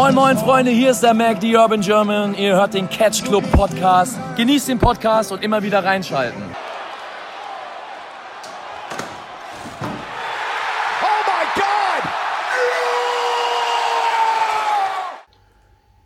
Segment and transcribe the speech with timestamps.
[0.00, 2.32] Moin moin Freunde, hier ist der Mac, die Urban German.
[2.36, 4.16] Ihr hört den Catch Club Podcast.
[4.36, 6.40] Genießt den Podcast und immer wieder reinschalten.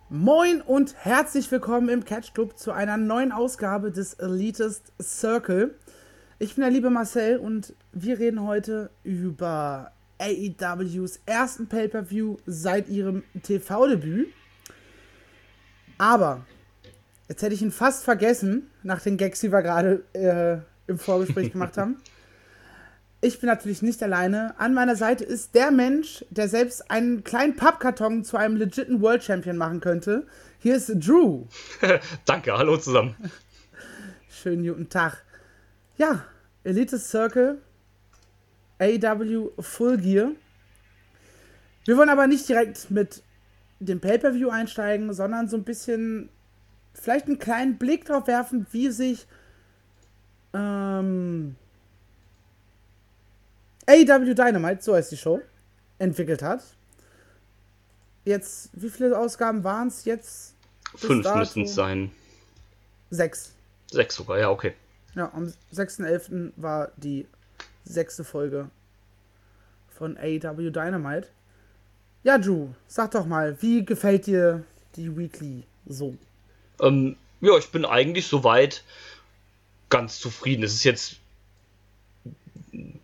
[0.09, 5.77] Moin und herzlich willkommen im Catch Club zu einer neuen Ausgabe des Elitist Circle.
[6.39, 9.91] Ich bin der liebe Marcel und wir reden heute über
[10.23, 14.27] AEWs ersten Pay-per-View seit ihrem TV-Debüt.
[15.97, 16.45] Aber
[17.27, 21.51] jetzt hätte ich ihn fast vergessen, nach den Gags, die wir gerade äh, im Vorgespräch
[21.51, 21.97] gemacht haben.
[23.21, 24.53] Ich bin natürlich nicht alleine.
[24.59, 29.23] An meiner Seite ist der Mensch, der selbst einen kleinen Pappkarton zu einem legiten World
[29.23, 30.27] Champion machen könnte.
[30.59, 31.45] Hier ist Drew.
[32.25, 33.15] Danke, hallo zusammen.
[34.29, 35.23] Schönen guten Tag.
[35.95, 36.25] Ja,
[36.65, 37.61] Elite Circle,
[38.83, 40.31] AW Full Gear.
[41.85, 43.23] Wir wollen aber nicht direkt mit
[43.79, 46.29] dem Pay-Per-View einsteigen, sondern so ein bisschen
[46.93, 49.27] vielleicht einen kleinen Blick drauf werfen, wie sich
[50.53, 51.55] ähm,
[53.87, 55.41] AW Dynamite, so heißt die Show,
[55.99, 56.63] entwickelt hat.
[58.25, 60.55] Jetzt, wie viele Ausgaben waren es jetzt?
[60.95, 62.11] Fünf müssen es sein.
[63.09, 63.51] Sechs.
[63.91, 64.73] Sechs sogar, ja, okay.
[65.15, 66.53] Ja, am 6.11.
[66.55, 67.27] war die
[67.83, 68.69] sechste Folge
[69.89, 71.27] von AW Dynamite.
[72.23, 74.63] Ja, Drew, sag doch mal, wie gefällt dir
[74.95, 76.15] die Weekly so?
[76.81, 78.83] Ähm, ja, ich bin eigentlich soweit
[79.89, 80.63] ganz zufrieden.
[80.63, 81.17] Es ist jetzt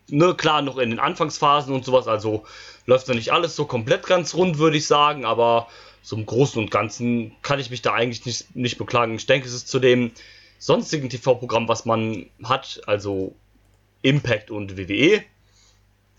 [0.07, 2.45] ne, klar noch in den Anfangsphasen und sowas, also
[2.85, 5.67] läuft noch nicht alles so komplett ganz rund, würde ich sagen, aber
[6.01, 9.15] so im Großen und Ganzen kann ich mich da eigentlich nicht, nicht beklagen.
[9.15, 10.11] Ich denke, es ist zu dem
[10.57, 13.35] sonstigen TV-Programm, was man hat, also
[14.01, 15.21] Impact und WWE,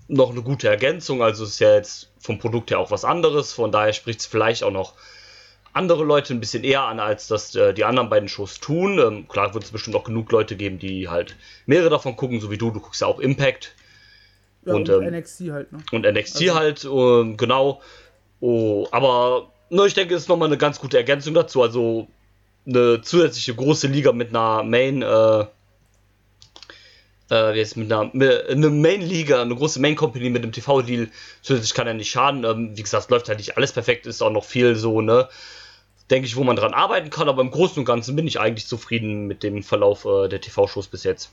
[0.08, 1.22] noch eine gute Ergänzung.
[1.22, 4.26] Also es ist ja jetzt vom Produkt her auch was anderes, von daher spricht es
[4.26, 4.94] vielleicht auch noch
[5.72, 8.98] andere Leute ein bisschen eher an, als das äh, die anderen beiden Shows tun.
[8.98, 12.50] Ähm, klar wird es bestimmt auch genug Leute geben, die halt mehrere davon gucken, so
[12.50, 12.70] wie du.
[12.70, 13.74] Du guckst ja auch Impact.
[14.66, 15.78] Ja, und, und ähm, NXT halt, ne?
[15.92, 16.54] Und NXT also.
[16.54, 17.80] halt, äh, genau.
[18.40, 21.62] Oh, aber ne, ich denke, es ist nochmal eine ganz gute Ergänzung dazu.
[21.62, 22.08] Also
[22.66, 25.44] eine zusätzliche große Liga mit einer Main, äh,
[27.30, 31.08] äh, jetzt mit einer mit, eine Main-Liga, eine große Main-Company mit einem TV-Deal,
[31.42, 32.44] zusätzlich kann ja nicht schaden.
[32.44, 35.28] Ähm, wie gesagt, läuft halt nicht alles perfekt, ist auch noch viel so, ne?
[36.10, 38.66] Denke ich, wo man dran arbeiten kann, aber im Großen und Ganzen bin ich eigentlich
[38.66, 41.30] zufrieden mit dem Verlauf äh, der TV-Shows bis jetzt.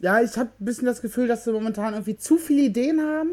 [0.00, 3.32] Ja, ich habe ein bisschen das Gefühl, dass sie momentan irgendwie zu viele Ideen haben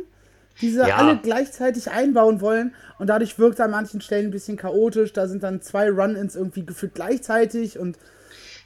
[0.61, 0.97] die sie ja.
[0.97, 2.73] alle gleichzeitig einbauen wollen.
[2.97, 5.13] Und dadurch wirkt es an manchen Stellen ein bisschen chaotisch.
[5.13, 7.97] Da sind dann zwei Run-Ins irgendwie gefühlt gleichzeitig und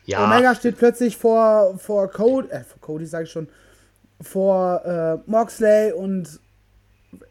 [0.05, 0.25] ja.
[0.25, 3.47] Omega steht plötzlich vor, vor Cody, äh, vor Cody sage ich schon,
[4.21, 6.39] vor äh, Moxley und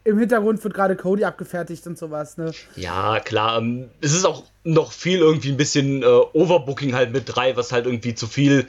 [0.03, 2.51] im Hintergrund wird gerade Cody abgefertigt und sowas, ne?
[2.75, 3.57] Ja, klar.
[3.57, 7.71] Ähm, es ist auch noch viel irgendwie ein bisschen äh, Overbooking halt mit drei, was
[7.71, 8.67] halt irgendwie zu viel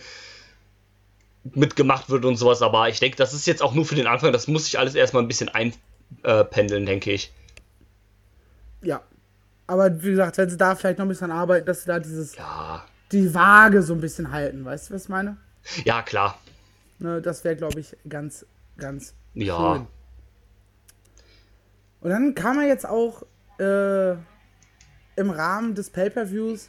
[1.52, 4.32] mitgemacht wird und sowas, aber ich denke, das ist jetzt auch nur für den Anfang,
[4.32, 7.32] das muss sich alles erstmal ein bisschen einpendeln, denke ich.
[8.82, 9.02] Ja.
[9.66, 12.36] Aber wie gesagt, wenn sie da vielleicht noch ein bisschen arbeiten, dass sie da dieses.
[12.36, 12.84] Ja.
[13.14, 15.36] Die Waage so ein bisschen halten, weißt du, was ich meine?
[15.84, 16.36] Ja, klar.
[16.98, 18.44] Ne, das wäre, glaube ich, ganz,
[18.76, 19.56] ganz ja.
[19.56, 19.86] schön.
[22.00, 23.22] Und dann kam er jetzt auch
[23.60, 24.14] äh,
[25.16, 26.68] im Rahmen des Pay-Per-Views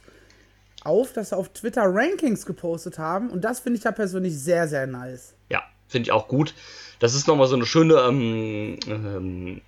[0.84, 3.30] auf, dass sie auf Twitter Rankings gepostet haben.
[3.30, 5.34] Und das finde ich ja persönlich sehr, sehr nice.
[5.50, 6.54] Ja, finde ich auch gut.
[7.00, 9.60] Das ist nochmal so eine schöne ähm, ähm,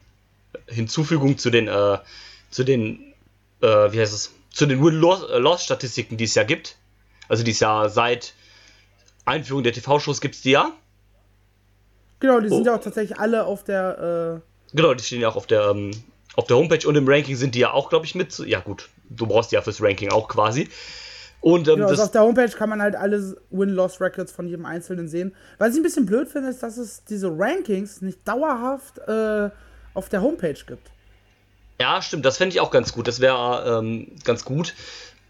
[0.66, 1.98] Hinzufügung zu den, äh,
[2.50, 3.14] zu den,
[3.62, 6.76] äh, wie heißt es, zu den Win-Loss-Statistiken, die es ja gibt.
[7.28, 8.34] Also die es ja seit
[9.24, 10.72] Einführung der TV-Shows gibt es die ja.
[12.18, 12.56] Genau, die oh.
[12.56, 14.42] sind ja auch tatsächlich alle auf der.
[14.42, 15.92] Äh genau, die stehen ja auch auf der, ähm,
[16.34, 18.36] auf der Homepage und im Ranking sind die ja auch, glaube ich, mit.
[18.40, 20.68] Ja, gut, du brauchst die ja fürs Ranking auch quasi.
[21.40, 25.06] Und, ähm, genau, also auf der Homepage kann man halt alle Win-Loss-Records von jedem Einzelnen
[25.06, 25.36] sehen.
[25.58, 29.50] Was ich ein bisschen blöd finde, ist, dass es diese Rankings nicht dauerhaft äh,
[29.94, 30.90] auf der Homepage gibt.
[31.80, 33.06] Ja, stimmt, das fände ich auch ganz gut.
[33.06, 34.74] Das wäre ähm, ganz gut.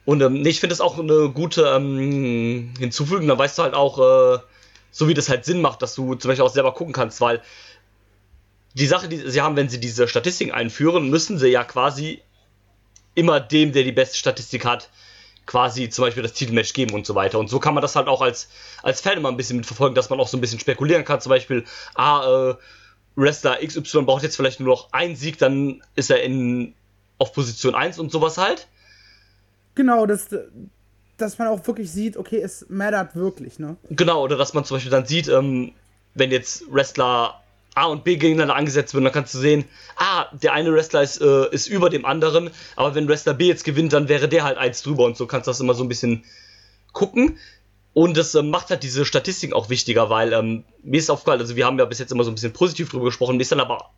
[0.04, 3.28] Und ähm, nee, ich finde das auch eine gute ähm, Hinzufügung.
[3.28, 4.38] Da weißt du halt auch, äh,
[4.90, 7.42] so wie das halt Sinn macht, dass du zum Beispiel auch selber gucken kannst, weil
[8.74, 12.22] die Sache, die sie haben, wenn sie diese Statistiken einführen, müssen sie ja quasi
[13.14, 14.88] immer dem, der die beste Statistik hat,
[15.44, 17.38] quasi zum Beispiel das Titelmatch geben und so weiter.
[17.38, 18.48] Und so kann man das halt auch als,
[18.82, 21.20] als Fan immer ein bisschen mitverfolgen, dass man auch so ein bisschen spekulieren kann.
[21.20, 21.64] Zum Beispiel,
[21.94, 22.54] ah, äh,
[23.18, 26.74] Wrestler XY braucht jetzt vielleicht nur noch einen Sieg, dann ist er in,
[27.18, 28.68] auf Position 1 und sowas halt.
[29.74, 30.28] Genau, das,
[31.16, 33.76] dass man auch wirklich sieht, okay, es mattert wirklich, ne?
[33.90, 35.72] Genau, oder dass man zum Beispiel dann sieht, ähm,
[36.14, 37.42] wenn jetzt Wrestler
[37.74, 39.04] A und B gegeneinander angesetzt wird.
[39.04, 39.64] dann kannst du sehen,
[39.96, 43.64] ah, der eine Wrestler ist, äh, ist über dem anderen, aber wenn Wrestler B jetzt
[43.64, 45.88] gewinnt, dann wäre der halt eins drüber und so kannst du das immer so ein
[45.88, 46.24] bisschen
[46.92, 47.38] gucken.
[47.98, 51.56] Und das ähm, macht halt diese Statistiken auch wichtiger, weil ähm, mir ist aufgefallen, also
[51.56, 53.58] wir haben ja bis jetzt immer so ein bisschen positiv drüber gesprochen, mir ist dann
[53.58, 53.90] aber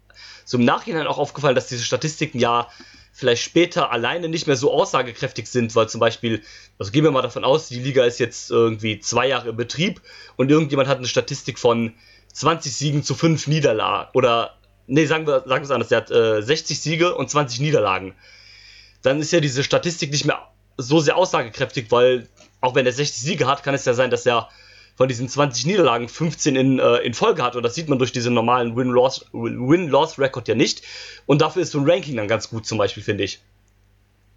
[0.46, 2.68] so im Nachhinein auch aufgefallen, dass diese Statistiken ja
[3.12, 6.42] vielleicht später alleine nicht mehr so aussagekräftig sind, weil zum Beispiel,
[6.78, 10.00] also gehen wir mal davon aus, die Liga ist jetzt irgendwie zwei Jahre im Betrieb
[10.36, 11.92] und irgendjemand hat eine Statistik von
[12.32, 14.56] 20 Siegen zu 5 Niederlagen oder,
[14.86, 18.14] nee, sagen wir, sagen wir es anders, der hat äh, 60 Siege und 20 Niederlagen.
[19.02, 20.49] Dann ist ja diese Statistik nicht mehr
[20.80, 22.28] so sehr aussagekräftig, weil
[22.60, 24.48] auch wenn er 60 Siege hat, kann es ja sein, dass er
[24.96, 27.56] von diesen 20 Niederlagen 15 in, äh, in Folge hat.
[27.56, 30.82] Und das sieht man durch diesen normalen Win-Loss-Record ja nicht.
[31.24, 33.40] Und dafür ist so ein Ranking dann ganz gut, zum Beispiel, finde ich.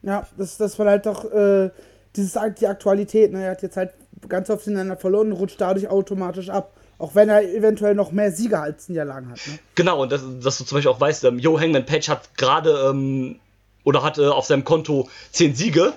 [0.03, 1.69] Ja, das, das war halt doch äh,
[2.15, 3.33] dieses, die Aktualität.
[3.33, 3.43] Ne?
[3.43, 3.91] Er hat jetzt halt
[4.29, 6.73] ganz oft hintereinander verloren und rutscht dadurch automatisch ab.
[6.97, 9.45] Auch wenn er eventuell noch mehr Sieger als Niederlagen hat.
[9.47, 9.59] Ne?
[9.75, 12.89] Genau, und das, dass du zum Beispiel auch weißt, ähm, Yo Hangman Page hat gerade
[12.89, 13.39] ähm,
[13.83, 15.91] oder hatte auf seinem Konto 10 Siege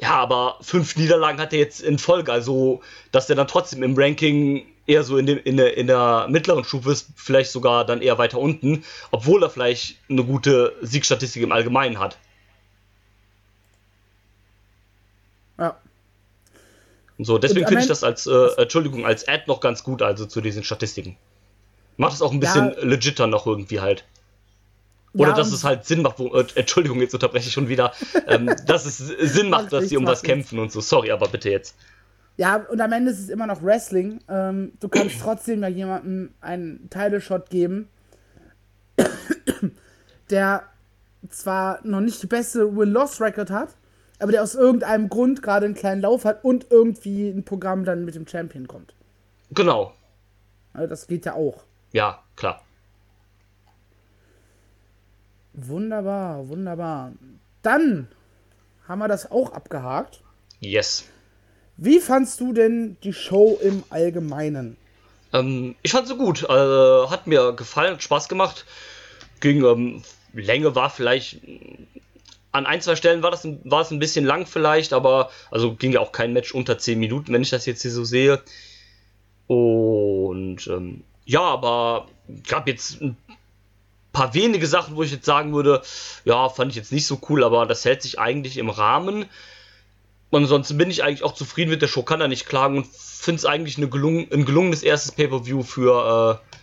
[0.00, 3.94] ja, aber fünf Niederlagen hat er jetzt in Folge, also dass er dann trotzdem im
[3.96, 8.00] Ranking eher so in, dem, in, der, in der mittleren Stufe ist, vielleicht sogar dann
[8.00, 12.16] eher weiter unten, obwohl er vielleicht eine gute Siegstatistik im Allgemeinen hat.
[15.58, 15.76] Ja.
[17.18, 20.24] Und so, deswegen finde ich das als, äh, Entschuldigung, als Ad noch ganz gut, also
[20.24, 21.16] zu diesen Statistiken.
[21.96, 22.84] Macht es auch ein bisschen ja.
[22.84, 24.04] legiter noch irgendwie halt.
[25.14, 27.92] Oder ja, dass es halt Sinn macht, wo, äh, Entschuldigung, jetzt unterbreche ich schon wieder,
[28.26, 30.80] ähm, dass es Sinn macht, dass sie um was kämpfen und so.
[30.80, 31.76] Sorry, aber bitte jetzt.
[32.36, 34.20] Ja, und am Ende ist es immer noch Wrestling.
[34.28, 37.88] Ähm, du kannst trotzdem ja jemandem einen Title-Shot geben,
[40.30, 40.62] der
[41.30, 43.70] zwar noch nicht die beste Win-Loss-Record hat,
[44.20, 48.04] aber der aus irgendeinem Grund gerade einen kleinen Lauf hat und irgendwie ein Programm dann
[48.04, 48.94] mit dem Champion kommt.
[49.50, 49.94] Genau.
[50.72, 51.64] Also das geht ja auch.
[51.92, 52.62] Ja, klar.
[55.66, 57.12] Wunderbar, wunderbar.
[57.62, 58.08] Dann
[58.86, 60.20] haben wir das auch abgehakt.
[60.60, 61.04] Yes.
[61.76, 64.76] Wie fandst du denn die Show im Allgemeinen?
[65.32, 66.44] Ähm, ich fand sie gut.
[66.44, 68.66] Äh, hat mir gefallen, Spaß gemacht.
[69.40, 70.02] Ging, ähm,
[70.32, 71.40] Länge war vielleicht.
[72.52, 75.92] An ein, zwei Stellen war das war es ein bisschen lang vielleicht, aber also ging
[75.92, 78.42] ja auch kein Match unter 10 Minuten, wenn ich das jetzt hier so sehe.
[79.46, 82.08] Und ähm, ja, aber
[82.48, 83.16] gab jetzt ein
[84.12, 85.82] paar wenige Sachen, wo ich jetzt sagen würde,
[86.24, 89.26] ja, fand ich jetzt nicht so cool, aber das hält sich eigentlich im Rahmen.
[90.30, 93.38] Ansonsten bin ich eigentlich auch zufrieden mit der Show, kann da nicht klagen und finde
[93.38, 96.54] es eigentlich eine gelungen, ein gelungenes erstes Pay-Per-View für äh,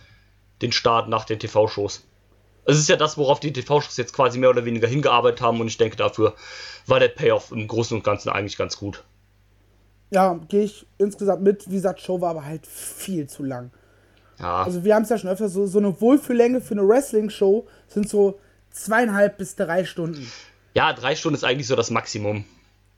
[0.62, 2.04] den Start nach den TV-Shows.
[2.64, 5.68] Es ist ja das, worauf die TV-Shows jetzt quasi mehr oder weniger hingearbeitet haben und
[5.68, 6.34] ich denke, dafür
[6.86, 9.04] war der Payoff im Großen und Ganzen eigentlich ganz gut.
[10.10, 11.68] Ja, gehe ich insgesamt mit.
[11.68, 13.72] Wie gesagt, Show war aber halt viel zu lang.
[14.38, 14.64] Ja.
[14.64, 18.08] Also wir haben es ja schon öfter, so, so eine Wohlfühllänge für eine Wrestling-Show sind
[18.08, 18.38] so
[18.70, 20.30] zweieinhalb bis drei Stunden.
[20.74, 22.44] Ja, drei Stunden ist eigentlich so das Maximum.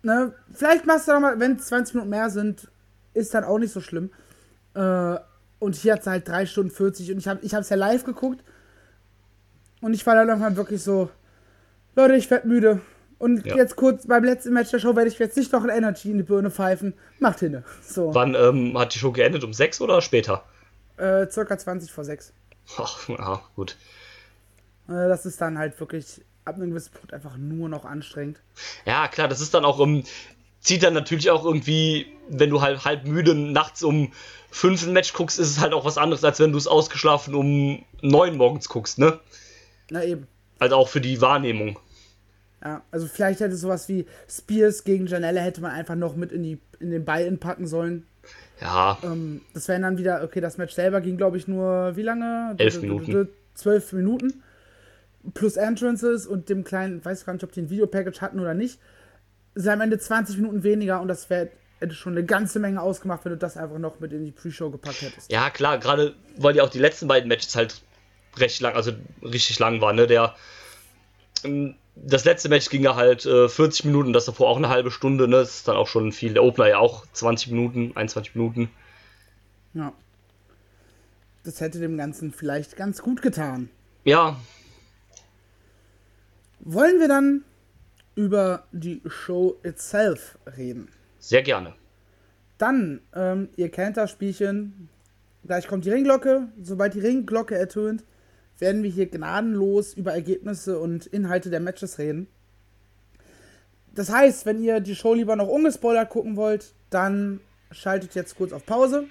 [0.03, 2.69] Ne, vielleicht machst du noch mal, wenn 20 Minuten mehr sind,
[3.15, 4.11] ist dann auch nicht so schlimm.
[4.75, 5.17] Äh,
[5.59, 8.05] und hier hat es halt drei Stunden 40 und ich habe ich es ja live
[8.05, 8.45] geguckt.
[9.81, 11.09] Und ich war dann irgendwann wirklich so,
[11.95, 12.81] Leute, ich werde müde.
[13.19, 13.57] Und ja.
[13.57, 16.19] jetzt kurz beim letzten Match der Show werde ich jetzt nicht noch ein Energy in
[16.19, 16.95] die Birne pfeifen.
[17.19, 17.65] Macht hinne.
[17.83, 18.15] So.
[18.15, 19.43] Wann ähm, hat die Show geendet?
[19.43, 20.45] Um sechs oder später?
[20.99, 22.33] Äh, circa 20 vor 6.
[22.77, 23.77] Ach, ja, gut.
[24.89, 28.41] Äh, das ist dann halt wirklich ab einem gewissen Punkt einfach nur noch anstrengend.
[28.87, 30.05] Ja, klar, das ist dann auch, um,
[30.61, 34.13] zieht dann natürlich auch irgendwie, wenn du halt halb müde nachts um
[34.51, 37.35] 5 ein Match guckst, ist es halt auch was anderes, als wenn du es ausgeschlafen
[37.35, 39.21] um 9 morgens guckst, ne?
[39.91, 40.27] Na eben.
[40.59, 41.79] Also auch für die Wahrnehmung.
[42.65, 46.43] Ja, also vielleicht hätte sowas wie Spears gegen Janelle hätte man einfach noch mit in,
[46.43, 48.07] die, in den Buy-In packen sollen.
[48.61, 48.99] Ja.
[49.03, 52.55] Ähm, das wären dann wieder, okay, das Match selber ging, glaube ich, nur wie lange?
[52.59, 53.29] Elf Minuten.
[53.55, 54.43] Zwölf Minuten.
[55.35, 58.79] Plus Entrances und dem kleinen, weiß gar nicht, ob die ein Videopackage hatten oder nicht.
[59.55, 61.51] Sind am Ende 20 Minuten weniger und das wäre
[61.81, 64.71] hätte schon eine ganze Menge ausgemacht, wenn du das einfach noch mit in die Pre-Show
[64.71, 65.31] gepackt hättest.
[65.31, 67.83] Ja, klar, gerade weil ja auch die letzten beiden Matches halt
[68.37, 70.07] recht lang, also richtig lang waren, ne?
[70.07, 70.35] Der
[71.45, 74.91] ähm, das letzte Match ging ja halt äh, 40 Minuten, das davor auch eine halbe
[74.91, 75.37] Stunde, ne?
[75.37, 76.35] Das ist dann auch schon viel.
[76.35, 78.71] Der Opener ja auch 20 Minuten, 21 Minuten.
[79.75, 79.93] Ja.
[81.45, 83.71] Das hätte dem Ganzen vielleicht ganz gut getan.
[84.05, 84.37] Ja.
[86.61, 87.45] Wollen wir dann
[88.15, 90.89] über die Show itself reden?
[91.19, 91.75] Sehr gerne.
[92.59, 94.89] Dann, ähm, ihr kennt das Spielchen.
[95.45, 96.49] Gleich kommt die Ringglocke.
[96.61, 98.05] Sobald die Ringglocke ertönt,
[98.59, 102.27] werden wir hier gnadenlos über Ergebnisse und Inhalte der Matches reden.
[103.95, 108.53] Das heißt, wenn ihr die Show lieber noch ungespoilert gucken wollt, dann schaltet jetzt kurz
[108.53, 109.05] auf Pause,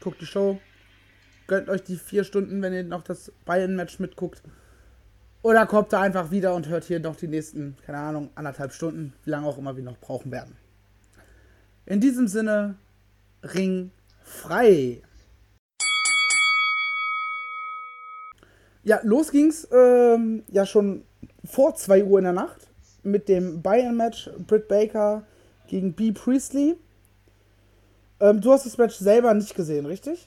[0.00, 0.58] guckt die Show
[1.48, 4.42] gönnt euch die vier Stunden, wenn ihr noch das Bayern-Match mitguckt.
[5.42, 9.14] Oder kommt da einfach wieder und hört hier noch die nächsten, keine Ahnung, anderthalb Stunden,
[9.24, 10.56] wie lange auch immer wir noch brauchen werden.
[11.86, 12.76] In diesem Sinne,
[13.42, 13.90] Ring
[14.22, 15.00] frei.
[18.84, 21.04] Ja, los ging's ähm, ja schon
[21.44, 22.68] vor 2 Uhr in der Nacht
[23.02, 25.24] mit dem Bayern-Match Britt Baker
[25.66, 26.12] gegen B.
[26.12, 26.76] Priestley.
[28.20, 30.26] Ähm, du hast das Match selber nicht gesehen, richtig?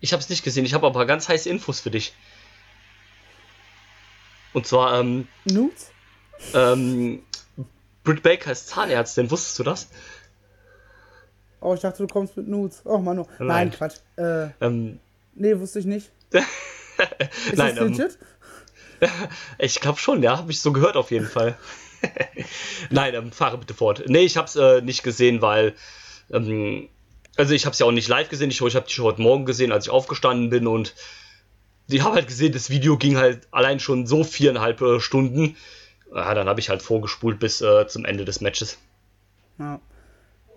[0.00, 2.14] Ich habe es nicht gesehen, ich habe aber ganz heiße Infos für dich.
[4.52, 5.28] Und zwar, ähm.
[5.44, 5.90] Nudes?
[6.54, 7.22] Ähm.
[8.02, 9.88] Britt Baker ist Zahnärztin, wusstest du das?
[11.60, 12.80] Oh, ich dachte, du kommst mit Nudes.
[12.84, 13.26] Oh, Manu.
[13.38, 13.96] Nein, Nein Quatsch.
[14.16, 14.98] Äh, ähm,
[15.34, 16.10] nee, wusste ich nicht.
[17.46, 18.18] ist Nein, das legit?
[19.00, 19.08] Ähm,
[19.58, 21.56] ich glaube schon, ja, habe ich so gehört auf jeden Fall.
[22.90, 24.04] Nein, ähm, fahre bitte fort.
[24.06, 25.74] Nee, ich habe es äh, nicht gesehen, weil
[26.30, 26.88] ähm,
[27.36, 29.22] also ich habe es ja auch nicht live gesehen, ich, ich habe die schon heute
[29.22, 30.94] Morgen gesehen, als ich aufgestanden bin und
[31.88, 35.56] ich habe halt gesehen, das Video ging halt allein schon so viereinhalb äh, Stunden.
[36.14, 38.78] Ja, dann habe ich halt vorgespult bis äh, zum Ende des Matches.
[39.58, 39.80] Ja.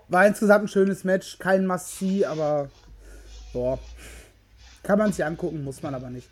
[0.09, 2.69] War insgesamt ein schönes Match, kein Must-See, aber
[3.51, 3.79] boah,
[4.83, 6.29] kann man sich angucken, muss man aber nicht.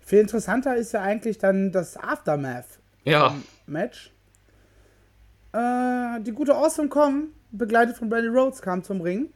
[0.00, 3.36] Viel interessanter ist ja eigentlich dann das Aftermath ja.
[5.52, 9.30] Äh, die gute Awesome Kong, begleitet von Brandy Rhodes, kam zum Ring.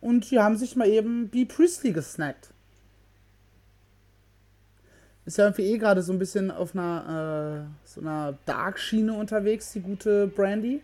[0.00, 1.44] Und die haben sich mal eben B.
[1.44, 2.52] Priestley gesnackt.
[5.26, 9.72] Ist ja irgendwie eh gerade so ein bisschen auf einer, äh, so einer Dark-Schiene unterwegs,
[9.72, 10.82] die gute Brandy.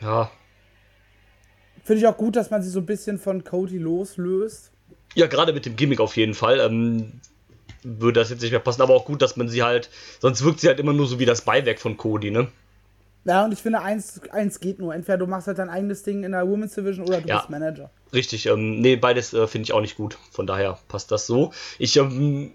[0.00, 0.30] Ja.
[1.82, 4.70] Finde ich auch gut, dass man sie so ein bisschen von Cody loslöst.
[5.18, 6.60] Ja, gerade mit dem Gimmick auf jeden Fall.
[6.60, 7.10] Ähm,
[7.82, 9.90] würde das jetzt nicht mehr passen, aber auch gut, dass man sie halt.
[10.20, 12.46] Sonst wirkt sie halt immer nur so wie das Beiwerk von Cody, ne?
[13.24, 14.94] Ja, und ich finde, eins, eins geht nur.
[14.94, 17.50] Entweder du machst halt dein eigenes Ding in der Women's Division oder du ja, bist
[17.50, 17.90] Manager.
[18.12, 20.16] Richtig, ähm, nee, beides äh, finde ich auch nicht gut.
[20.30, 21.52] Von daher passt das so.
[21.80, 22.52] Ich ähm,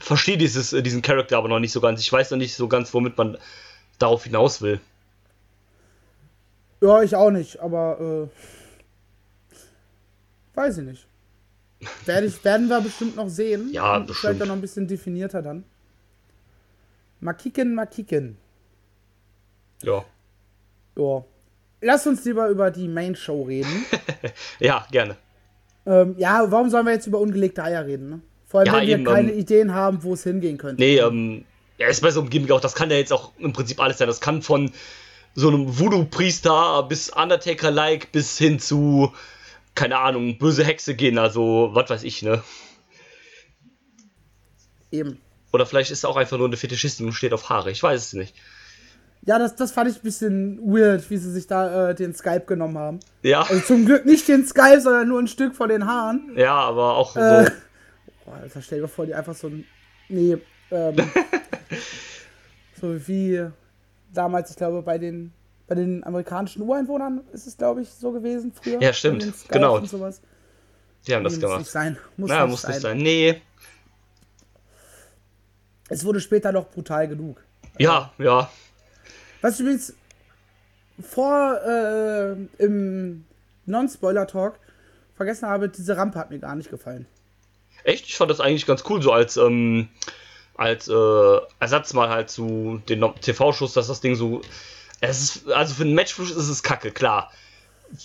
[0.00, 2.00] verstehe dieses, äh, diesen Charakter aber noch nicht so ganz.
[2.00, 3.38] Ich weiß noch nicht so ganz, womit man
[4.00, 4.80] darauf hinaus will.
[6.80, 8.28] Ja, ich auch nicht, aber
[9.54, 9.56] äh,
[10.56, 11.06] weiß ich nicht.
[12.04, 13.70] Werde ich, werden wir bestimmt noch sehen.
[13.72, 14.18] Ja, bestimmt.
[14.18, 15.64] Vielleicht noch ein bisschen definierter dann.
[17.20, 18.36] Makiken, Makiken.
[19.82, 20.04] Ja.
[20.96, 21.24] Ja.
[21.82, 23.86] Lass uns lieber über die Main Show reden.
[24.58, 25.16] ja, gerne.
[25.86, 28.20] Ähm, ja, warum sollen wir jetzt über ungelegte Eier reden, ne?
[28.46, 30.82] Vor allem, ja, wenn wir eben, keine ähm, Ideen haben, wo es hingehen könnte.
[30.82, 31.44] Nee, ähm,
[31.78, 33.98] ja, ist bei so einem Gimmick auch, das kann ja jetzt auch im Prinzip alles
[33.98, 34.08] sein.
[34.08, 34.72] Das kann von
[35.34, 39.12] so einem Voodoo-Priester bis Undertaker-like bis hin zu,
[39.74, 42.42] keine Ahnung, böse Hexe gehen, also was weiß ich, ne?
[44.90, 45.20] Eben.
[45.52, 48.06] Oder vielleicht ist er auch einfach nur eine Fetischistin und steht auf Haare, ich weiß
[48.06, 48.34] es nicht.
[49.22, 52.46] Ja, das, das fand ich ein bisschen weird, wie sie sich da äh, den Skype
[52.46, 53.00] genommen haben.
[53.22, 53.42] Ja.
[53.42, 56.32] Also zum Glück nicht den Skype, sondern nur ein Stück von den Haaren.
[56.36, 57.52] Ja, aber auch äh, so.
[58.24, 59.66] Boah, Alter, stell dir vor, die einfach so ein.
[60.08, 60.38] Nee,
[60.70, 60.96] ähm,
[62.80, 63.46] so wie
[64.12, 65.32] damals, ich glaube, bei den,
[65.70, 68.82] bei den amerikanischen Ureinwohnern ist es, glaube ich, so gewesen früher.
[68.82, 69.32] Ja, stimmt.
[69.50, 69.76] Genau.
[69.76, 70.20] Und sowas.
[71.06, 71.58] Die haben das gemacht.
[71.58, 71.96] Muss nicht sein.
[72.16, 72.72] Muss, naja, nicht, muss sein.
[72.72, 72.98] nicht sein.
[72.98, 73.40] Nee.
[75.88, 77.44] Es wurde später noch brutal genug.
[77.78, 78.50] Ja, ja.
[79.42, 79.94] Was ich übrigens
[81.00, 83.24] vor äh, im
[83.66, 84.58] Non-Spoiler-Talk
[85.14, 87.06] vergessen habe, diese Rampe hat mir gar nicht gefallen.
[87.84, 88.06] Echt?
[88.06, 89.86] Ich fand das eigentlich ganz cool, so als, ähm,
[90.56, 94.40] als äh, Ersatz mal halt zu den TV-Schuss, dass das Ding so.
[95.00, 97.30] Es ist, also für einen Matchfluss ist es kacke, klar.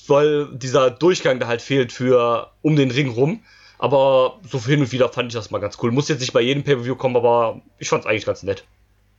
[0.08, 3.42] Weil dieser Durchgang da halt fehlt für um den Ring rum.
[3.78, 5.92] Aber so hin und wieder fand ich das mal ganz cool.
[5.92, 8.66] Muss jetzt nicht bei jedem Pay-Per-View kommen, aber ich fand es eigentlich ganz nett.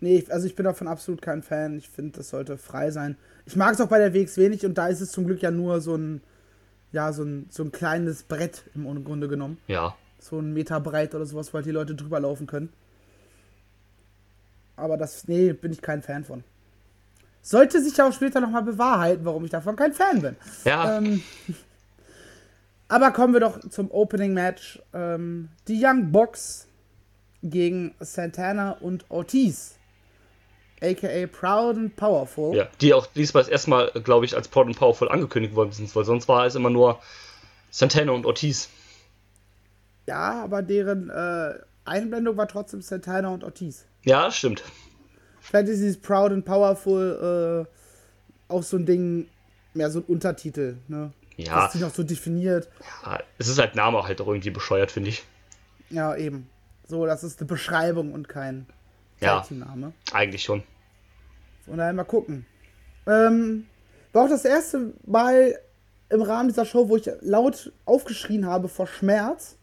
[0.00, 1.78] Nee, also ich bin davon absolut kein Fan.
[1.78, 3.16] Ich finde, das sollte frei sein.
[3.44, 5.50] Ich mag es auch bei der WXW nicht und da ist es zum Glück ja
[5.50, 6.20] nur so ein,
[6.92, 9.58] ja, so ein, so ein kleines Brett im Grunde genommen.
[9.68, 9.94] Ja.
[10.18, 12.70] So ein Meter breit oder sowas, weil die Leute drüber laufen können.
[14.76, 16.44] Aber das, nee, bin ich kein Fan von.
[17.46, 20.36] Sollte sich ja auch später nochmal bewahrheiten, warum ich davon kein Fan bin.
[20.64, 20.98] Ja.
[20.98, 21.22] Ähm,
[22.88, 24.82] aber kommen wir doch zum Opening Match.
[24.92, 26.66] Ähm, die Young Box
[27.44, 29.76] gegen Santana und Ortiz
[30.82, 32.56] aka Proud and Powerful.
[32.56, 36.04] Ja, die auch diesmal erstmal, glaube ich, als Proud and Powerful angekündigt worden sind, weil
[36.04, 36.98] sonst war es immer nur
[37.70, 38.70] Santana und Ortiz.
[40.08, 43.84] Ja, aber deren äh, Einblendung war trotzdem Santana und Ortiz.
[44.02, 44.64] Ja, stimmt.
[45.48, 49.28] Vielleicht ist dieses Proud and Powerful äh, auch so ein Ding,
[49.74, 51.12] mehr so ein Untertitel, ne?
[51.36, 51.64] Ja.
[51.64, 52.68] Dass die noch so definiert.
[53.04, 55.24] Ja, es ist halt Name halt auch irgendwie bescheuert, finde ich.
[55.90, 56.48] Ja, eben.
[56.88, 58.66] So, das ist eine Beschreibung und kein
[59.20, 59.44] ja,
[60.12, 60.62] eigentlich schon.
[61.64, 62.44] Von daher mal gucken.
[63.06, 63.66] Ähm,
[64.12, 65.58] war auch das erste Mal
[66.08, 69.56] im Rahmen dieser Show, wo ich laut aufgeschrien habe vor Schmerz.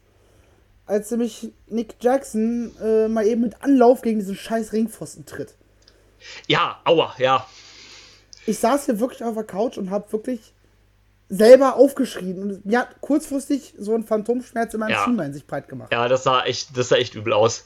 [0.86, 5.54] als nämlich Nick Jackson äh, mal eben mit Anlauf gegen diesen scheiß Ringpfosten tritt.
[6.46, 7.46] Ja, aua, ja.
[8.46, 10.52] Ich saß hier wirklich auf der Couch und habe wirklich
[11.28, 15.04] selber aufgeschrien und mir hat kurzfristig so ein Phantomschmerz in meinem ja.
[15.04, 15.90] Schienbein sich breit gemacht.
[15.92, 17.64] Ja, das sah echt, das sah echt übel aus.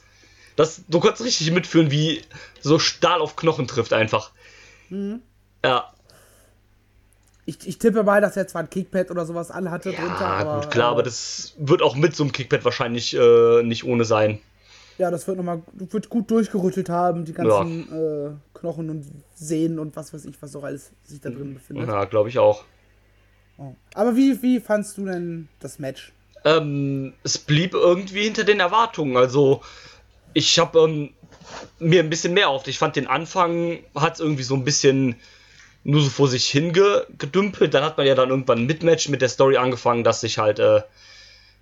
[0.55, 2.21] Das, du konntest richtig mitfühlen, wie
[2.61, 4.31] so Stahl auf Knochen trifft einfach.
[4.89, 5.21] Mhm.
[5.63, 5.93] Ja.
[7.45, 10.25] Ich, ich, tippe mal, dass er zwar ein Kickpad oder sowas anhatte ja, drunter.
[10.25, 13.83] Aber, gut, klar, äh, aber das wird auch mit so einem Kickpad wahrscheinlich äh, nicht
[13.83, 14.39] ohne sein.
[14.99, 18.27] Ja, das wird nochmal wird gut durchgerüttelt haben, die ganzen ja.
[18.27, 21.87] äh, Knochen und Sehnen und was weiß ich, was auch alles sich da drin befindet.
[21.87, 22.65] Ja, glaube ich auch.
[23.57, 23.73] Oh.
[23.93, 26.11] Aber wie, wie fandst du denn das Match?
[26.43, 29.15] Ähm, es blieb irgendwie hinter den Erwartungen.
[29.15, 29.61] Also,
[30.33, 31.13] ich habe ähm,
[31.79, 32.67] mir ein bisschen mehr auf.
[32.67, 35.15] Ich fand den Anfang hat es irgendwie so ein bisschen
[35.85, 37.73] nur so vor sich hingedümpelt.
[37.73, 40.59] Dann hat man ja dann irgendwann ein Mitmatch mit der Story angefangen, dass sich halt
[40.59, 40.81] äh,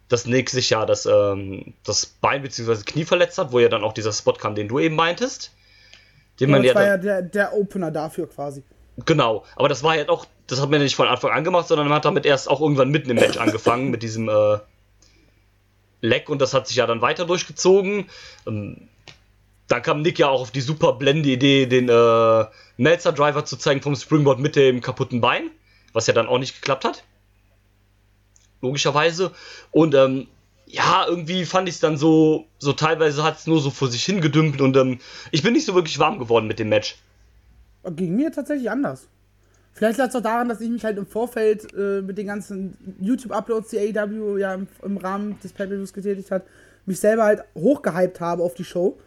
[0.09, 2.83] das Nick sich ja das, ähm, das Bein bzw.
[2.85, 5.51] Knie verletzt hat, wo ja dann auch dieser Spot kam, den du eben meintest.
[6.39, 8.63] Den ja, man das ja war ja der, der Opener dafür quasi.
[9.05, 11.67] Genau, aber das war ja auch, das hat man ja nicht von Anfang an gemacht,
[11.67, 14.57] sondern man hat damit erst auch irgendwann mitten im Match angefangen mit diesem äh,
[16.01, 18.05] Leck und das hat sich ja dann weiter durchgezogen.
[18.47, 18.87] Ähm,
[19.67, 22.45] dann kam Nick ja auch auf die super blende Idee, den äh,
[22.77, 25.51] Melzer Driver zu zeigen vom Springboard mit dem kaputten Bein,
[25.91, 27.03] was ja dann auch nicht geklappt hat
[28.61, 29.31] logischerweise.
[29.71, 30.27] Und ähm,
[30.65, 34.03] ja, irgendwie fand ich es dann so, so teilweise hat es nur so vor sich
[34.03, 34.99] hingedümpelt und ähm,
[35.31, 36.97] ich bin nicht so wirklich warm geworden mit dem Match.
[37.95, 39.07] Ging mir tatsächlich anders.
[39.71, 42.97] Vielleicht lag es auch daran, dass ich mich halt im Vorfeld äh, mit den ganzen
[42.99, 46.43] YouTube-Uploads, die AEW ja im, im Rahmen des Pay-Per-Views getätigt hat,
[46.85, 48.97] mich selber halt hochgehypt habe auf die Show.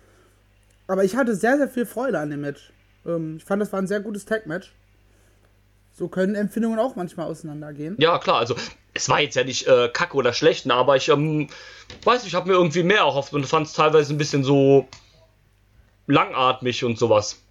[0.86, 2.72] Aber ich hatte sehr, sehr viel Freude an dem Match.
[3.04, 4.72] Ähm, ich fand, das war ein sehr gutes Tag-Match.
[5.92, 7.96] So können Empfindungen auch manchmal auseinandergehen.
[7.98, 8.54] Ja, klar, also
[8.94, 11.48] es war jetzt ja nicht äh, kacke oder schlecht, ne, aber ich ähm,
[12.04, 14.88] weiß, ich habe mir irgendwie mehr erhofft und fand es teilweise ein bisschen so
[16.06, 17.42] langatmig und sowas.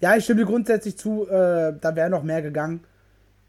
[0.00, 2.84] Ja, ich stimme dir grundsätzlich zu, äh, da wäre noch mehr gegangen.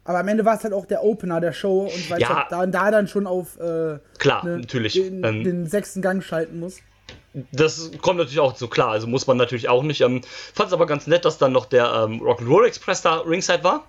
[0.04, 2.48] Aber am Ende war es halt auch der Opener der Show und weil ja, ich
[2.48, 4.94] da, da, dann schon auf äh, klar, ne, natürlich.
[4.94, 6.80] Den, ähm, den, sechsten Gang schalten muss.
[7.52, 10.00] Das kommt natürlich auch so klar, also muss man natürlich auch nicht.
[10.00, 10.22] Ähm,
[10.54, 13.84] Fand es aber ganz nett, dass dann noch der ähm, Rock'n'Roll Express da ringside war.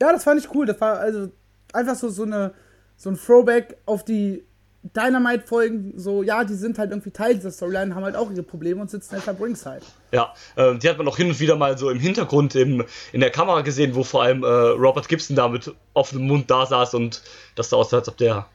[0.00, 0.66] Ja, das fand ich cool.
[0.66, 1.28] Das war also
[1.72, 2.54] einfach so, so, eine,
[2.96, 4.44] so ein Throwback auf die
[4.82, 5.94] Dynamite-Folgen.
[5.96, 8.90] So, ja, die sind halt irgendwie Teil dieser Storyline, haben halt auch ihre Probleme und
[8.90, 9.82] sitzen halt am Ringside.
[10.12, 13.20] Ja, äh, die hat man auch hin und wieder mal so im Hintergrund im, in
[13.20, 16.94] der Kamera gesehen, wo vor allem äh, Robert Gibson da mit offenem Mund da saß
[16.94, 17.22] und
[17.54, 18.46] das sah aus, als ob der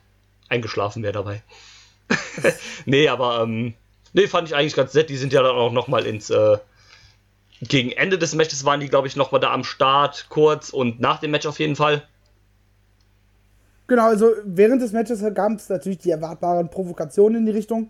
[0.50, 1.44] eingeschlafen wäre dabei.
[2.86, 3.74] nee, aber ähm,
[4.18, 5.10] nee, fand ich eigentlich ganz nett.
[5.10, 6.58] Die sind ja dann auch nochmal ins äh,
[7.62, 11.20] gegen Ende des Matches waren die, glaube ich, nochmal da am Start, kurz und nach
[11.20, 12.04] dem Match auf jeden Fall.
[13.88, 17.90] Genau, also während des Matches gab es natürlich die erwartbaren Provokationen in die Richtung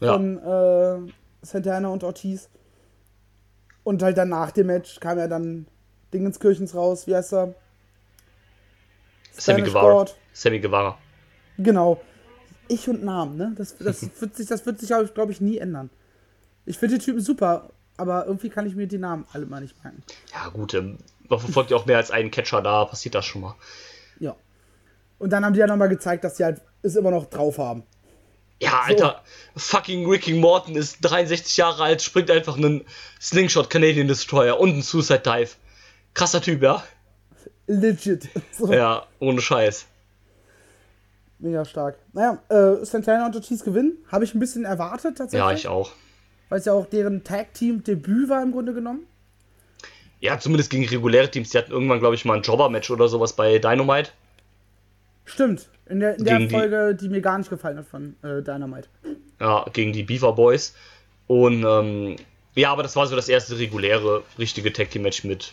[0.00, 0.14] ja.
[0.14, 2.48] von äh, Santana und Ortiz.
[3.82, 5.66] Und halt dann nach dem Match kam ja dann
[6.12, 7.54] Dingenskirchens raus, wie heißt er?
[9.32, 10.06] Sammy Guevara.
[10.32, 10.96] Sammy Guevara.
[11.58, 12.00] Genau.
[12.68, 13.52] Ich und Namen, ne?
[13.56, 15.90] Das, das wird sich, das wird sich glaube ich, nie ändern.
[16.66, 19.82] Ich finde die Typen super, aber irgendwie kann ich mir die Namen alle mal nicht
[19.82, 20.02] merken.
[20.32, 20.98] Ja, gut, ähm,
[21.28, 23.54] man verfolgt ja auch mehr als einen Catcher, da passiert das schon mal.
[24.18, 24.34] Ja.
[25.18, 27.84] Und dann haben die ja nochmal gezeigt, dass sie halt es immer noch drauf haben.
[28.60, 29.22] Ja, Alter,
[29.56, 32.84] fucking Ricky Morton ist 63 Jahre alt, springt einfach einen
[33.20, 35.50] Slingshot Canadian Destroyer und einen Suicide Dive.
[36.14, 36.82] Krasser Typ, ja?
[37.66, 38.28] Legit.
[38.52, 38.72] So.
[38.72, 39.86] Ja, ohne Scheiß.
[41.44, 41.98] Mega stark.
[42.14, 43.98] Naja, äh, Santana und Ortiz gewinnen.
[44.10, 45.46] Habe ich ein bisschen erwartet tatsächlich.
[45.46, 45.92] Ja, ich auch.
[46.48, 49.06] Weil es ja auch deren Tag-Team-Debüt war im Grunde genommen.
[50.20, 51.50] Ja, zumindest gegen reguläre Teams.
[51.50, 54.08] Die hatten irgendwann, glaube ich, mal ein Jobber-Match oder sowas bei Dynamite.
[55.26, 58.40] Stimmt, in der, in der Folge, die, die, mir gar nicht gefallen hat von äh,
[58.40, 58.88] Dynamite.
[59.38, 60.74] Ja, gegen die Beaver Boys.
[61.26, 62.16] Und ähm,
[62.54, 65.52] ja, aber das war so das erste reguläre, richtige Tag Team Match mit,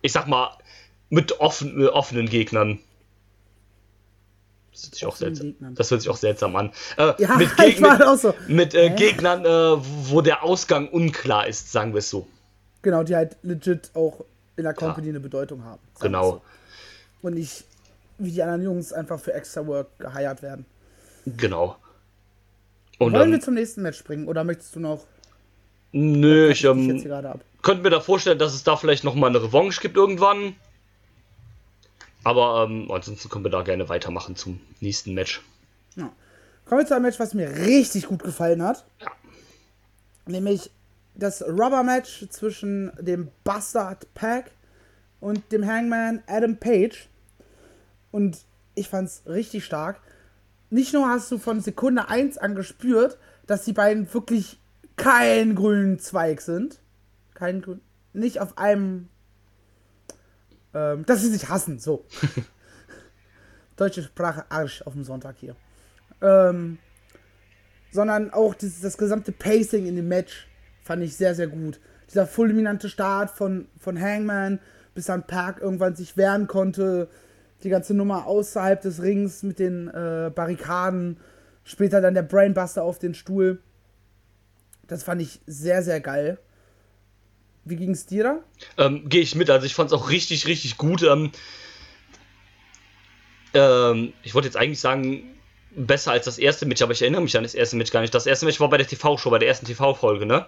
[0.00, 0.50] ich sag mal,
[1.10, 2.80] mit offen, mit offenen Gegnern.
[4.72, 6.72] Das hört sich, auch seltsam, das hört sich auch seltsam an.
[6.96, 8.34] Äh, ja, mit, Geg mit, so.
[8.48, 9.76] mit äh, Gegnern, äh,
[10.08, 12.26] wo der Ausgang unklar ist, sagen wir es so.
[12.80, 14.24] Genau, die halt legit auch
[14.56, 15.12] in der Company ja.
[15.12, 15.80] eine Bedeutung haben.
[16.00, 16.30] Genau.
[16.30, 16.42] So.
[17.20, 17.64] Und nicht
[18.18, 20.64] wie die anderen Jungs einfach für extra Work geheiert werden.
[21.26, 21.76] Genau.
[22.98, 25.04] Und, Wollen ähm, wir zum nächsten Match springen oder möchtest du noch?
[25.92, 27.04] Nö, ich, ähm, ich
[27.62, 30.56] könnte mir da vorstellen, dass es da vielleicht noch mal eine Revanche gibt irgendwann.
[32.24, 35.42] Aber ähm, ansonsten können wir da gerne weitermachen zum nächsten Match.
[35.96, 36.12] Ja.
[36.64, 38.84] Kommen wir zu einem Match, was mir richtig gut gefallen hat.
[39.00, 39.10] Ja.
[40.26, 40.70] Nämlich
[41.14, 44.52] das Rubber-Match zwischen dem Bastard Pack
[45.20, 47.08] und dem Hangman Adam Page.
[48.10, 48.38] Und
[48.74, 50.00] ich fand es richtig stark.
[50.70, 54.58] nicht nur hast du von Sekunde 1 an gespürt, dass die beiden wirklich
[54.96, 56.78] kein grünen Zweig sind.
[57.34, 57.80] Kein grün.
[58.12, 59.08] Nicht auf einem.
[60.74, 62.04] Ähm, dass sie sich hassen, so.
[63.76, 65.56] Deutsche Sprache Arsch auf dem Sonntag hier.
[66.20, 66.78] Ähm,
[67.90, 70.48] sondern auch dieses, das gesamte Pacing in dem Match
[70.82, 71.78] fand ich sehr, sehr gut.
[72.08, 74.60] Dieser fulminante Start von, von Hangman,
[74.94, 77.08] bis dann Park irgendwann sich wehren konnte.
[77.62, 81.18] Die ganze Nummer außerhalb des Rings mit den äh, Barrikaden.
[81.64, 83.62] Später dann der Brainbuster auf den Stuhl.
[84.88, 86.38] Das fand ich sehr, sehr geil.
[87.64, 88.38] Wie ging es dir da?
[88.76, 89.50] Ähm, Gehe ich mit.
[89.50, 91.02] Also ich fand es auch richtig, richtig gut.
[91.02, 91.30] Ähm,
[93.54, 95.32] ähm, ich wollte jetzt eigentlich sagen,
[95.76, 98.14] besser als das erste Match, aber ich erinnere mich an das erste Match gar nicht.
[98.14, 100.46] Das erste Match war bei der TV-Show, bei der ersten TV-Folge, ne?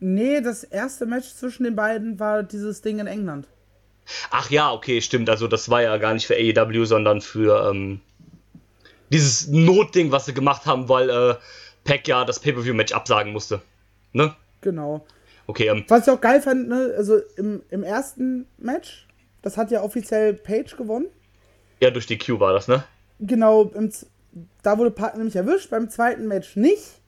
[0.00, 3.46] Nee, das erste Match zwischen den beiden war dieses Ding in England.
[4.30, 5.30] Ach ja, okay, stimmt.
[5.30, 8.00] Also das war ja gar nicht für AEW, sondern für ähm,
[9.10, 11.36] dieses Notding, was sie gemacht haben, weil äh,
[11.84, 13.62] Pack ja das Pay-Per-View-Match absagen musste.
[14.12, 14.34] Ne?
[14.60, 15.06] Genau.
[15.46, 19.06] Okay, ähm, Was ich auch geil fand, ne, also im, im ersten Match,
[19.42, 21.06] das hat ja offiziell Page gewonnen.
[21.80, 22.84] Ja, durch die Q war das, ne?
[23.18, 23.90] Genau, im,
[24.62, 27.00] da wurde Park nämlich erwischt, beim zweiten Match nicht.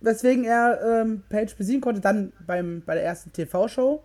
[0.00, 4.02] Weswegen er ähm, Page besiegen konnte, dann beim, bei der ersten TV-Show.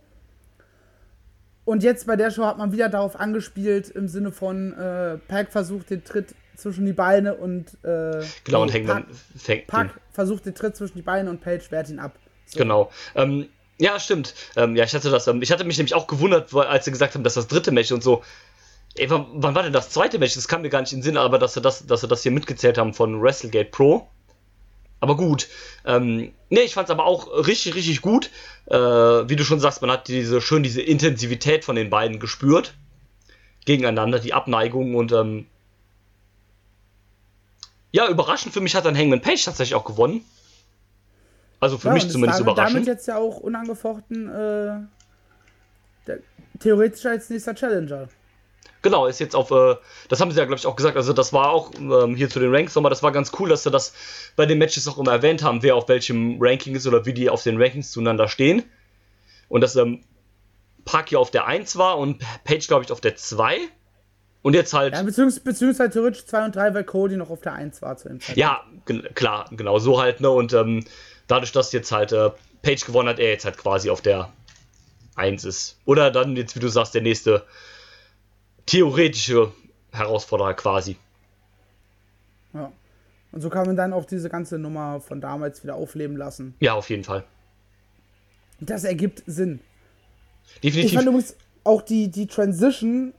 [1.66, 5.52] Und jetzt bei der Show hat man wieder darauf angespielt, im Sinne von äh, Pack
[5.52, 10.56] versucht den Tritt zwischen die Beine und äh, genau, und dann fängt Pack versucht den
[10.56, 12.18] Tritt zwischen die Beine und Page wehrt ihn ab.
[12.56, 12.92] Genau.
[13.16, 13.48] Ähm,
[13.80, 14.34] ja, stimmt.
[14.56, 15.28] Ähm, ja, ich hatte das.
[15.28, 17.92] Ähm, ich hatte mich nämlich auch gewundert, als sie gesagt haben, dass das dritte Match
[17.92, 18.24] und so.
[18.96, 20.36] Ey, wann, wann, war denn das zweite Match?
[20.36, 22.24] Das kam mir gar nicht in den Sinn, aber dass sie das, dass sie das
[22.24, 24.08] hier mitgezählt haben von WrestleGate Pro.
[25.00, 25.48] Aber gut.
[25.86, 28.30] Ähm, ne, ich fand es aber auch richtig, richtig gut.
[28.66, 32.74] Äh, wie du schon sagst, man hat diese schön diese Intensivität von den beiden gespürt.
[33.66, 35.46] Gegeneinander, die Abneigung und ähm,
[37.92, 40.26] ja, überraschend für mich hat dann Hangman Page tatsächlich auch gewonnen.
[41.60, 42.76] Also für ja, mich zumindest damit, überraschend.
[42.76, 44.80] Damit jetzt ja auch unangefochten äh,
[46.08, 46.20] der,
[46.60, 48.08] theoretisch als nächster Challenger.
[48.82, 49.76] Genau, ist jetzt auf, äh,
[50.08, 50.96] das haben sie ja, glaube ich, auch gesagt.
[50.96, 53.64] Also, das war auch ähm, hier zu den Ranks nochmal, das war ganz cool, dass
[53.64, 53.94] sie das
[54.38, 57.30] bei den Matches auch immer erwähnt haben, wer auf welchem Ranking ist oder wie die
[57.30, 58.64] auf den Rankings zueinander stehen.
[59.50, 60.04] Und dass ähm,
[60.86, 63.58] Park hier auf der 1 war und Page, glaube ich, auf der 2.
[64.42, 64.94] Und jetzt halt.
[64.94, 68.08] Ja, beziehungs beziehungsweise theoretisch 2 und 3, weil Cody noch auf der 1 war zu
[68.08, 68.38] dem Zeitpunkt.
[68.38, 68.64] Ja,
[69.14, 70.30] klar, genau, so halt, ne?
[70.30, 70.86] Und ähm,
[71.30, 74.30] dadurch, dass jetzt halt äh, Page gewonnen hat, er jetzt halt quasi auf der
[75.16, 75.80] 1 ist.
[75.86, 77.46] Oder dann jetzt, wie du sagst, der nächste
[78.66, 79.54] theoretische
[79.92, 80.98] Herausforderer quasi.
[82.54, 82.72] Ja.
[83.32, 86.56] Und so kann man dann auch diese ganze Nummer von damals wieder aufleben lassen.
[86.60, 87.24] Ja, auf jeden Fall.
[88.60, 89.62] Das ergibt Sinn.
[90.64, 90.92] Definitiv.
[90.92, 93.14] Ich fand übrigens auch die, die Transition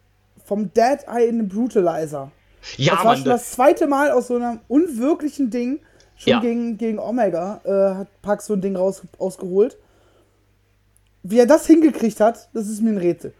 [0.44, 2.32] vom Dead Eye in den Brutalizer.
[2.76, 5.80] Ja, das war schon das zweite Mal aus so einem unwirklichen Ding,
[6.20, 6.40] schon ja.
[6.40, 9.76] gegen, gegen Omega, äh, hat Pax so ein Ding raus, ausgeholt.
[11.22, 13.34] Wie er das hingekriegt hat, das ist mir ein Rätsel.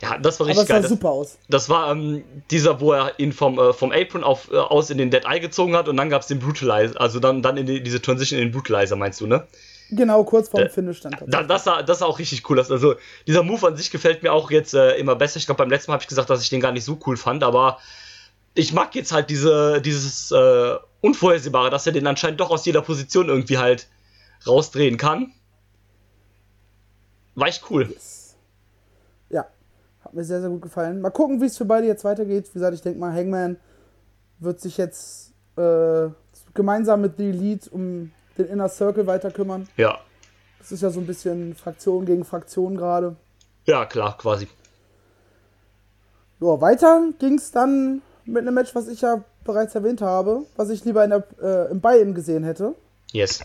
[0.00, 0.82] Ja, das war richtig Aber geil.
[0.82, 1.38] Das sah super aus.
[1.48, 4.98] Das war ähm, dieser, wo er ihn vom, äh, vom Apron auf, äh, aus in
[4.98, 7.66] den Dead Eye gezogen hat und dann gab es den Brutalizer, also dann, dann in
[7.66, 9.46] die, diese Transition in den Brutalizer, meinst du, ne?
[9.90, 11.46] Genau, kurz vorm Finish stand das.
[11.46, 12.72] Das sah, das sah auch richtig cool aus.
[12.72, 15.36] Also, dieser Move an sich gefällt mir auch jetzt äh, immer besser.
[15.36, 17.16] Ich glaube, beim letzten Mal habe ich gesagt, dass ich den gar nicht so cool
[17.16, 17.78] fand, aber
[18.54, 22.82] ich mag jetzt halt diese, dieses äh, Unvorhersehbare, dass er den anscheinend doch aus jeder
[22.82, 23.88] Position irgendwie halt
[24.46, 25.32] rausdrehen kann.
[27.34, 27.88] War echt cool.
[27.90, 28.36] Yes.
[29.30, 29.46] Ja,
[30.02, 31.00] hat mir sehr, sehr gut gefallen.
[31.00, 32.48] Mal gucken, wie es für beide jetzt weitergeht.
[32.48, 33.56] Wie gesagt, ich denke mal, Hangman
[34.38, 36.08] wird sich jetzt äh,
[36.54, 39.68] gemeinsam mit The Elite um den Inner Circle weiter kümmern.
[39.76, 39.98] Ja.
[40.58, 43.16] Das ist ja so ein bisschen Fraktion gegen Fraktion gerade.
[43.66, 44.48] Ja, klar, quasi.
[46.40, 50.70] Ja, weiter ging es dann mit einem Match, was ich ja bereits erwähnt habe, was
[50.70, 52.74] ich lieber in der, äh, im Buy-In gesehen hätte.
[53.12, 53.40] Yes.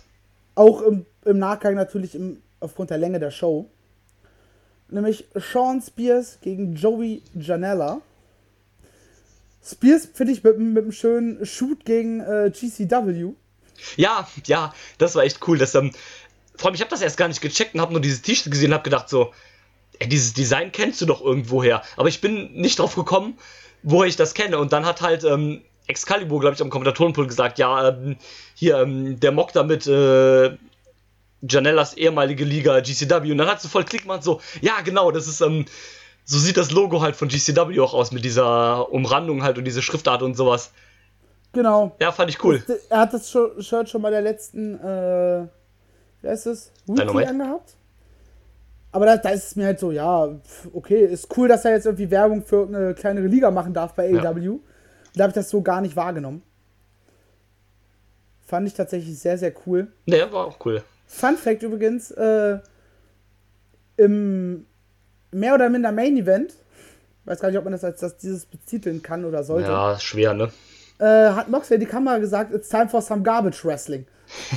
[0.56, 3.70] Auch im, im Nachgang natürlich im, aufgrund der Länge der Show
[4.92, 8.02] nämlich Sean Spears gegen Joey Janella.
[9.64, 13.34] Spears finde ich mit, mit einem schönen Shoot gegen äh, GCW.
[13.96, 15.58] Ja, ja, das war echt cool.
[15.58, 15.92] Das, ähm,
[16.56, 18.70] vor allem, ich habe das erst gar nicht gecheckt und habe nur dieses T-Shirt gesehen
[18.70, 19.34] und habe gedacht so,
[20.00, 21.84] ey, dieses Design kennst du doch irgendwoher.
[21.96, 23.38] Aber ich bin nicht drauf gekommen,
[23.84, 24.60] woher ich das kenne.
[24.60, 28.15] Und dann hat halt ähm, Excalibur, glaube ich, am Kommentatorenpult gesagt, ja, ähm,
[28.56, 30.58] hier, ähm, der mockt damit äh,
[31.41, 35.27] Janellas ehemalige Liga GCW und dann hat sie voll Klick gemacht, so, ja, genau, das
[35.27, 35.65] ist, ähm,
[36.25, 39.82] so sieht das Logo halt von GCW auch aus mit dieser Umrandung halt und diese
[39.82, 40.71] Schriftart und sowas.
[41.54, 41.95] Genau.
[41.99, 42.63] Ja, fand ich cool.
[42.89, 45.47] Er hat das Shirt schon bei der letzten, äh,
[46.21, 46.71] wie heißt das?
[46.86, 47.75] Weekly angehabt.
[48.93, 50.30] Aber da, da, ist es mir halt so, ja,
[50.73, 54.10] okay, ist cool, dass er jetzt irgendwie Werbung für eine kleinere Liga machen darf bei
[54.10, 54.54] AEW.
[54.54, 54.60] Ja.
[55.15, 56.41] Da habe ich das so gar nicht wahrgenommen.
[58.45, 59.91] Fand ich tatsächlich sehr, sehr cool.
[60.06, 60.84] Ne, war auch cool.
[61.08, 62.60] Fun Fact übrigens, äh,
[63.97, 64.65] im
[65.32, 66.54] mehr oder minder Main Event,
[67.26, 69.69] weiß gar nicht, ob man das als das, dieses betiteln kann oder sollte.
[69.69, 70.52] Ja, schwer, ne?
[71.00, 74.06] Äh, hat Moxley die Kamera gesagt, it's time for some garbage wrestling.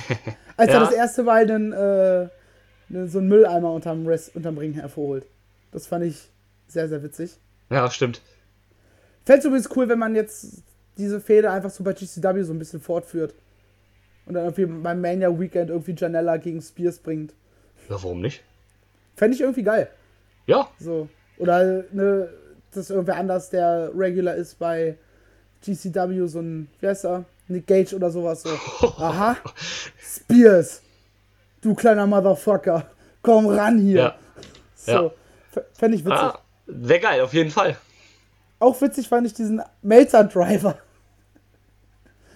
[0.56, 0.74] als ja.
[0.74, 2.28] er das erste Mal einen, äh,
[3.06, 5.26] so einen Mülleimer unterm, Rest, unterm Ring hervorholt.
[5.72, 6.28] Das fand ich
[6.68, 7.38] sehr, sehr witzig.
[7.70, 8.20] Ja, stimmt.
[9.24, 10.62] Fällt es übrigens cool, wenn man jetzt
[10.96, 13.34] diese Fehde einfach so bei GCW so ein bisschen fortführt.
[14.26, 17.34] Und dann irgendwie beim Mania Weekend irgendwie Janella gegen Spears bringt.
[17.88, 18.42] Ja, warum nicht?
[19.16, 19.88] Fände ich irgendwie geil.
[20.46, 20.68] Ja.
[20.78, 21.08] So.
[21.38, 22.28] Oder ne,
[22.72, 24.96] dass irgendwer anders, der Regular ist bei
[25.64, 27.24] GCW, so ein, wie heißt er?
[27.48, 28.42] Nick Gage oder sowas.
[28.42, 28.50] So.
[28.98, 29.37] Aha.
[30.00, 30.80] Spears.
[31.60, 32.87] Du kleiner Motherfucker.
[33.22, 33.96] Komm ran hier.
[33.96, 34.18] Ja.
[34.76, 35.12] So.
[35.54, 35.62] Ja.
[35.72, 36.18] Fände ich witzig.
[36.18, 37.76] Ah, Wäre geil, auf jeden Fall.
[38.64, 40.79] Auch witzig fand ich diesen Melzer-Driver.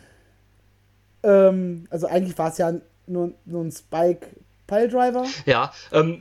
[1.22, 2.74] ähm, also eigentlich war es ja
[3.06, 5.24] nur, nur ein Spike-Pile-Driver.
[5.46, 6.20] Ja, ähm,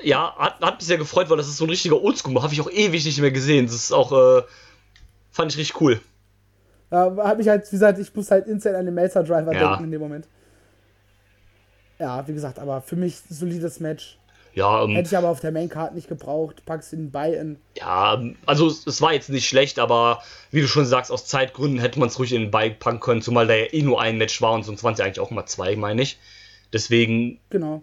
[0.00, 2.42] ja, hat, hat mich sehr gefreut, weil das ist so ein richtiger Oldschool.
[2.42, 3.66] Habe ich auch ewig nicht mehr gesehen.
[3.66, 4.42] Das ist auch, äh,
[5.30, 6.00] fand ich richtig cool.
[6.90, 9.68] Ja, hat mich halt, wie gesagt, ich muss halt instant an den Melzer-Driver ja.
[9.68, 10.26] denken in dem Moment.
[11.98, 14.18] Ja, wie gesagt, aber für mich solides Match.
[14.56, 16.64] Ja, ähm, Hätte ich aber auf der Maincard nicht gebraucht.
[16.64, 17.58] Packst ihn bei in.
[17.76, 21.78] Ja, ähm, also es war jetzt nicht schlecht, aber wie du schon sagst, aus Zeitgründen
[21.78, 24.16] hätte man es ruhig in den Buy packen können, zumal da ja eh nur ein
[24.16, 26.18] Match war und sonst waren es ja eigentlich auch mal zwei, meine ich.
[26.72, 27.38] Deswegen.
[27.50, 27.82] Genau.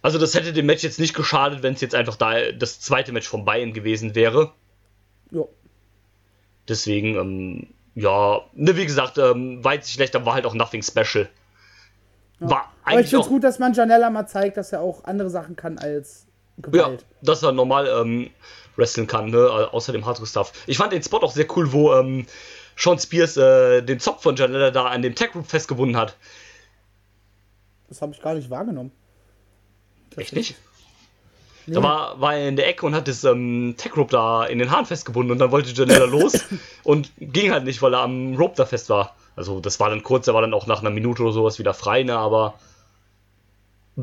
[0.00, 3.12] Also das hätte dem Match jetzt nicht geschadet, wenn es jetzt einfach da das zweite
[3.12, 4.54] Match von Bayern gewesen wäre.
[5.30, 5.42] Ja.
[6.66, 10.54] Deswegen, ähm, ja, ne, wie gesagt, ähm, war jetzt nicht schlecht, aber war halt auch
[10.54, 11.28] nothing special.
[12.40, 12.50] Ja.
[12.50, 15.30] War aber ich finde es gut, dass man Janella mal zeigt, dass er auch andere
[15.30, 16.26] Sachen kann als
[16.58, 17.02] Gewalt.
[17.02, 18.30] Ja, dass er normal ähm,
[18.76, 19.68] wresteln kann, ne?
[19.72, 20.52] außer dem Hardcore-Stuff.
[20.66, 22.26] Ich fand den Spot auch sehr cool, wo ähm,
[22.76, 26.16] Sean Spears äh, den Zopf von Janella da an dem Tag Group festgebunden hat.
[27.88, 28.92] Das habe ich gar nicht wahrgenommen.
[30.16, 30.56] Echt nicht?
[31.66, 31.74] Nee.
[31.74, 34.58] Da war, war er in der Ecke und hat das ähm, Tech Rope da in
[34.58, 36.40] den Haaren festgebunden und dann wollte Janella los
[36.84, 39.14] und ging halt nicht, weil er am Rope da fest war.
[39.36, 41.74] Also das war dann kurz, er war dann auch nach einer Minute oder sowas wieder
[41.74, 42.54] frei, ne, aber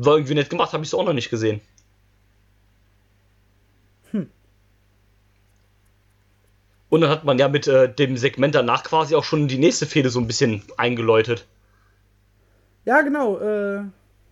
[0.04, 1.60] war irgendwie nett gemacht, habe ich es auch noch nicht gesehen.
[4.10, 4.28] Hm.
[6.88, 9.86] Und dann hat man ja mit äh, dem Segment danach quasi auch schon die nächste
[9.86, 11.46] Fehde so ein bisschen eingeläutet.
[12.84, 13.38] Ja, genau.
[13.38, 13.84] Äh,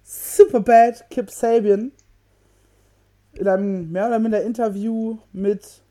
[0.03, 1.93] Superbad Kip Sabian
[3.35, 5.83] in einem mehr oder minder Interview mit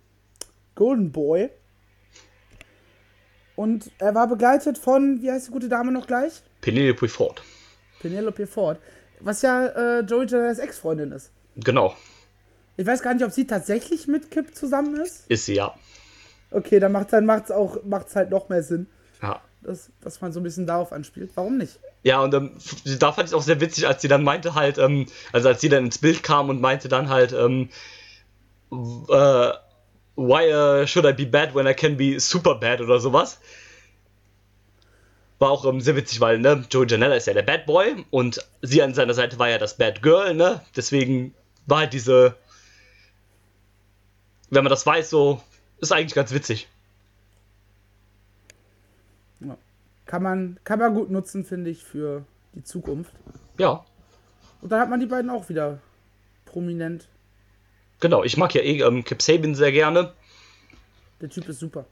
[0.73, 1.49] Golden Boy.
[3.55, 6.41] Und er war begleitet von, wie heißt die gute Dame noch gleich?
[6.61, 7.41] Penelope Ford.
[7.99, 8.79] Penelope Ford.
[9.19, 11.31] Was ja äh, Joey Janela's Ex-Freundin ist.
[11.55, 11.95] Genau.
[12.77, 15.25] Ich weiß gar nicht, ob sie tatsächlich mit Kip zusammen ist.
[15.29, 15.73] Ist sie, ja.
[16.51, 18.87] Okay, dann macht es dann macht's auch macht's halt noch mehr Sinn.
[19.21, 19.41] Ja.
[19.61, 21.31] Dass, dass man so ein bisschen darauf anspielt.
[21.35, 21.79] Warum nicht?
[22.03, 22.51] Ja, und ähm,
[22.99, 25.61] da fand ich es auch sehr witzig, als sie dann meinte halt, ähm, also als
[25.61, 27.69] sie dann ins Bild kam und meinte dann halt, ähm,
[28.71, 29.51] äh,
[30.15, 33.39] why uh, should I be bad when I can be super bad oder sowas.
[35.39, 38.45] War auch ähm, sehr witzig, weil, ne, Joey Janella ist ja der Bad Boy und
[38.61, 40.61] sie an seiner Seite war ja das Bad Girl, ne?
[40.75, 41.33] Deswegen
[41.65, 42.35] war halt diese,
[44.49, 45.41] wenn man das weiß, so,
[45.79, 46.69] ist eigentlich ganz witzig.
[50.05, 53.11] Kann man, kann man gut nutzen, finde ich, für die Zukunft.
[53.57, 53.83] Ja.
[54.61, 55.79] Und dann hat man die beiden auch wieder
[56.45, 57.09] prominent.
[57.99, 60.13] Genau, ich mag ja eh ähm, Kip Sabin sehr gerne.
[61.21, 61.85] Der Typ ist super.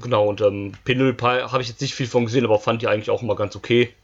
[0.00, 3.10] Genau, und ähm, Penelope habe ich jetzt nicht viel von gesehen, aber fand die eigentlich
[3.10, 3.94] auch immer ganz okay.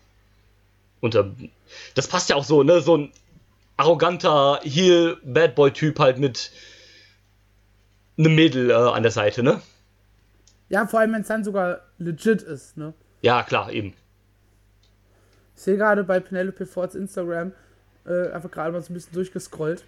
[1.01, 1.51] Und ähm,
[1.95, 2.81] das passt ja auch so, ne?
[2.81, 3.13] So ein
[3.77, 6.51] arroganter Heel-Bad Boy-Typ halt mit
[8.17, 9.61] einem Mädel äh, an der Seite, ne?
[10.69, 12.95] Ja, vor allem, wenn es dann sogar legit ist, ne?
[13.21, 13.95] Ja, klar, eben.
[15.57, 17.53] Ich sehe gerade bei Penelope Fords Instagram
[18.07, 19.85] äh, einfach gerade mal so ein bisschen durchgescrollt.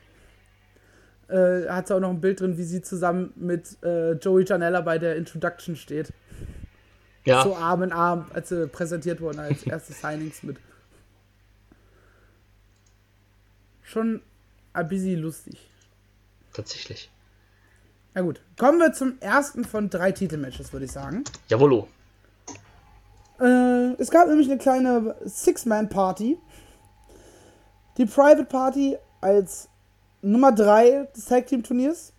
[1.28, 4.80] Äh, hat sie auch noch ein Bild drin, wie sie zusammen mit äh, Joey Janella
[4.80, 6.12] bei der Introduction steht.
[7.24, 7.42] Ja.
[7.42, 10.58] So Arm in Arm, als sie präsentiert wurden als erste Signings mit.
[13.82, 14.22] Schon
[14.72, 15.68] ein bisschen lustig.
[16.52, 17.10] Tatsächlich.
[18.14, 21.24] Na gut, kommen wir zum ersten von drei Titelmatches, würde ich sagen.
[21.48, 21.88] Jawollo.
[23.40, 26.38] Äh, es gab nämlich eine kleine Six-Man-Party.
[27.98, 29.68] Die Private Party als
[30.26, 32.12] Nummer 3 des Tag Team Turniers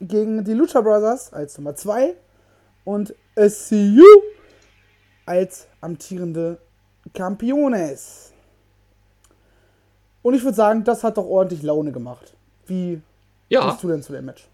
[0.00, 2.14] gegen die Lucha Brothers als Nummer 2
[2.84, 4.04] und SCU
[5.26, 6.58] als amtierende
[7.14, 8.32] Campiones.
[10.22, 12.32] Und ich würde sagen, das hat doch ordentlich Laune gemacht.
[12.66, 13.00] Wie
[13.48, 13.68] ja.
[13.68, 14.46] bist du denn zu dem Match?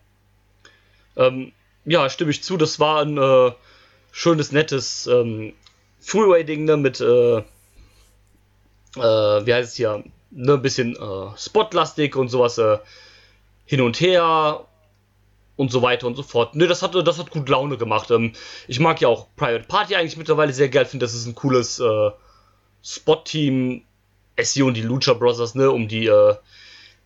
[1.17, 1.53] Ähm,
[1.85, 2.57] ja, stimme ich zu.
[2.57, 3.53] Das war ein äh,
[4.13, 5.53] schönes, nettes ähm,
[6.01, 7.43] Freeway-Ding ne, mit äh, äh,
[8.97, 12.79] wie heißt es hier, ne, ein bisschen äh, spotlastig und sowas äh,
[13.65, 14.65] hin und her
[15.57, 16.55] und so weiter und so fort.
[16.55, 18.11] Ne, das hat, das hat gut Laune gemacht.
[18.11, 18.33] Ähm,
[18.67, 21.81] ich mag ja auch Private Party eigentlich mittlerweile sehr geil, finde, das ist ein cooles
[21.81, 22.11] äh,
[22.83, 23.83] Spot-Team.
[24.41, 26.37] SE und die Lucha Brothers, ne, um die äh,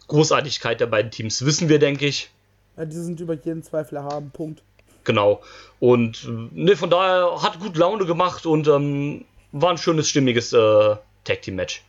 [0.08, 2.30] Großartigkeit der beiden Teams wissen wir, denke ich.
[2.76, 4.62] Ja, die sind über jeden Zweifel erhaben, Punkt.
[5.04, 5.40] Genau.
[5.80, 10.96] Und ne, von daher hat gut Laune gemacht und ähm, war ein schönes, stimmiges äh,
[11.24, 11.82] Tag Team Match.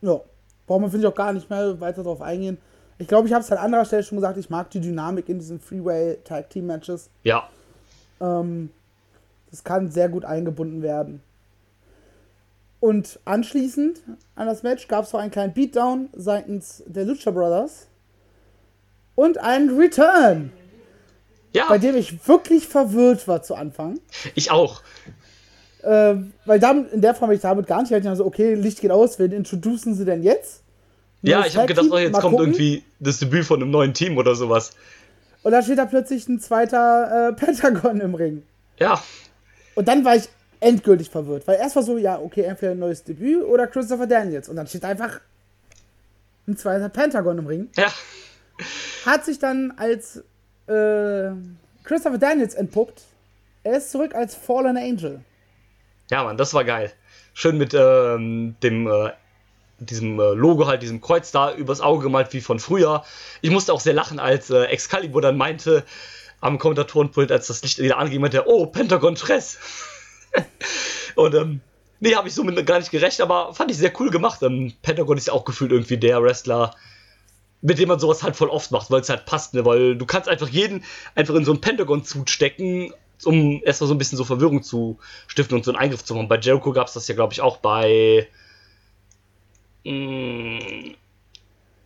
[0.00, 0.20] Ja,
[0.66, 2.58] braucht man, finde ich, auch gar nicht mehr weiter darauf eingehen.
[2.98, 5.38] Ich glaube, ich habe es an anderer Stelle schon gesagt, ich mag die Dynamik in
[5.38, 7.10] diesen Freeway Tag Team Matches.
[7.22, 7.48] Ja.
[8.20, 8.70] Ähm,
[9.50, 11.22] das kann sehr gut eingebunden werden.
[12.80, 14.02] Und anschließend
[14.34, 17.88] an das Match gab es noch einen kleinen Beatdown seitens der Lucha Brothers
[19.14, 20.52] und einen Return.
[21.52, 21.68] Ja.
[21.68, 24.00] Bei dem ich wirklich verwirrt war zu Anfang.
[24.34, 24.82] Ich auch.
[25.84, 26.16] Äh,
[26.46, 28.08] weil damit, in der Form ich damit gar nicht hätte.
[28.08, 30.62] Also, okay, Licht geht aus, wen introducen sie denn jetzt?
[31.22, 32.52] Ja, ich habe gedacht, oh, jetzt Mal kommt gucken.
[32.52, 34.72] irgendwie das Debüt von einem neuen Team oder sowas.
[35.42, 38.42] Und da steht da plötzlich ein zweiter äh, Pentagon im Ring.
[38.78, 39.02] Ja.
[39.74, 40.28] Und dann war ich
[40.60, 44.48] endgültig verwirrt, weil erst war so, ja, okay, entweder ein neues Debüt oder Christopher Daniels.
[44.48, 45.20] Und dann steht einfach
[46.46, 47.68] ein zweiter Pentagon im Ring.
[47.76, 47.92] Ja.
[49.04, 50.22] Hat sich dann als
[50.66, 51.30] äh,
[51.84, 53.02] Christopher Daniels entpuppt.
[53.62, 55.20] Er ist zurück als Fallen Angel.
[56.10, 56.92] Ja, Mann, das war geil.
[57.32, 59.10] Schön mit ähm, dem äh,
[59.78, 63.04] diesem äh, Logo halt, diesem Kreuz da übers Auge gemalt wie von früher.
[63.40, 65.84] Ich musste auch sehr lachen, als äh, Excalibur dann meinte
[66.40, 69.58] am Kommentatorenpult, als das Licht wieder anging, meinte oh, Pentagon Tress.
[71.14, 71.60] und ähm,
[72.00, 74.42] nee, habe ich somit gar nicht gerecht, aber fand ich sehr cool gemacht.
[74.42, 76.74] Ähm, Pentagon ist ja auch gefühlt irgendwie der Wrestler,
[77.62, 79.64] mit dem man sowas halt voll oft macht, weil es halt passt, ne?
[79.64, 82.92] Weil du kannst einfach jeden einfach in so ein Pentagon-Zut stecken,
[83.26, 86.28] um erstmal so ein bisschen so Verwirrung zu stiften und so einen Eingriff zu machen.
[86.28, 88.28] Bei Jericho gab es das ja, glaube ich, auch bei
[89.84, 90.94] mh, mm,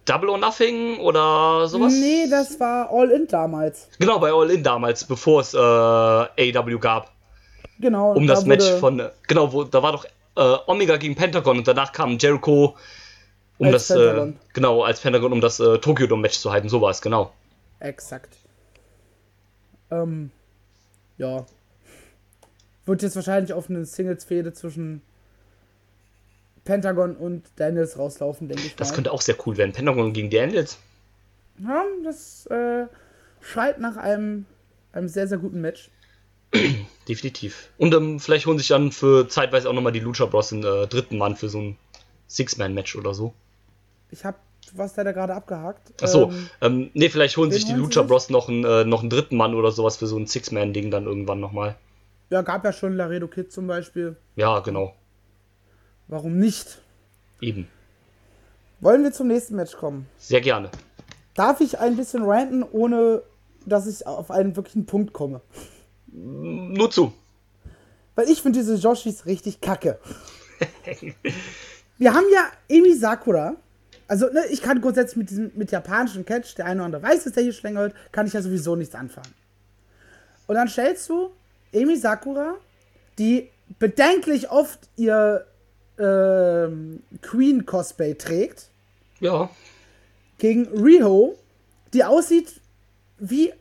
[0.08, 1.92] Double or Nothing oder sowas?
[1.92, 3.88] Nee, das war All In damals.
[3.98, 7.12] Genau, bei All In damals, bevor es äh, AEW gab.
[7.78, 8.12] Genau.
[8.12, 9.02] Um das da Match von.
[9.26, 12.76] Genau, wo, da war doch äh, Omega gegen Pentagon und danach kam Jericho
[13.58, 13.98] um als das.
[13.98, 16.68] Äh, genau, als Pentagon, um das äh, Tokyo Dome Match zu halten.
[16.68, 17.32] So war es, genau.
[17.80, 18.34] Exakt.
[19.90, 20.30] Ähm,
[21.18, 21.46] ja.
[22.86, 25.02] Wird jetzt wahrscheinlich auf eine Singles-Fehde zwischen
[26.64, 28.76] Pentagon und Daniels rauslaufen, denke ich.
[28.76, 28.94] Das mal.
[28.94, 29.72] könnte auch sehr cool werden.
[29.72, 30.78] Pentagon gegen Daniels.
[31.58, 32.86] Ja, das äh,
[33.40, 34.46] schreit nach einem,
[34.92, 35.90] einem sehr, sehr guten Match.
[37.08, 37.70] Definitiv.
[37.78, 40.86] Und ähm, vielleicht holen sich dann für zeitweise auch nochmal die Lucha Bros einen äh,
[40.86, 41.76] dritten Mann für so ein
[42.28, 43.34] Six-Man-Match oder so.
[44.10, 44.38] Ich habe
[44.76, 46.02] was leider gerade abgehakt.
[46.02, 49.10] Achso, ähm, ähm, nee, vielleicht holen sich die Lucha Bros noch einen, äh, noch einen
[49.10, 51.76] dritten Mann oder sowas für so ein Six-Man-Ding dann irgendwann nochmal.
[52.30, 54.16] Ja, gab ja schon Laredo Kid zum Beispiel.
[54.36, 54.94] Ja, genau.
[56.08, 56.80] Warum nicht?
[57.40, 57.68] Eben.
[58.80, 60.06] Wollen wir zum nächsten Match kommen?
[60.18, 60.70] Sehr gerne.
[61.34, 63.22] Darf ich ein bisschen ranten, ohne
[63.66, 65.40] dass ich auf einen wirklichen Punkt komme?
[66.06, 67.12] Nur zu.
[68.14, 69.98] Weil ich finde diese Joshis richtig kacke.
[71.98, 73.56] wir haben ja Emi Sakura.
[74.08, 77.24] Also, ne, ich kann grundsätzlich mit diesem mit japanischen Catch, der eine oder andere weiß,
[77.24, 79.34] dass der hier schlängelt, kann ich ja sowieso nichts anfangen.
[80.46, 81.30] Und dann stellst du
[81.72, 82.54] Emi Sakura,
[83.18, 85.46] die bedenklich oft ihr
[85.98, 86.68] äh,
[87.20, 88.70] Queen-Cosplay trägt.
[89.20, 89.50] Ja.
[90.38, 91.36] Gegen Riho,
[91.92, 92.62] die aussieht
[93.18, 93.52] wie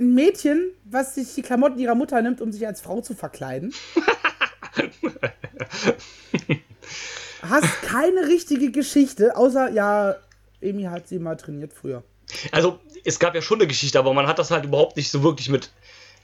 [0.00, 3.74] ein Mädchen, was sich die Klamotten ihrer Mutter nimmt, um sich als Frau zu verkleiden.
[7.42, 10.16] Hast keine richtige Geschichte, außer, ja,
[10.62, 12.02] Amy hat sie mal trainiert früher.
[12.52, 15.22] Also, es gab ja schon eine Geschichte, aber man hat das halt überhaupt nicht so
[15.22, 15.70] wirklich mit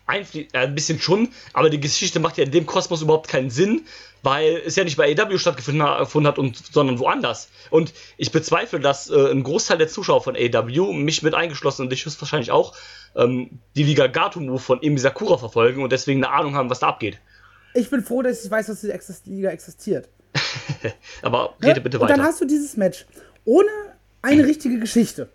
[0.07, 3.51] einfließen, äh, ein bisschen schon, aber die Geschichte macht ja in dem Kosmos überhaupt keinen
[3.51, 3.87] Sinn,
[4.23, 7.49] weil es ja nicht bei AW stattgefunden hat, und, sondern woanders.
[7.71, 11.91] Und ich bezweifle, dass äh, ein Großteil der Zuschauer von AW, mich mit eingeschlossen und
[11.91, 12.75] dich wahrscheinlich auch,
[13.17, 16.89] ähm, die Liga Gato-Move von Emi Sakura verfolgen und deswegen eine Ahnung haben, was da
[16.89, 17.19] abgeht.
[17.75, 20.09] Ich bin froh, dass ich weiß, dass die Liga existiert.
[21.23, 22.13] aber rede bitte weiter.
[22.13, 23.07] Und dann hast du dieses Match
[23.45, 23.71] ohne
[24.23, 25.29] eine richtige Geschichte.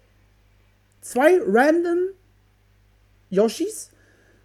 [1.02, 2.10] Zwei random
[3.30, 3.92] Yoshis,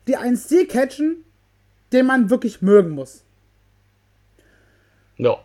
[0.07, 1.25] die einen Stil catchen,
[1.93, 3.25] den man wirklich mögen muss.
[5.17, 5.39] Ja.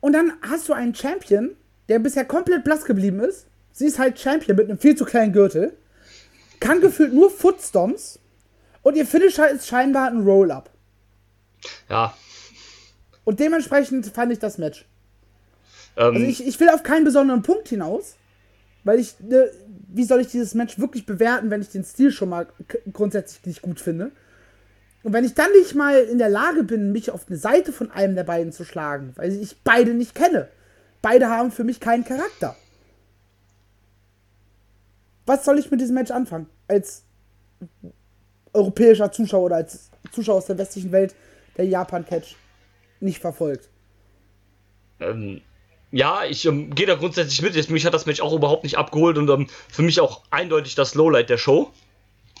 [0.00, 1.56] Und dann hast du einen Champion,
[1.88, 3.46] der bisher komplett blass geblieben ist.
[3.72, 5.76] Sie ist halt Champion mit einem viel zu kleinen Gürtel.
[6.58, 8.18] Kann gefühlt nur Footstomps.
[8.82, 10.70] Und ihr Finisher ist scheinbar ein Roll-Up.
[11.88, 12.14] Ja.
[13.30, 14.84] Und dementsprechend fand ich das Match.
[15.96, 18.16] Ähm, also ich, ich will auf keinen besonderen Punkt hinaus.
[18.82, 19.48] Weil ich, ne,
[19.86, 22.48] wie soll ich dieses Match wirklich bewerten, wenn ich den Stil schon mal
[22.92, 24.10] grundsätzlich nicht gut finde?
[25.04, 27.92] Und wenn ich dann nicht mal in der Lage bin, mich auf eine Seite von
[27.92, 30.48] einem der beiden zu schlagen, weil ich beide nicht kenne,
[31.00, 32.56] beide haben für mich keinen Charakter.
[35.24, 36.48] Was soll ich mit diesem Match anfangen?
[36.66, 37.04] Als
[38.52, 41.14] europäischer Zuschauer oder als Zuschauer aus der westlichen Welt,
[41.56, 42.34] der Japan-Catch
[43.00, 43.68] nicht verfolgt.
[45.00, 45.40] Ähm,
[45.92, 47.70] ja, ich ähm, gehe da grundsätzlich mit.
[47.70, 50.94] Mich hat das Match auch überhaupt nicht abgeholt und ähm, für mich auch eindeutig das
[50.94, 51.72] Lowlight der Show.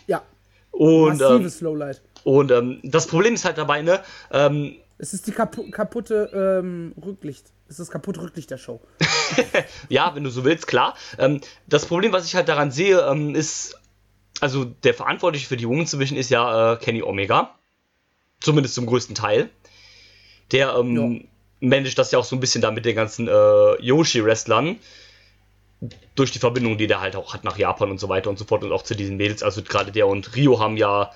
[0.06, 0.22] Ja.
[0.70, 2.00] Und, Massives ähm, Lowlight.
[2.24, 4.00] Und ähm, das Problem ist halt dabei, ne?
[4.30, 7.46] Ähm, es ist die kapu kaputte ähm, Rücklicht.
[7.66, 8.80] Es ist das kaputte Rücklicht der Show.
[9.88, 10.94] ja, wenn du so willst, klar.
[11.18, 13.78] Ähm, das Problem, was ich halt daran sehe, ähm, ist,
[14.40, 17.54] also der Verantwortliche für die Women's Division ist ja äh, Kenny Omega.
[18.40, 19.50] Zumindest zum größten Teil.
[20.52, 21.28] Der ähm,
[21.60, 24.78] managt das ja auch so ein bisschen da mit den ganzen äh, Yoshi-Wrestlern.
[26.14, 28.44] Durch die Verbindung, die der halt auch hat nach Japan und so weiter und so
[28.44, 29.42] fort und auch zu diesen Mädels.
[29.42, 31.10] Also gerade der und Rio haben ja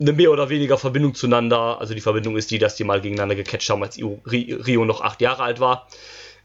[0.00, 1.80] eine mehr oder weniger Verbindung zueinander.
[1.80, 5.20] Also die Verbindung ist die, dass die mal gegeneinander gecatcht haben, als Rio noch acht
[5.20, 5.88] Jahre alt war.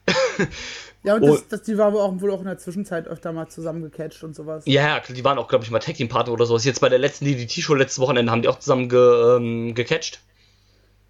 [1.03, 3.49] ja, und, das, das, die war wohl auch, wohl auch in der Zwischenzeit öfter mal
[3.49, 4.63] zusammen gecatcht und sowas.
[4.65, 6.63] Ja, die waren auch, glaube ich, mal Tag Team Partner oder sowas.
[6.63, 10.21] Jetzt bei der letzten DDT-Show letztes Wochenende haben die auch zusammen ge, ähm, gecatcht.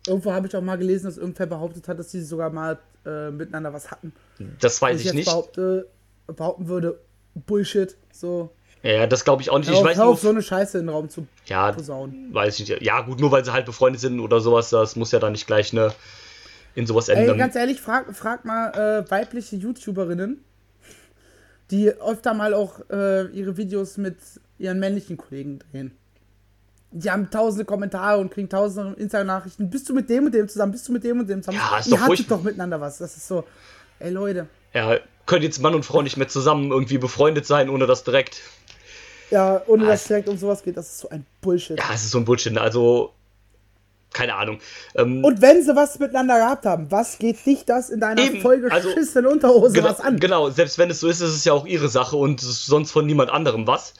[0.08, 3.30] Irgendwo habe ich auch mal gelesen, dass irgendwer behauptet hat, dass sie sogar mal äh,
[3.32, 4.14] miteinander was hatten.
[4.60, 5.26] Das weiß ich, ich nicht.
[5.26, 5.88] Behaupte,
[6.28, 7.00] behaupten würde,
[7.36, 8.52] Bullshit, so.
[8.84, 9.70] Ja, das glaube ich auch nicht.
[9.70, 12.34] Ich weiß nur, auf, so eine Scheiße in den Raum zu ja, posaunen.
[12.34, 12.82] Weiß ich nicht.
[12.82, 15.48] Ja, gut, nur weil sie halt befreundet sind oder sowas, das muss ja dann nicht
[15.48, 15.92] gleich ne,
[16.76, 17.32] in sowas enden.
[17.32, 20.44] Ey, ganz ehrlich, frag, frag mal äh, weibliche YouTuberinnen,
[21.72, 24.18] die öfter mal auch äh, ihre Videos mit
[24.60, 25.92] ihren männlichen Kollegen drehen.
[27.00, 29.70] Die haben tausende Kommentare und kriegen tausende Instagram-Nachrichten.
[29.70, 30.72] Bist du mit dem und dem zusammen?
[30.72, 31.60] Bist du mit dem und dem zusammen?
[31.60, 32.98] Ja, ist Ihr doch hattet doch miteinander was.
[32.98, 33.44] Das ist so.
[34.00, 34.48] Ey, Leute.
[34.74, 38.42] Ja, können jetzt Mann und Frau nicht mehr zusammen irgendwie befreundet sein, ohne das direkt.
[39.30, 40.78] Ja, ohne ah, dass es direkt um sowas geht.
[40.78, 41.78] Das ist so ein Bullshit.
[41.78, 42.54] Ja, es ist so ein Bullshit.
[42.54, 42.62] Ne?
[42.62, 43.14] Also,
[44.14, 44.60] keine Ahnung.
[44.96, 48.42] Ähm, und wenn sie was miteinander gehabt haben, was geht dich das in deiner eben,
[48.42, 50.20] vollgeschissenen also, Unterhose genau, was an?
[50.20, 53.06] Genau, selbst wenn es so ist, ist es ja auch ihre Sache und sonst von
[53.06, 53.94] niemand anderem was.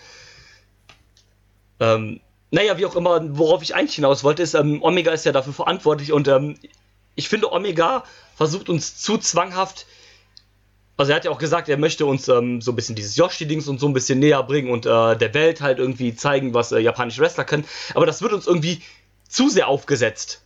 [1.80, 2.22] Ähm,
[2.52, 5.54] naja, wie auch immer, worauf ich eigentlich hinaus wollte, ist, ähm, Omega ist ja dafür
[5.54, 6.58] verantwortlich und ähm,
[7.16, 8.04] ich finde, Omega
[8.36, 9.86] versucht uns zu zwanghaft.
[10.96, 13.68] Also er hat ja auch gesagt, er möchte uns ähm, so ein bisschen dieses Yoshi-Dings
[13.68, 16.80] und so ein bisschen näher bringen und äh, der Welt halt irgendwie zeigen, was äh,
[16.80, 17.66] japanische Wrestler können.
[17.94, 18.82] Aber das wird uns irgendwie
[19.28, 20.42] zu sehr aufgesetzt,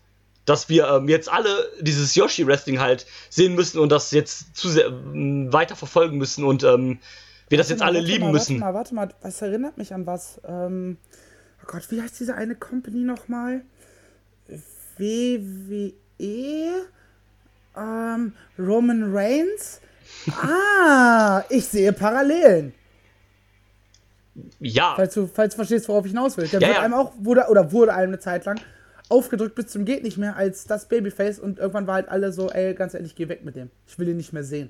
[0.45, 4.87] dass wir ähm, jetzt alle dieses Yoshi-Wrestling halt sehen müssen und das jetzt zu sehr
[4.87, 6.99] ähm, weiter verfolgen müssen und ähm,
[7.49, 8.59] wir das jetzt mal, alle lieben mal, müssen.
[8.61, 10.41] Warte mal, warte mal, was erinnert mich an was?
[10.47, 10.97] Ähm,
[11.71, 13.61] Gott, wie heißt diese eine Company nochmal?
[14.97, 15.93] WWE?
[17.77, 19.79] Ähm, Roman Reigns?
[20.41, 22.73] ah, ich sehe Parallelen.
[24.59, 24.95] Ja.
[24.97, 26.45] Falls du, falls du verstehst, worauf ich hinaus will.
[26.49, 26.83] Der ja, wird ja.
[26.83, 28.59] einem auch, wurde, oder wurde einem eine Zeit lang
[29.07, 32.49] aufgedrückt bis zum geht nicht mehr als das Babyface und irgendwann war halt alle so,
[32.49, 33.69] ey, ganz ehrlich, geh weg mit dem.
[33.87, 34.69] Ich will ihn nicht mehr sehen.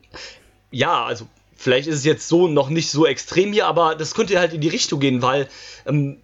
[0.70, 1.26] Ja, also
[1.56, 4.62] vielleicht ist es jetzt so noch nicht so extrem hier, aber das könnte halt in
[4.62, 5.48] die Richtung gehen, weil
[5.88, 6.22] ähm,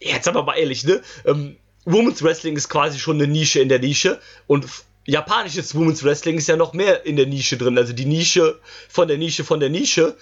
[0.00, 1.02] jetzt aber mal ehrlich, ne?
[1.24, 4.66] Ähm, Women's Wrestling ist quasi schon eine Nische in der Nische und
[5.06, 9.08] japanisches Women's Wrestling ist ja noch mehr in der Nische drin, also die Nische von
[9.08, 10.16] der Nische von der Nische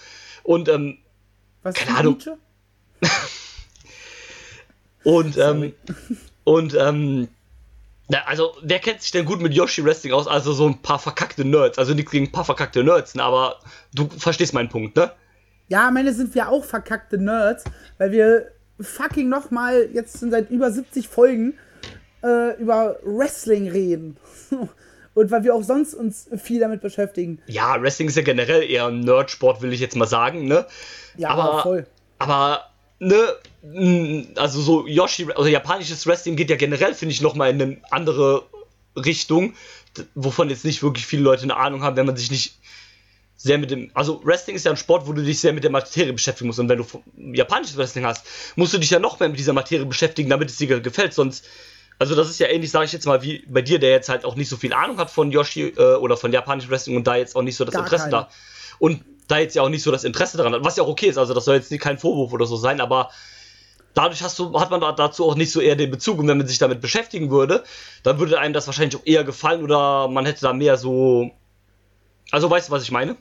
[0.44, 0.98] und ähm,
[1.62, 2.18] was keine Ahnung.
[5.04, 5.72] und ähm,
[6.44, 7.28] und ähm,
[8.08, 10.28] na, also wer kennt sich denn gut mit Yoshi Wrestling aus?
[10.28, 13.24] Also so ein paar verkackte Nerds, also nichts gegen ein paar verkackte Nerds, ne?
[13.24, 13.58] aber
[13.92, 15.10] du verstehst meinen Punkt, ne?
[15.68, 17.64] Ja, am Ende sind wir auch verkackte Nerds,
[17.98, 21.54] weil wir fucking nochmal jetzt seit über 70 Folgen
[22.22, 24.16] äh, über Wrestling reden.
[25.14, 27.40] Und weil wir auch sonst uns viel damit beschäftigen.
[27.46, 30.66] Ja, Wrestling ist ja generell eher ein Nerdsport, will ich jetzt mal sagen, ne?
[31.16, 31.86] Ja, aber, voll.
[32.18, 32.66] Aber,
[32.98, 33.16] ne,
[34.36, 38.42] also so Yoshi, also japanisches Wrestling geht ja generell, finde ich, nochmal in eine andere
[38.94, 39.54] Richtung,
[40.14, 42.58] wovon jetzt nicht wirklich viele Leute eine Ahnung haben, wenn man sich nicht
[43.46, 45.70] sehr mit dem, also Wrestling ist ja ein Sport, wo du dich sehr mit der
[45.70, 46.58] Materie beschäftigen musst.
[46.58, 46.86] Und wenn du
[47.32, 48.26] japanisches Wrestling hast,
[48.56, 51.14] musst du dich ja noch mehr mit dieser Materie beschäftigen, damit es dir gefällt.
[51.14, 51.46] Sonst,
[51.98, 54.24] also das ist ja ähnlich, sage ich jetzt mal, wie bei dir, der jetzt halt
[54.24, 57.16] auch nicht so viel Ahnung hat von Yoshi äh, oder von japanischem Wrestling und da
[57.16, 58.12] jetzt auch nicht so das Gar Interesse keine.
[58.12, 58.28] da.
[58.78, 61.06] Und da jetzt ja auch nicht so das Interesse daran hat, was ja auch okay
[61.06, 63.10] ist, also das soll jetzt kein Vorwurf oder so sein, aber
[63.94, 66.18] dadurch hast du, hat man dazu auch nicht so eher den Bezug.
[66.18, 67.64] Und wenn man sich damit beschäftigen würde,
[68.02, 71.30] dann würde einem das wahrscheinlich auch eher gefallen oder man hätte da mehr so
[72.30, 73.16] also weißt du, was ich meine?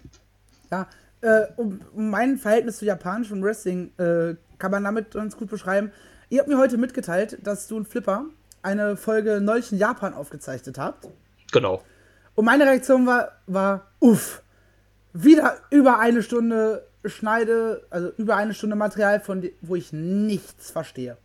[0.71, 0.87] Ja,
[1.21, 5.91] äh, um, um, mein Verhältnis zu japanischem Wrestling äh, kann man damit ganz gut beschreiben.
[6.29, 8.25] Ihr habt mir heute mitgeteilt, dass du und Flipper
[8.61, 11.07] eine Folge neulich in Japan aufgezeichnet habt.
[11.51, 11.83] Genau.
[12.33, 14.41] Und meine Reaktion war, war uff,
[15.13, 21.17] wieder über eine Stunde Schneide, also über eine Stunde Material, von wo ich nichts verstehe.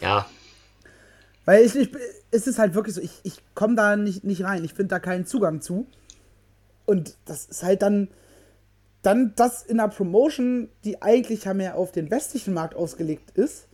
[0.00, 0.26] Ja.
[1.44, 1.90] Weil ich, ich
[2.30, 4.64] es ist halt wirklich so, ich, ich komme da nicht, nicht rein.
[4.64, 5.86] Ich finde da keinen Zugang zu.
[6.88, 8.08] Und das ist halt dann,
[9.02, 13.66] dann das in einer Promotion, die eigentlich ja mehr auf den westlichen Markt ausgelegt ist,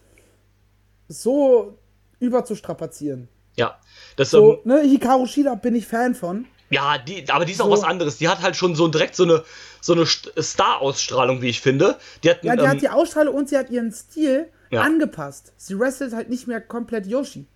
[1.07, 1.79] so
[2.19, 3.29] überzustrapazieren.
[3.55, 3.79] Ja,
[4.17, 6.47] das so, ähm, ne, Hikaru Shida bin ich Fan von.
[6.71, 7.65] Ja, die, aber die ist so.
[7.65, 8.19] auch was anderes.
[8.19, 9.45] Die hat halt schon so direkt so eine,
[9.81, 11.97] so eine Star-Ausstrahlung, wie ich finde.
[12.25, 14.81] Die hat, ja, die ähm, hat die Ausstrahlung und sie hat ihren Stil ja.
[14.81, 15.53] angepasst.
[15.57, 17.47] Sie wrestelt halt nicht mehr komplett Yoshi.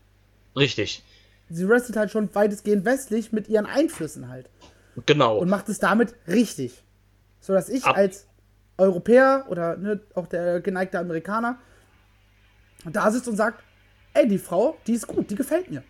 [0.55, 1.03] Richtig.
[1.51, 4.49] Sie wrestelt halt schon weitestgehend westlich mit ihren Einflüssen halt.
[5.07, 5.39] Genau.
[5.39, 6.83] Und macht es damit richtig.
[7.41, 8.27] So dass ich Ab als
[8.77, 11.59] Europäer oder ne, auch der geneigte Amerikaner
[12.85, 13.63] da sitzt und sagt,
[14.15, 15.83] ey, die Frau, die ist gut, die gefällt mir.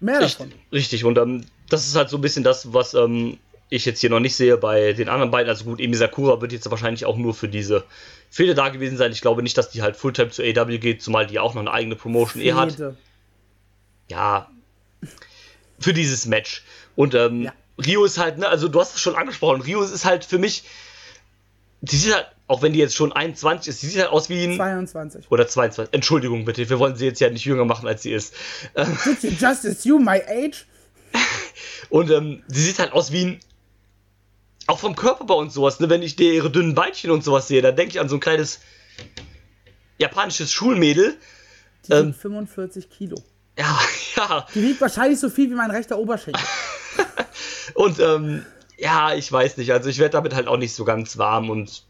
[0.00, 0.52] Mehr richtig, davon.
[0.72, 3.38] Richtig, und ähm, das ist halt so ein bisschen das, was ähm,
[3.68, 5.48] ich jetzt hier noch nicht sehe bei den anderen beiden.
[5.48, 7.84] Also gut, Emi Sakura wird jetzt wahrscheinlich auch nur für diese
[8.30, 9.12] Fehde da gewesen sein.
[9.12, 11.72] Ich glaube nicht, dass die halt Fulltime zu AW geht, zumal die auch noch eine
[11.72, 12.76] eigene Promotion eh hat.
[14.08, 14.50] Ja,
[15.78, 16.64] für dieses Match.
[16.96, 17.52] Und ähm, ja.
[17.78, 20.64] Rio ist halt, ne, also du hast es schon angesprochen, Rio ist halt für mich,
[21.80, 24.44] die sieht halt, auch wenn die jetzt schon 21 ist, die sieht halt aus wie
[24.44, 24.56] ein.
[24.56, 25.30] 22.
[25.30, 25.94] Oder 22.
[25.94, 28.34] Entschuldigung bitte, wir wollen sie jetzt ja nicht jünger machen, als sie ist.
[28.76, 30.66] Did you just assume my age?
[31.90, 33.40] Und ähm, sie sieht halt aus wie ein.
[34.68, 35.90] Auch vom Körperbau und sowas, ne?
[35.90, 38.20] Wenn ich dir ihre dünnen Beinchen und sowas sehe, da denke ich an so ein
[38.20, 38.60] kleines
[39.98, 41.16] japanisches Schulmädel.
[41.88, 43.16] Die ähm, 45 Kilo.
[43.58, 43.80] Ja,
[44.16, 44.46] ja.
[44.54, 46.42] Die wiegt wahrscheinlich so viel wie mein rechter Oberschenkel.
[47.74, 48.44] und ähm,
[48.78, 49.72] ja, ich weiß nicht.
[49.72, 51.84] Also ich werde damit halt auch nicht so ganz warm und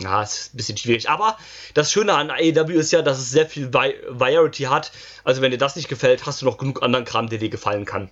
[0.00, 1.08] ja, es ist ein bisschen schwierig.
[1.08, 1.36] Aber
[1.74, 4.92] das Schöne an AEW ist ja, dass es sehr viel Vi Variety hat.
[5.22, 7.84] Also wenn dir das nicht gefällt, hast du noch genug anderen Kram, der dir gefallen
[7.84, 8.10] kann.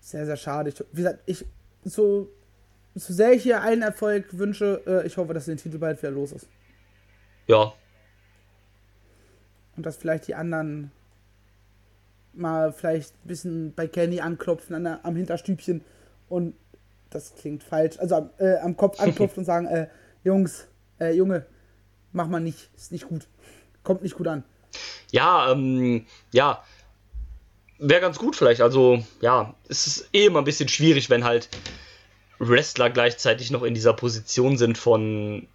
[0.00, 0.70] Sehr, sehr schade.
[0.70, 1.44] Ich, wie gesagt, ich
[1.84, 2.28] so,
[2.94, 6.12] so sehr ich hier allen Erfolg wünsche, äh, ich hoffe, dass den Titel bald wieder
[6.12, 6.46] los ist.
[7.46, 7.72] Ja.
[9.76, 10.90] Und dass vielleicht die anderen
[12.36, 15.82] mal vielleicht ein bisschen bei Kenny anklopfen an der, am Hinterstübchen
[16.28, 16.54] und
[17.10, 19.88] das klingt falsch, also am, äh, am Kopf anklopfen und sagen, äh,
[20.24, 20.66] Jungs,
[21.00, 21.46] äh, Junge,
[22.12, 23.26] mach mal nicht, ist nicht gut,
[23.82, 24.44] kommt nicht gut an.
[25.12, 26.62] Ja, ähm, ja,
[27.78, 31.48] wäre ganz gut vielleicht, also ja, es ist eh immer ein bisschen schwierig, wenn halt
[32.38, 35.46] Wrestler gleichzeitig noch in dieser Position sind von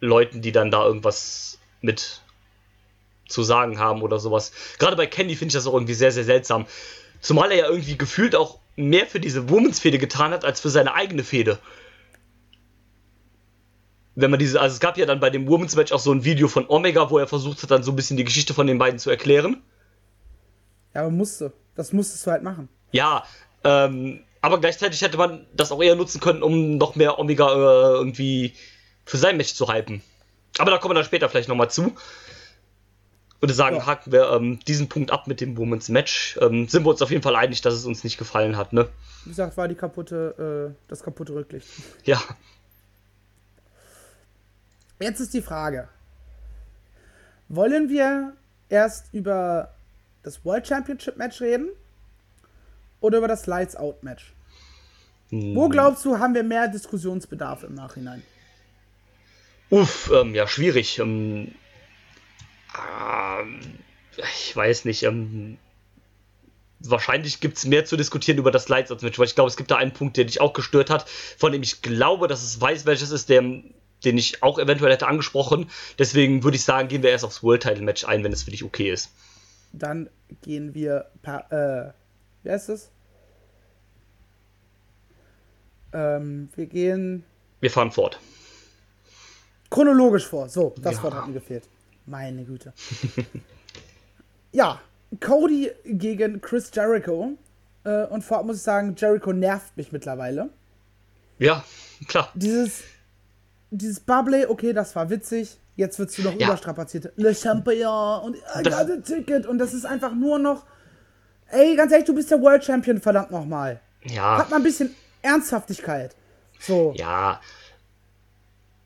[0.00, 2.23] Leuten, die dann da irgendwas mit
[3.28, 4.52] zu sagen haben oder sowas.
[4.78, 6.66] Gerade bei Candy finde ich das auch irgendwie sehr, sehr seltsam.
[7.20, 10.94] Zumal er ja irgendwie gefühlt auch mehr für diese Womans-Fehde getan hat, als für seine
[10.94, 11.58] eigene Fehde.
[14.14, 16.24] Wenn man diese, also es gab ja dann bei dem Women's Match auch so ein
[16.24, 18.78] Video von Omega, wo er versucht hat, dann so ein bisschen die Geschichte von den
[18.78, 19.62] beiden zu erklären.
[20.94, 21.52] Ja, aber musste.
[21.74, 22.68] Das musstest du halt machen.
[22.92, 23.24] Ja,
[23.64, 27.94] ähm, aber gleichzeitig hätte man das auch eher nutzen können, um noch mehr Omega äh,
[27.94, 28.52] irgendwie
[29.04, 30.02] für sein Match zu hypen.
[30.58, 31.94] Aber da kommen wir dann später vielleicht nochmal zu
[33.44, 33.86] würde sagen, ja.
[33.86, 36.38] haken wir ähm, diesen Punkt ab mit dem Women's Match.
[36.40, 38.88] Ähm, sind wir uns auf jeden Fall einig, dass es uns nicht gefallen hat, ne?
[39.24, 41.68] Wie gesagt, war die kaputte, äh, das kaputte Rücklicht.
[42.04, 42.20] Ja.
[44.98, 45.88] Jetzt ist die Frage:
[47.48, 48.32] Wollen wir
[48.70, 49.74] erst über
[50.22, 51.68] das World Championship Match reden
[53.00, 54.32] oder über das Lights Out Match?
[55.28, 55.54] Hm.
[55.54, 58.22] Wo glaubst du, haben wir mehr Diskussionsbedarf im Nachhinein?
[59.68, 60.98] Uff, ähm, ja, schwierig.
[60.98, 61.52] Ähm,
[64.18, 65.58] ich weiß nicht, ähm,
[66.80, 69.70] wahrscheinlich gibt es mehr zu diskutieren über das Lights Match, weil ich glaube, es gibt
[69.70, 72.86] da einen Punkt, der dich auch gestört hat, von dem ich glaube, dass es weiß,
[72.86, 75.70] welches ist, der, den ich auch eventuell hätte angesprochen.
[75.98, 78.50] Deswegen würde ich sagen, gehen wir erst aufs World Title Match ein, wenn es für
[78.50, 79.10] dich okay ist.
[79.72, 80.08] Dann
[80.42, 81.92] gehen wir, äh,
[82.42, 82.90] wie heißt es?
[85.92, 87.24] Ähm, wir gehen.
[87.60, 88.20] Wir fahren fort.
[89.70, 90.48] Chronologisch vor.
[90.48, 91.02] So, das ja.
[91.04, 91.64] Wort hat mir gefehlt.
[92.06, 92.72] Meine Güte.
[94.52, 94.80] ja,
[95.20, 97.32] Cody gegen Chris Jericho.
[97.84, 100.50] Äh, und vorab muss ich sagen, Jericho nervt mich mittlerweile.
[101.38, 101.64] Ja,
[102.08, 102.30] klar.
[102.34, 102.82] Dieses,
[103.70, 105.58] dieses Bubble, okay, das war witzig.
[105.76, 106.46] Jetzt wirst du noch ja.
[106.46, 107.12] überstrapaziert.
[107.16, 109.46] Le Champion und I got a ticket.
[109.46, 110.64] Und das ist einfach nur noch.
[111.48, 113.80] Ey, ganz ehrlich, du bist der World Champion, verdammt nochmal.
[114.04, 114.38] Ja.
[114.38, 116.14] Hat mal ein bisschen Ernsthaftigkeit.
[116.60, 116.94] So.
[116.96, 117.40] Ja,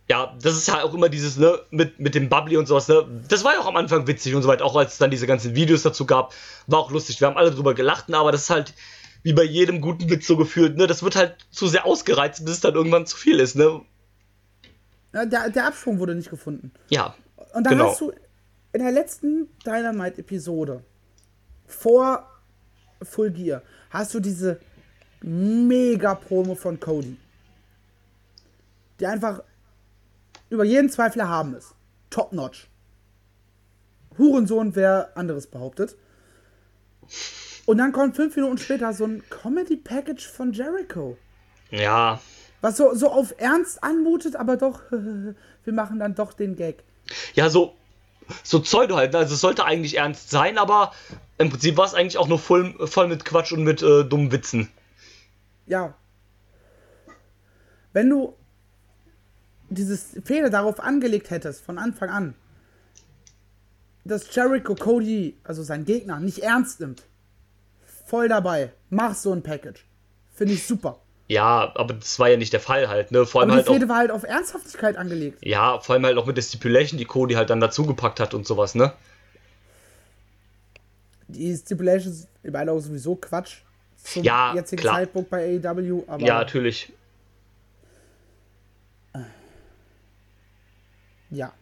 [0.09, 3.07] ja, das ist ja auch immer dieses, ne, mit, mit dem Bubbly und sowas, ne.
[3.29, 5.27] Das war ja auch am Anfang witzig und so weiter, auch als es dann diese
[5.27, 6.33] ganzen Videos dazu gab,
[6.67, 7.21] war auch lustig.
[7.21, 8.75] Wir haben alle drüber gelacht, aber das ist halt
[9.23, 10.87] wie bei jedem guten Witz so gefühlt, ne.
[10.87, 13.83] Das wird halt zu sehr ausgereizt, bis es dann irgendwann zu viel ist, ne.
[15.13, 16.73] Der, der Abschwung wurde nicht gefunden.
[16.89, 17.15] Ja.
[17.55, 17.91] Und da genau.
[17.91, 18.13] hast du
[18.73, 20.85] in der letzten Dynamite-Episode
[21.67, 22.27] vor
[23.03, 24.61] Full Gear hast du diese
[25.23, 27.17] mega Promo von Cody.
[29.01, 29.43] Die einfach
[30.51, 31.75] über jeden Zweifel erhaben ist.
[32.11, 32.69] top-notch.
[34.17, 35.97] Hurensohn, wer anderes behauptet.
[37.67, 41.17] Und dann kommt fünf Minuten später so ein Comedy-Package von Jericho.
[41.71, 42.21] Ja.
[42.61, 46.83] Was so, so auf Ernst anmutet, aber doch, wir machen dann doch den Gag.
[47.35, 47.75] Ja, so,
[48.43, 49.15] so Pseudo halt.
[49.15, 50.93] Also es sollte eigentlich ernst sein, aber
[51.37, 54.33] im Prinzip war es eigentlich auch nur voll, voll mit Quatsch und mit äh, dummen
[54.33, 54.69] Witzen.
[55.67, 55.95] Ja.
[57.93, 58.35] Wenn du
[59.79, 62.35] dieses Fehler darauf angelegt hättest, von Anfang an,
[64.05, 67.03] dass Jericho Cody, also sein Gegner, nicht ernst nimmt,
[68.07, 69.85] voll dabei, mach so ein Package.
[70.35, 71.01] Finde ich super.
[71.29, 73.27] Ja, aber das war ja nicht der Fall halt, ne?
[73.27, 75.39] Vor allem aber die halt Fehde war halt auf Ernsthaftigkeit angelegt.
[75.45, 78.47] Ja, vor allem halt auch mit der Stipulation, die Cody halt dann dazugepackt hat und
[78.47, 78.93] sowas, ne?
[81.29, 83.59] Die Stipulation ist meiner Augen sowieso Quatsch.
[84.03, 84.95] Zum ja, jetzigen klar.
[84.95, 86.25] Zeitpunkt bei AEW, aber.
[86.25, 86.93] Ja, natürlich.
[91.31, 91.53] Ja.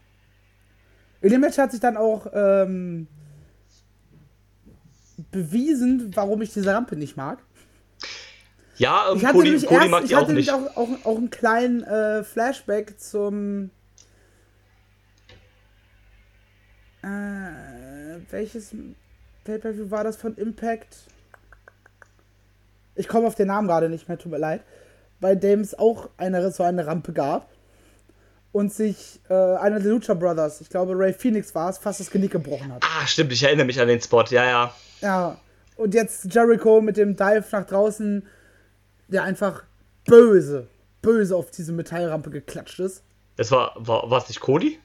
[1.21, 3.07] In dem Match hat sich dann auch ähm,
[5.31, 7.39] bewiesen, warum ich diese Rampe nicht mag.
[8.77, 10.51] Ja, ähm, ich hatte Cody, Cody erst, ich hatte auch nicht.
[10.51, 13.71] Auch, auch, auch einen kleinen äh, Flashback zum.
[17.01, 18.75] Äh, welches
[19.43, 20.95] Pay-Per-View war das von Impact?
[22.95, 24.63] Ich komme auf den Namen gerade nicht mehr, tut mir leid.
[25.19, 27.49] Bei dem es auch eine, so eine Rampe gab
[28.51, 32.09] und sich äh, einer der Lucha Brothers, ich glaube Ray Phoenix war es, fast das
[32.09, 32.83] Genick gebrochen hat.
[32.83, 34.75] Ah, stimmt, ich erinnere mich an den Spot, ja, ja.
[35.01, 35.39] Ja,
[35.75, 38.25] und jetzt Jericho mit dem Dive nach draußen,
[39.07, 39.63] der einfach
[40.05, 40.67] böse,
[41.01, 43.03] böse auf diese Metallrampe geklatscht ist.
[43.35, 44.79] Das war, war, war es nicht Cody?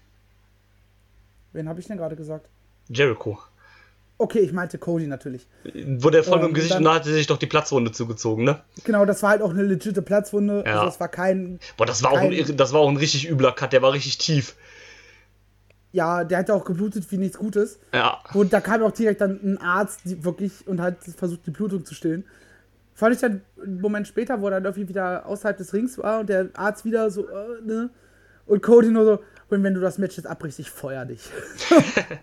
[1.53, 2.49] Wen habe ich denn gerade gesagt?
[2.89, 3.39] Jericho.
[4.23, 5.49] Okay, ich meinte Cody natürlich.
[5.75, 8.45] Wurde er voll ähm, im Gesicht dann, und da hatte sich doch die Platzwunde zugezogen,
[8.45, 8.61] ne?
[8.85, 10.62] Genau, das war halt auch eine legitime Platzwunde.
[10.64, 10.75] Ja.
[10.75, 11.59] Also das war kein.
[11.77, 13.93] Boah, das war, kein, auch ein, das war auch ein richtig übler Cut, der war
[13.93, 14.55] richtig tief.
[15.91, 17.81] Ja, der hatte auch geblutet wie nichts Gutes.
[17.93, 18.20] Ja.
[18.33, 21.97] Und da kam auch direkt dann ein Arzt wirklich und hat versucht, die Blutung zu
[21.97, 22.25] stillen.
[22.95, 26.20] Fand ich dann einen Moment später, wo er dann irgendwie wieder außerhalb des Rings war
[26.20, 27.91] und der Arzt wieder so, äh, ne?
[28.47, 29.18] Und Cody nur so,
[29.49, 31.29] und wenn du das Match jetzt abbrichst, ich feuer dich.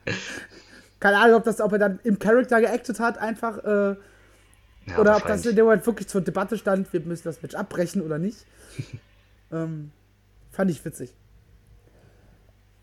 [0.99, 3.63] Keine Ahnung, ob, das, ob er dann im Charakter geactet hat, einfach.
[3.63, 3.95] Äh,
[4.87, 7.55] ja, oder ob das in dem Moment wirklich zur Debatte stand, wir müssen das Match
[7.55, 8.45] abbrechen oder nicht.
[9.51, 9.91] ähm,
[10.51, 11.13] fand ich witzig.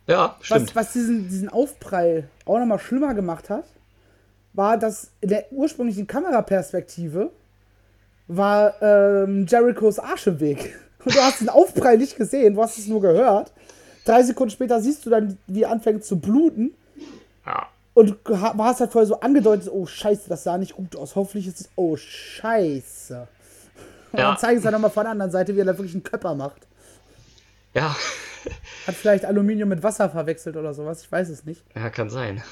[0.07, 0.75] Ja, stimmt.
[0.75, 3.64] Was, was diesen, diesen Aufprall auch nochmal schlimmer gemacht hat,
[4.53, 7.31] war, dass in der ursprünglichen Kameraperspektive
[8.29, 10.79] war ähm, Jerichos Arsch im Weg.
[11.05, 13.53] Und du hast den Aufprall nicht gesehen, du hast es nur gehört.
[14.05, 16.75] Drei Sekunden später siehst du dann, wie er anfängt zu bluten.
[17.45, 17.69] Ja.
[17.97, 21.16] Und du hast halt vorher so angedeutet, oh Scheiße, das sah nicht gut aus.
[21.16, 23.26] Hoffentlich ist es, oh Scheiße.
[24.12, 24.28] Und ja.
[24.28, 26.34] dann zeigen sie dann nochmal von der anderen Seite, wie er da wirklich einen Köpper
[26.34, 26.66] macht.
[27.72, 27.97] Ja.
[28.86, 31.64] Hat vielleicht Aluminium mit Wasser verwechselt oder sowas, ich weiß es nicht.
[31.74, 32.42] Ja, kann sein.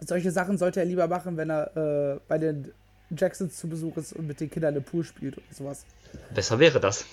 [0.00, 2.74] Solche Sachen sollte er lieber machen, wenn er äh, bei den
[3.08, 5.86] Jacksons zu Besuch ist und mit den Kindern im Pool spielt oder sowas.
[6.34, 7.06] Besser wäre das.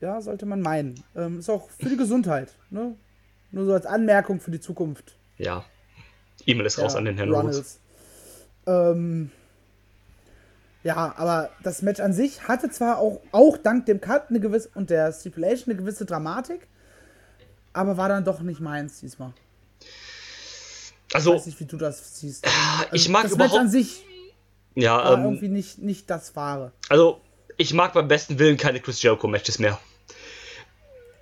[0.00, 1.04] Ja, sollte man meinen.
[1.14, 2.48] Ähm, ist auch für die Gesundheit.
[2.70, 2.96] Ne?
[3.50, 5.16] Nur so als Anmerkung für die Zukunft.
[5.38, 5.64] Ja.
[6.44, 7.78] E-Mail ist ja, raus an den Herrn Runnels.
[8.66, 9.30] Ähm,
[10.82, 14.70] ja, aber das Match an sich hatte zwar auch, auch dank dem Cut eine gewisse
[14.74, 16.66] und der Stipulation eine gewisse Dramatik,
[17.72, 19.32] aber war dann doch nicht meins diesmal.
[21.12, 22.44] Also, ich weiß nicht, wie du das siehst.
[22.44, 24.04] Also, ich mag das überhaupt Match an sich
[24.76, 26.70] ja, war ähm, irgendwie nicht, nicht das Wahre.
[26.88, 27.20] Also,
[27.56, 29.80] ich mag beim besten Willen keine Chris Jericho Matches mehr.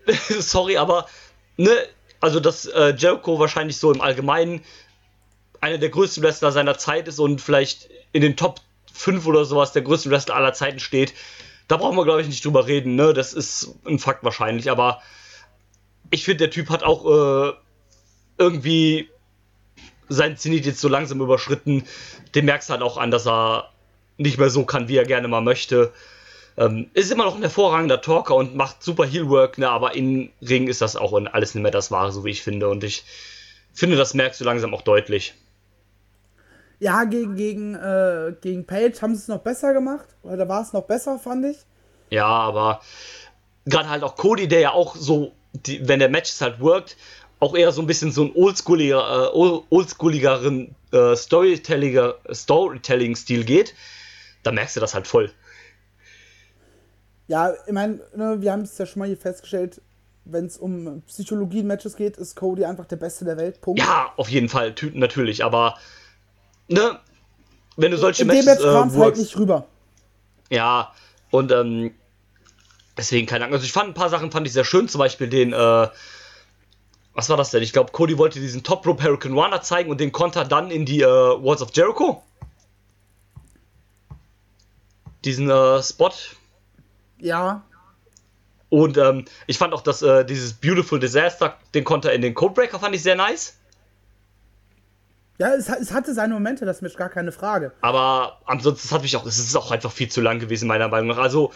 [0.29, 1.07] Sorry, aber
[1.57, 1.71] ne,
[2.25, 4.63] also dass äh, Jericho wahrscheinlich so im Allgemeinen
[5.61, 8.61] einer der größten Wrestler seiner Zeit ist und vielleicht in den Top
[8.95, 11.13] 5 oder sowas der größten Wrestler aller Zeiten steht.
[11.69, 13.13] Da brauchen wir, glaube ich, nicht drüber reden, ne?
[13.13, 15.03] Das ist ein Fakt wahrscheinlich, aber
[16.11, 17.53] ich finde, der Typ hat auch äh,
[18.39, 19.11] irgendwie
[20.09, 21.85] sein Zenit jetzt so langsam überschritten.
[22.35, 23.71] Dem merkst du halt auch an, dass er
[24.17, 25.93] nicht mehr so kann, wie er gerne mal möchte.
[26.57, 30.69] Ähm, ist immer noch ein hervorragender Talker und macht super Heelwork, ne, aber in Ring
[30.69, 32.69] ist das auch alles nicht mehr das Wahre, so wie ich finde.
[32.69, 33.05] Und ich
[33.73, 35.35] finde, das merkst du langsam auch deutlich.
[36.79, 40.07] Ja, gegen, gegen, äh, gegen Page haben sie es noch besser gemacht.
[40.23, 41.57] Oder da war es noch besser, fand ich.
[42.11, 42.81] Ja, aber
[43.67, 46.97] gerade halt auch Cody, der ja auch so, die, wenn der Match halt worked,
[47.41, 53.75] auch eher so ein bisschen so ein oldschooliger, äh, oldschooligeren äh, Storytelling-Stil geht,
[54.43, 55.31] da merkst du das halt voll.
[57.27, 59.81] Ja, ich meine, ne, wir haben es ja schon mal hier festgestellt,
[60.25, 63.61] wenn es um Psychologie-Matches geht, ist Cody einfach der Beste der Welt.
[63.61, 63.81] Punkt.
[63.81, 65.77] Ja, auf jeden Fall, natürlich, aber
[66.69, 66.99] ne,
[67.77, 68.47] wenn du solche In Matches.
[68.47, 69.67] In dem Match kam es äh, halt nicht rüber.
[70.51, 70.93] Ja,
[71.31, 71.95] und ähm,
[72.97, 73.55] deswegen keine Ahnung.
[73.55, 75.89] Also ich fand ein paar Sachen fand ich sehr schön, zum Beispiel den, äh,
[77.15, 77.63] was war das denn?
[77.63, 80.85] Ich glaube, Cody wollte diesen Top Rope Hurricane Runner zeigen und den Konter dann in
[80.85, 82.23] die äh, Walls of Jericho.
[85.25, 86.13] Diesen äh, Spot.
[87.19, 87.65] Ja.
[88.69, 92.81] Und ähm, ich fand auch, dass äh, dieses Beautiful Disaster, den Konter in den Codebreaker,
[92.81, 93.57] fand ich sehr nice.
[95.39, 97.73] Ja, es, es, hatte seine Momente, das ist gar keine Frage.
[97.81, 101.09] Aber ansonsten hat mich auch, es ist auch einfach viel zu lang gewesen, meiner Meinung
[101.09, 101.19] nach.
[101.19, 101.53] Also,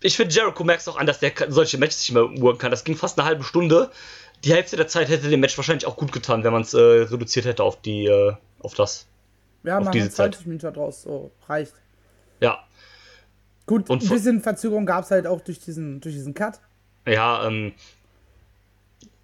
[0.00, 2.70] ich finde, Jericho merkt auch an, dass der solche Matches nicht mehr uhren kann.
[2.70, 3.90] Das ging fast eine halbe Stunde.
[4.44, 6.78] Die Hälfte der Zeit hätte dem Match wahrscheinlich auch gut getan, wenn man es äh,
[6.78, 9.06] reduziert hätte auf die, äh, auf das.
[9.62, 11.74] Wir haben diese 20 Minuten draus, so reicht.
[12.40, 12.64] Ja.
[13.68, 16.58] Gut, Und ein bisschen Verzögerung gab es halt auch durch diesen, durch diesen Cut.
[17.06, 17.72] Ja, ähm.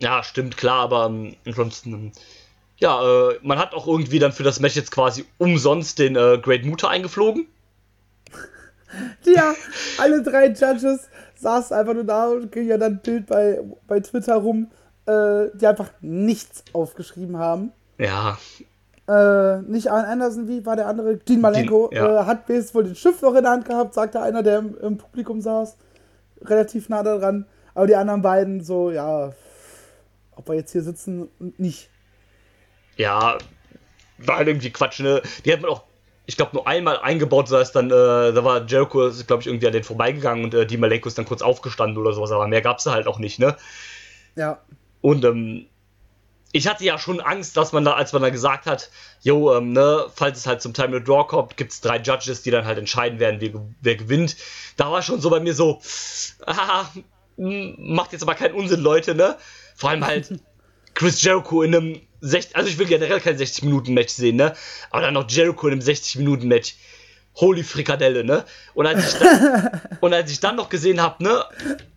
[0.01, 1.93] Ja, stimmt, klar, aber ähm, ansonsten.
[1.93, 2.13] Ähm,
[2.77, 6.39] ja, äh, man hat auch irgendwie dann für das Match jetzt quasi umsonst den äh,
[6.41, 7.47] Great Muta eingeflogen.
[9.25, 9.55] Ja,
[9.99, 13.99] alle drei Judges saßen einfach nur da und kriegen ja dann ein Bild bei, bei
[13.99, 14.71] Twitter rum,
[15.07, 17.73] äh, die einfach nichts aufgeschrieben haben.
[17.99, 18.39] Ja.
[19.07, 21.17] Äh, nicht Arne Anderson, wie war der andere?
[21.17, 22.23] Dean Malenko Dean, ja.
[22.23, 24.79] äh, hat bis wohl den Schiff noch in der Hand gehabt, sagte einer, der im,
[24.79, 25.77] im, Publikum saß.
[26.43, 27.47] Relativ nah daran.
[27.75, 29.33] Aber die anderen beiden so, ja,
[30.37, 31.29] ob wir jetzt hier sitzen,
[31.59, 31.91] nicht
[32.97, 33.39] ja,
[34.19, 35.23] war halt irgendwie Quatsch, ne?
[35.45, 35.83] Die hat man auch,
[36.27, 37.91] ich glaube, nur einmal eingebaut, so heißt dann, äh,
[38.33, 41.25] da war Jericho, glaube ich, irgendwie an den vorbeigegangen und äh, die Malenko ist dann
[41.25, 43.57] kurz aufgestanden oder sowas, aber mehr gab es halt auch nicht, ne?
[44.37, 44.61] Ja.
[45.01, 45.67] Und, ähm,
[46.55, 48.89] ich hatte ja schon Angst, dass man da, als man da gesagt hat,
[49.23, 52.43] jo, ähm, ne, falls es halt zum Time of Draw kommt, gibt es drei Judges,
[52.43, 53.51] die dann halt entscheiden werden, wer,
[53.81, 54.37] wer gewinnt.
[54.77, 55.83] Da war schon so bei mir so,
[56.47, 56.85] ah,
[57.37, 59.37] macht jetzt aber keinen Unsinn, Leute, ne?
[59.75, 60.29] Vor allem halt
[60.95, 64.55] Chris Jericho in einem 60, also ich will generell kein 60-Minuten-Match sehen, ne?
[64.93, 66.77] Aber dann noch Jericho in einem 60-Minuten-Match.
[67.35, 68.45] Holy Frikadelle, ne?
[68.75, 71.45] Und als ich dann, und als ich dann noch gesehen habe, ne?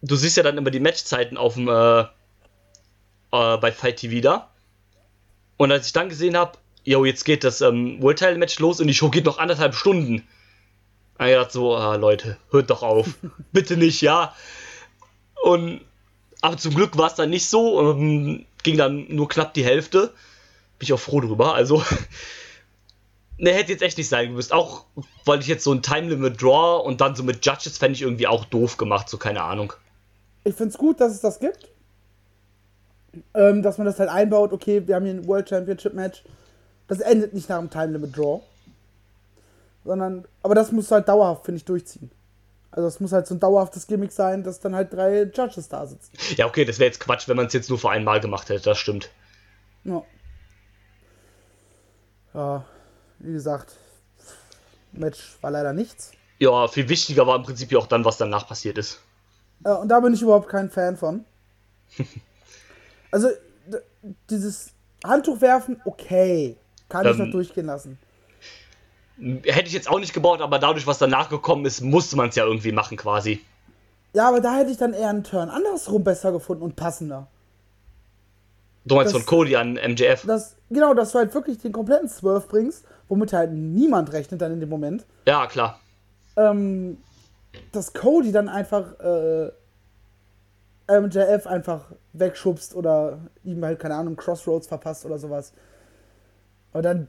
[0.01, 2.05] Du siehst ja dann immer die Matchzeiten auf dem, äh,
[3.31, 4.49] äh, bei Fight TV da.
[5.57, 8.79] Und als ich dann gesehen habe, yo, jetzt geht das ähm, World Title Match los
[8.79, 10.27] und die Show geht noch anderthalb Stunden.
[11.19, 13.07] Ich dachte so, ah, Leute, hört doch auf.
[13.51, 14.35] Bitte nicht, ja.
[15.43, 15.81] Und
[16.41, 17.91] aber zum Glück war es dann nicht so.
[17.91, 20.13] Ähm, ging dann nur knapp die Hälfte.
[20.77, 21.55] Bin ich auch froh drüber.
[21.55, 21.83] Also,
[23.37, 24.53] ne, hätte jetzt echt nicht sein müssen.
[24.53, 24.85] Auch,
[25.25, 28.03] weil ich jetzt so ein Time Limit Draw und dann so mit Judges fände ich
[28.03, 29.73] irgendwie auch doof gemacht, so keine Ahnung.
[30.43, 31.67] Ich finde es gut, dass es das gibt.
[33.33, 36.23] Ähm, dass man das halt einbaut, okay, wir haben hier ein World Championship Match.
[36.87, 38.41] Das endet nicht nach einem Time Limit Draw.
[39.83, 42.11] Sondern, aber das muss halt dauerhaft, finde ich, durchziehen.
[42.71, 45.85] Also es muss halt so ein dauerhaftes Gimmick sein, dass dann halt drei Judges da
[45.87, 46.11] sitzen.
[46.35, 48.63] Ja, okay, das wäre jetzt Quatsch, wenn man es jetzt nur für einmal gemacht hätte,
[48.63, 49.09] das stimmt.
[49.83, 50.03] Ja.
[52.33, 52.65] Ja,
[53.19, 53.73] wie gesagt,
[54.91, 56.11] Match war leider nichts.
[56.39, 59.01] Ja, viel wichtiger war im Prinzip ja auch dann, was danach passiert ist.
[59.65, 61.25] Ja, und da bin ich überhaupt kein Fan von.
[63.11, 63.29] also,
[64.29, 64.71] dieses
[65.03, 66.57] Handtuch werfen, okay.
[66.89, 67.97] Kann ähm, ich noch durchgehen lassen.
[69.19, 72.35] Hätte ich jetzt auch nicht gebaut, aber dadurch, was danach gekommen ist, musste man es
[72.35, 73.41] ja irgendwie machen quasi.
[74.13, 77.27] Ja, aber da hätte ich dann eher einen Turn andersrum besser gefunden und passender.
[78.85, 80.25] Du meinst das, von Cody an MJF?
[80.25, 84.53] Das, genau, dass du halt wirklich den kompletten Swerve bringst, womit halt niemand rechnet dann
[84.53, 85.05] in dem Moment.
[85.25, 85.79] Ja, klar.
[86.37, 86.97] Ähm,
[87.71, 89.51] dass Cody dann einfach äh,
[90.87, 95.53] MJF einfach wegschubst oder ihm halt, keine Ahnung, Crossroads verpasst oder sowas.
[96.71, 97.07] Aber dann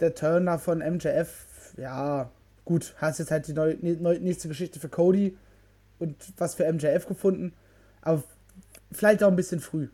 [0.00, 2.30] der Turner von MJF, ja,
[2.64, 5.36] gut, hast jetzt halt die neue, neue, nächste Geschichte für Cody
[5.98, 7.54] und was für MJF gefunden,
[8.02, 8.22] aber
[8.92, 9.88] vielleicht auch ein bisschen früh.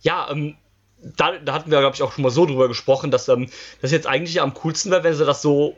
[0.00, 0.56] Ja, ähm,
[1.16, 3.48] da, da hatten wir, glaube ich, auch schon mal so drüber gesprochen, dass ähm,
[3.80, 5.76] das jetzt eigentlich am coolsten wäre, wenn sie das so,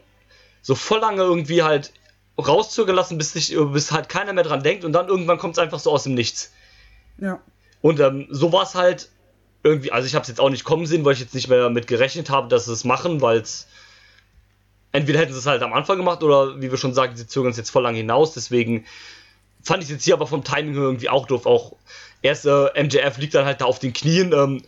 [0.62, 1.92] so voll lange irgendwie halt
[2.38, 5.58] rauszögern lassen, bis, sich, bis halt keiner mehr dran denkt und dann irgendwann kommt es
[5.58, 6.52] einfach so aus dem Nichts.
[7.18, 7.40] Ja.
[7.82, 9.10] Und ähm, so war es halt
[9.62, 11.62] irgendwie, also ich habe es jetzt auch nicht kommen sehen, weil ich jetzt nicht mehr
[11.62, 13.66] damit gerechnet habe, dass sie es machen, weil es
[14.92, 17.50] entweder hätten sie es halt am Anfang gemacht oder wie wir schon sagen, sie zögern
[17.50, 18.32] es jetzt voll lang hinaus.
[18.32, 18.86] Deswegen
[19.62, 21.46] fand ich es jetzt hier aber vom Timing irgendwie auch doof.
[21.46, 21.76] Auch
[22.22, 24.62] erst äh, MJF liegt dann halt da auf den Knien, ähm,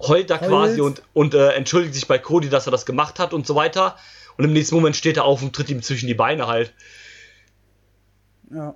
[0.00, 3.32] heult da quasi und, und äh, entschuldigt sich bei Cody, dass er das gemacht hat
[3.32, 3.96] und so weiter.
[4.36, 6.74] Und im nächsten Moment steht er auf und tritt ihm zwischen die Beine halt.
[8.50, 8.74] Ja.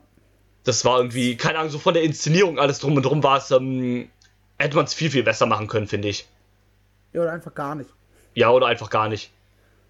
[0.65, 3.51] Das war irgendwie, keine Ahnung, so von der Inszenierung alles drum und drum war es
[3.51, 4.11] ähm,
[4.61, 6.29] hätte man es viel, viel besser machen können, finde ich.
[7.13, 7.91] Ja, oder einfach gar nicht.
[8.35, 9.33] Ja, oder einfach gar nicht.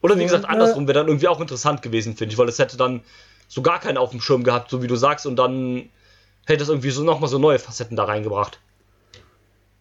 [0.00, 2.76] Oder wie gesagt, andersrum wäre dann irgendwie auch interessant gewesen, finde ich, weil es hätte
[2.76, 3.02] dann
[3.48, 5.90] so gar keinen auf dem Schirm gehabt, so wie du sagst, und dann
[6.46, 8.60] hätte es irgendwie so nochmal so neue Facetten da reingebracht.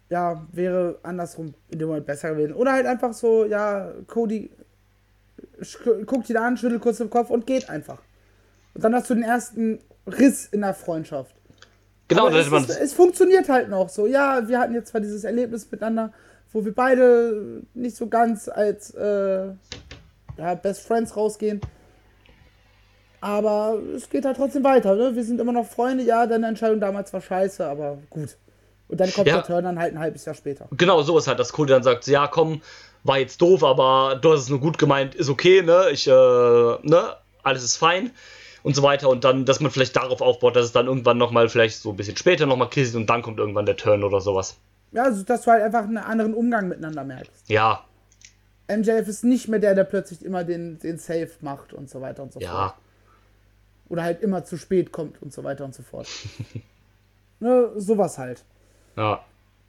[0.10, 2.54] Ja, wäre andersrum in dem Moment besser gewesen.
[2.54, 4.50] Oder halt einfach so, ja, Cody
[6.06, 8.02] guckt ihn an, schüttelt kurz den Kopf und geht einfach.
[8.74, 11.36] Und dann hast du den ersten Riss in der Freundschaft.
[12.08, 14.08] Genau, es, ist, es funktioniert halt noch so.
[14.08, 16.12] Ja, wir hatten jetzt zwar dieses Erlebnis miteinander,
[16.52, 19.50] wo wir beide nicht so ganz als äh,
[20.38, 21.62] ja, Best Friends rausgehen.
[23.22, 24.96] Aber es geht halt trotzdem weiter.
[24.96, 25.16] Ne?
[25.16, 26.04] Wir sind immer noch Freunde.
[26.04, 28.38] Ja, deine Entscheidung damals war scheiße, aber gut.
[28.88, 29.36] Und dann kommt ja.
[29.36, 30.68] der Turn dann halt ein halbes Jahr später.
[30.72, 32.62] Genau, so ist halt, dass Cody dann sagt, ja komm,
[33.10, 35.88] war jetzt doof, aber du hast es nur gut gemeint, ist okay, ne?
[35.92, 37.16] Ich, äh, ne?
[37.44, 38.12] Alles ist fein
[38.64, 39.10] und so weiter.
[39.10, 41.98] Und dann, dass man vielleicht darauf aufbaut, dass es dann irgendwann nochmal, vielleicht so ein
[41.98, 44.58] bisschen später nochmal kriselt und dann kommt irgendwann der Turn oder sowas.
[44.92, 47.50] Ja, also dass du halt einfach einen anderen Umgang miteinander merkst.
[47.50, 47.84] Ja.
[48.68, 52.22] MJF ist nicht mehr der, der plötzlich immer den, den Safe macht und so weiter
[52.22, 52.52] und so ja.
[52.52, 52.76] fort.
[53.90, 56.08] Oder halt immer zu spät kommt und so weiter und so fort.
[57.40, 58.46] ne, sowas halt.
[58.96, 59.24] Ja.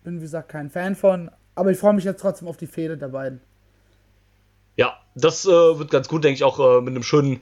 [0.04, 2.96] Bin, wie gesagt, kein Fan von, aber ich freue mich jetzt trotzdem auf die Fehde
[2.96, 3.40] der beiden.
[4.76, 7.40] Ja, das äh, wird ganz gut, denke ich, auch äh, mit einem schönen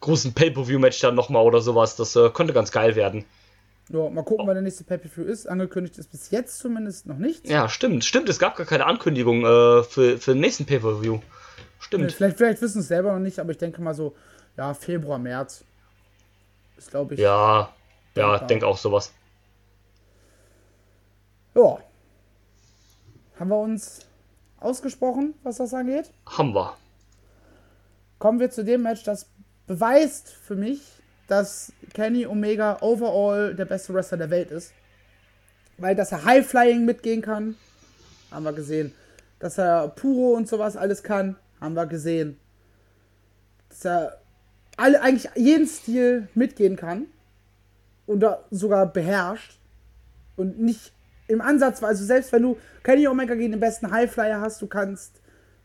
[0.00, 1.96] großen Pay-Per-View-Match dann nochmal oder sowas.
[1.96, 3.24] Das äh, könnte ganz geil werden.
[3.88, 4.46] Ja, mal gucken, oh.
[4.46, 5.48] wann der nächste Pay-Per-View ist.
[5.48, 7.48] Angekündigt ist bis jetzt zumindest noch nichts.
[7.48, 8.28] Ja, stimmt, stimmt.
[8.28, 11.20] Es gab gar keine Ankündigung äh, für, für den nächsten Pay-Per-View.
[11.78, 12.12] Stimmt.
[12.12, 14.14] vielleicht, vielleicht wissen es selber noch nicht, aber ich denke mal so,
[14.56, 15.64] ja, Februar, März.
[16.76, 17.20] Ist, glaube ich.
[17.20, 17.72] Ja,
[18.14, 19.12] ja, denke auch sowas.
[21.54, 21.78] Ja.
[23.38, 24.00] Haben wir uns
[24.60, 26.10] ausgesprochen, was das angeht?
[26.26, 26.76] Haben wir.
[28.18, 29.26] Kommen wir zu dem Match, das
[29.66, 30.80] beweist für mich,
[31.28, 34.72] dass Kenny Omega overall der beste Wrestler der Welt ist.
[35.78, 37.56] Weil, dass er High-Flying mitgehen kann,
[38.30, 38.92] haben wir gesehen.
[39.38, 42.38] Dass er Puro und sowas alles kann, haben wir gesehen.
[43.68, 44.18] Dass er
[44.78, 47.06] alle, eigentlich jeden Stil mitgehen kann.
[48.06, 49.58] Und sogar beherrscht.
[50.36, 50.92] Und nicht
[51.28, 55.20] im Ansatz, also selbst wenn du Kenny Omega gegen den besten Highflyer hast, du kannst,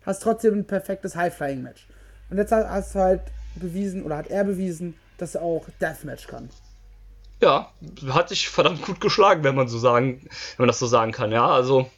[0.06, 1.88] hast trotzdem ein perfektes High-Flying-Match.
[2.30, 3.22] Und jetzt hast du halt
[3.56, 6.50] bewiesen, oder hat er bewiesen, dass er auch Deathmatch kann.
[7.42, 7.72] Ja,
[8.10, 11.32] hat sich verdammt gut geschlagen, wenn man so sagen, wenn man das so sagen kann,
[11.32, 11.48] ja.
[11.48, 11.90] Also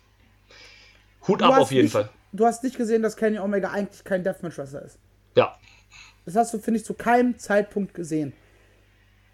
[1.27, 2.09] Hut du ab auf jeden nicht, Fall.
[2.31, 4.97] Du hast nicht gesehen, dass Kenny Omega eigentlich kein Deathmatch-Wrestler ist.
[5.35, 5.57] Ja.
[6.25, 8.33] Das hast du, finde ich, zu keinem Zeitpunkt gesehen.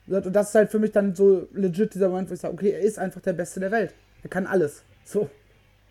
[0.07, 2.71] Und das ist halt für mich dann so legit dieser Moment, wo ich sage, okay,
[2.71, 3.93] er ist einfach der Beste der Welt.
[4.23, 4.83] Er kann alles.
[5.05, 5.29] So.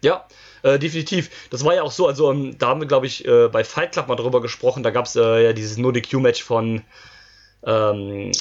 [0.00, 0.26] Ja,
[0.62, 1.30] äh, definitiv.
[1.50, 3.92] Das war ja auch so, also ähm, da haben wir, glaube ich, äh, bei Fight
[3.92, 4.82] Club mal drüber gesprochen.
[4.82, 6.82] Da gab es äh, ja dieses No DQ-Match von
[7.64, 8.32] ähm,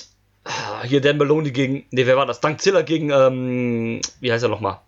[0.83, 2.39] hier Dan Maloney gegen, ne, wer war das?
[2.39, 4.79] Dank Ziller gegen, ähm, wie heißt er nochmal?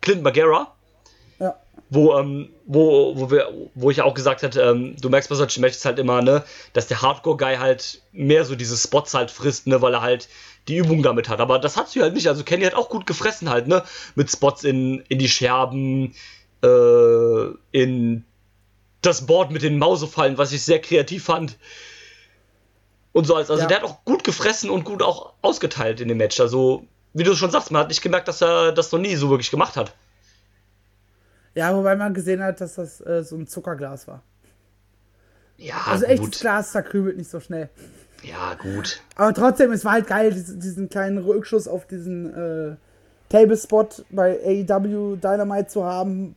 [0.00, 0.75] Clint Magera.
[1.88, 5.60] Wo, ähm, wo, wo, wir, wo ich auch gesagt hatte, ähm, du merkst bei solchen
[5.60, 9.80] Matches halt immer, ne, dass der Hardcore-Guy halt mehr so diese Spots halt frisst, ne,
[9.82, 10.28] weil er halt
[10.66, 11.40] die Übung damit hat.
[11.40, 12.28] Aber das hat sie halt nicht.
[12.28, 13.84] Also Kenny hat auch gut gefressen halt, ne?
[14.16, 16.14] Mit Spots in, in die Scherben,
[16.62, 18.24] äh, in
[19.02, 21.56] das Board mit den Mausefallen, was ich sehr kreativ fand.
[23.12, 23.68] Und so als, also ja.
[23.68, 26.40] der hat auch gut gefressen und gut auch ausgeteilt in dem Match.
[26.40, 26.84] Also,
[27.14, 29.50] wie du schon sagst, man hat nicht gemerkt, dass er das noch nie so wirklich
[29.50, 29.94] gemacht hat.
[31.56, 34.22] Ja, wobei man gesehen hat, dass das äh, so ein Zuckerglas war.
[35.56, 36.12] Ja, also gut.
[36.12, 37.70] echtes Glas zerkrübelt nicht so schnell.
[38.22, 39.00] Ja, gut.
[39.14, 42.76] Aber trotzdem, es war halt geil, diesen, kleinen Rückschuss auf diesen äh,
[43.30, 44.38] Table-Spot bei
[44.68, 46.36] AEW Dynamite zu haben,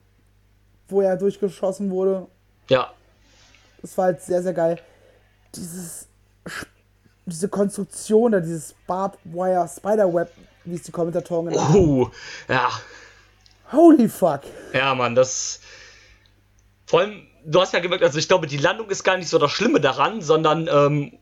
[0.87, 2.27] wo er durchgeschossen wurde.
[2.69, 2.93] Ja.
[3.81, 4.79] Das war halt sehr, sehr geil.
[5.53, 6.07] Dieses,
[7.25, 10.31] diese Konstruktion da, dieses Barbed Wire Spiderweb,
[10.63, 11.77] wie es die Kommentatoren genannt haben.
[11.77, 12.11] Oh,
[12.47, 12.69] ja.
[13.71, 14.41] Holy fuck.
[14.73, 15.59] Ja, Mann, das.
[16.85, 19.37] Vor allem, du hast ja gemerkt, also ich glaube, die Landung ist gar nicht so
[19.37, 21.19] das Schlimme daran, sondern ähm,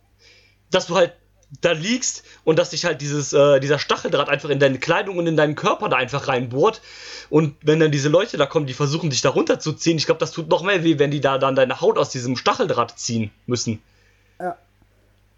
[0.71, 1.13] dass du halt
[1.61, 5.27] da liegst und dass sich halt dieses, äh, dieser Stacheldraht einfach in deine Kleidung und
[5.27, 6.81] in deinen Körper da einfach reinbohrt.
[7.29, 10.31] Und wenn dann diese Leute da kommen, die versuchen dich da runterzuziehen, ich glaube, das
[10.31, 13.81] tut noch mehr weh, wenn die da dann deine Haut aus diesem Stacheldraht ziehen müssen.
[14.39, 14.57] Ja.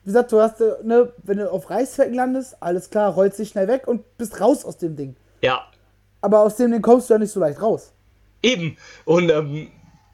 [0.03, 3.49] Wie gesagt, du hast, äh, ne, wenn du auf Reißzwecken landest, alles klar, rollst dich
[3.49, 5.15] schnell weg und bist raus aus dem Ding.
[5.41, 5.67] Ja.
[6.21, 7.93] Aber aus dem Ding kommst du ja nicht so leicht raus.
[8.41, 8.77] Eben.
[9.05, 9.69] Und ähm,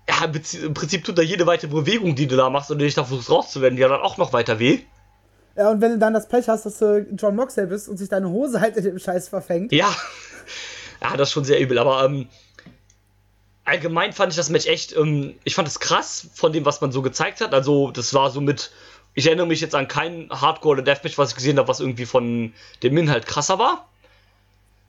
[0.08, 3.04] ja, im Prinzip tut da jede weitere Bewegung, die du da machst und dich da
[3.04, 4.82] versuchst rauszuwerden, ja dann auch noch weiter weh.
[5.56, 8.10] Ja, und wenn du dann das Pech hast, dass du John Moxley bist und sich
[8.10, 9.72] deine Hose halt in dem Scheiß verfängt.
[9.72, 9.94] Ja.
[11.02, 12.28] Ja, das ist schon sehr übel, aber ähm,
[13.64, 16.92] allgemein fand ich das Match echt, ähm, ich fand es krass von dem, was man
[16.92, 17.54] so gezeigt hat.
[17.54, 18.72] Also, das war so mit,
[19.14, 22.06] ich erinnere mich jetzt an kein Hardcore- oder Deathmatch, was ich gesehen habe, was irgendwie
[22.06, 22.54] von
[22.84, 23.88] dem Inhalt krasser war.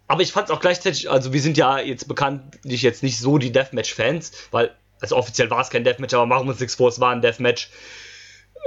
[0.09, 3.39] Aber ich fand es auch gleichzeitig, also wir sind ja jetzt bekanntlich jetzt nicht so
[3.39, 6.89] die Deathmatch-Fans, weil, also offiziell war es kein Deathmatch, aber machen wir uns nichts vor,
[6.89, 7.71] es war ein Deathmatch.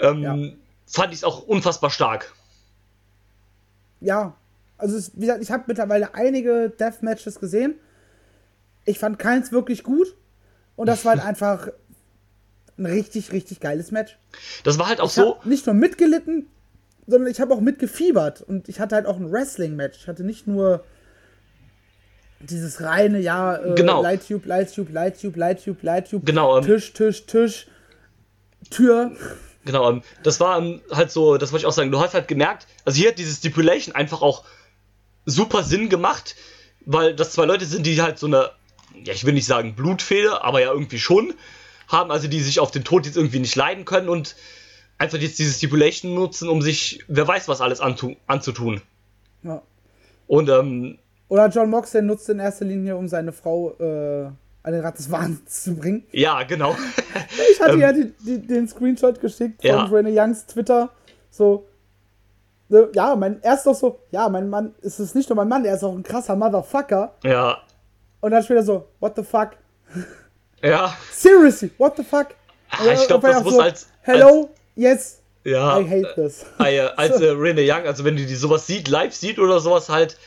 [0.02, 0.38] Ähm, ja
[0.90, 2.34] fand ich es auch unfassbar stark.
[4.02, 4.36] Ja,
[4.78, 7.76] also es, wie gesagt, ich habe mittlerweile einige Deathmatches gesehen.
[8.86, 10.16] Ich fand keins wirklich gut.
[10.76, 11.70] Und das war halt einfach
[12.78, 14.18] ein richtig, richtig geiles Match.
[14.64, 15.38] Das war halt auch ich so.
[15.44, 16.48] Nicht nur mitgelitten,
[17.08, 20.00] sondern ich habe auch mitgefiebert und ich hatte halt auch ein Wrestling-Match.
[20.00, 20.84] Ich hatte nicht nur
[22.40, 24.02] dieses reine, ja, äh, genau.
[24.02, 27.68] Lighttube, Lighttube, Lighttube, Lighttube, Lighttube, genau, ähm, Tisch, Tisch, Tisch,
[28.70, 29.12] Tür.
[29.66, 32.28] Genau, ähm, das war ähm, halt so, das wollte ich auch sagen, du hast halt
[32.28, 34.46] gemerkt, also hier hat diese Stipulation einfach auch
[35.26, 36.36] super Sinn gemacht,
[36.86, 38.52] weil das zwei Leute sind, die halt so eine,
[39.04, 41.34] ja, ich will nicht sagen Blutfehde, aber ja irgendwie schon
[41.88, 44.36] haben, also die sich auf den Tod jetzt irgendwie nicht leiden können und
[44.98, 48.82] einfach jetzt diese Stipulation nutzen, um sich, wer weiß was alles anzutun.
[49.44, 49.62] Ja.
[50.28, 54.30] Und ähm, oder John Moxley nutzt in erster Linie, um seine Frau äh,
[54.64, 56.06] an den Rad des Wahnsinns zu bringen.
[56.12, 56.76] Ja, genau.
[57.52, 59.86] ich hatte ähm, ja die, die, den Screenshot geschickt von ja.
[59.86, 60.90] Rene Youngs Twitter.
[61.30, 61.68] So,
[62.68, 65.48] ne, ja, mein, er ist doch so, ja, mein Mann, es ist nicht nur mein
[65.48, 67.14] Mann, er ist auch ein krasser Motherfucker.
[67.24, 67.60] Ja.
[68.22, 69.52] Und dann später so, what the fuck?
[70.62, 70.94] Ja.
[71.12, 72.28] Seriously, what the fuck?
[72.72, 73.88] Ach, ich glaube, das muss so, als.
[74.02, 75.22] Hello, als, yes.
[75.44, 75.80] Ja.
[75.80, 76.46] I hate this.
[76.60, 79.90] Äh, als äh, Rene Young, also wenn du die sowas sieht, live sieht oder sowas
[79.90, 80.18] halt,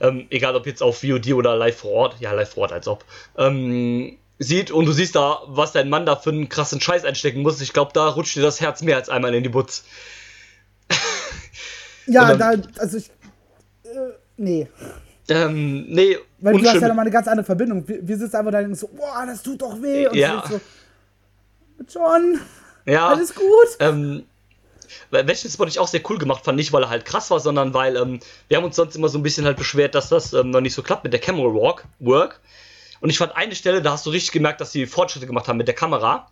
[0.00, 2.88] ähm, egal ob jetzt auf VOD oder live vor Ort, ja, live vor Ort, als
[2.88, 3.04] ob,
[3.36, 7.42] ähm, sieht und du siehst da, was dein Mann da für einen krassen Scheiß einstecken
[7.42, 9.84] muss, ich glaube, da rutscht dir das Herz mehr als einmal in die Butz.
[12.06, 13.10] ja, da, also ich,
[13.84, 14.66] äh, nee.
[15.28, 16.16] Ähm, nee.
[16.40, 17.86] Weil du hast ja nochmal eine ganz andere Verbindung.
[17.86, 20.08] Wir, wir sitzen einfach da und so, boah, das tut doch weh.
[20.08, 20.42] Und ja.
[20.48, 20.60] so,
[21.88, 22.40] John,
[22.86, 23.08] ja.
[23.08, 23.76] alles gut.
[23.78, 24.24] Ähm,
[25.10, 27.74] welchen Spot ich auch sehr cool gemacht fand, nicht weil er halt krass war, sondern
[27.74, 30.50] weil ähm, wir haben uns sonst immer so ein bisschen halt beschwert, dass das ähm,
[30.50, 32.40] noch nicht so klappt mit der Camera Walk, Work.
[33.00, 35.56] Und ich fand eine Stelle, da hast du richtig gemerkt, dass sie Fortschritte gemacht haben
[35.56, 36.30] mit der Kamera.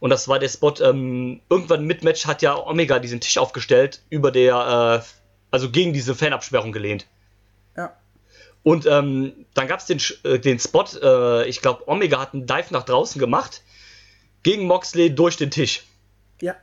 [0.00, 4.02] Und das war der Spot, ähm, irgendwann mit Match hat ja Omega diesen Tisch aufgestellt,
[4.10, 5.06] über der, äh,
[5.50, 7.06] also gegen diese Fanabsperrung gelehnt.
[7.76, 7.96] Ja.
[8.62, 12.46] Und ähm, dann gab es den, äh, den Spot, äh, ich glaube, Omega hat einen
[12.46, 13.62] Dive nach draußen gemacht,
[14.42, 15.84] gegen Moxley durch den Tisch.
[16.40, 16.56] Ja.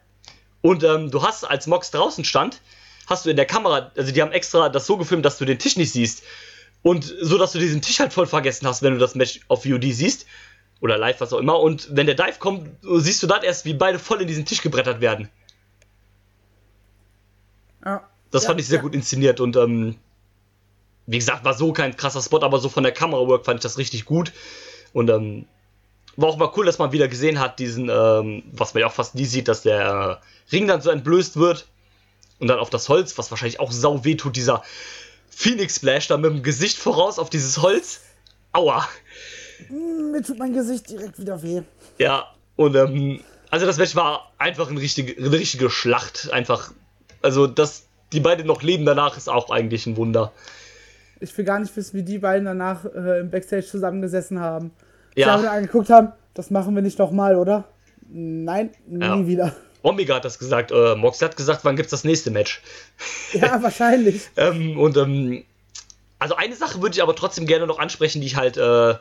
[0.65, 2.59] Und ähm, du hast, als Mox draußen stand,
[3.05, 5.59] hast du in der Kamera, also die haben extra das so gefilmt, dass du den
[5.59, 6.23] Tisch nicht siehst.
[6.81, 9.63] Und so, dass du diesen Tisch halt voll vergessen hast, wenn du das Match auf
[9.63, 10.25] VOD siehst.
[10.81, 11.59] Oder live, was auch immer.
[11.59, 14.63] Und wenn der Dive kommt, siehst du dann erst, wie beide voll in diesen Tisch
[14.63, 15.29] gebrettert werden.
[17.85, 18.09] Ja.
[18.31, 18.81] Das ja, fand ich sehr ja.
[18.81, 19.97] gut inszeniert und ähm,
[21.05, 23.77] wie gesagt, war so kein krasser Spot, aber so von der Kamerawork fand ich das
[23.77, 24.33] richtig gut.
[24.93, 25.45] Und ähm,
[26.17, 28.93] war auch mal cool, dass man wieder gesehen hat, diesen, ähm, was man ja auch
[28.93, 31.67] fast nie sieht, dass der Ring dann so entblößt wird.
[32.39, 34.63] Und dann auf das Holz, was wahrscheinlich auch sau weh tut, dieser
[35.29, 38.01] Phoenix Splash da mit dem Gesicht voraus auf dieses Holz.
[38.51, 38.87] Aua.
[39.69, 41.61] Mir tut mein Gesicht direkt wieder weh.
[41.97, 42.25] Ja,
[42.57, 46.29] und ähm, also das Match war einfach eine richtige, eine richtige Schlacht.
[46.31, 46.73] Einfach,
[47.21, 50.31] also dass die beiden noch leben danach ist auch eigentlich ein Wunder.
[51.21, 54.71] Ich will gar nicht wissen, wie die beiden danach äh, im Backstage zusammengesessen haben
[55.15, 55.39] ja.
[55.39, 57.65] Sie angeguckt haben, das machen wir nicht nochmal, oder?
[58.07, 59.27] Nein, nie ja.
[59.27, 59.55] wieder.
[59.81, 62.61] Omega hat das gesagt, äh, Mox hat gesagt, wann gibt's das nächste Match?
[63.33, 64.29] Ja, wahrscheinlich.
[64.35, 65.45] ähm, und ähm,
[66.17, 68.95] also eine Sache würde ich aber trotzdem gerne noch ansprechen, die ich halt, äh,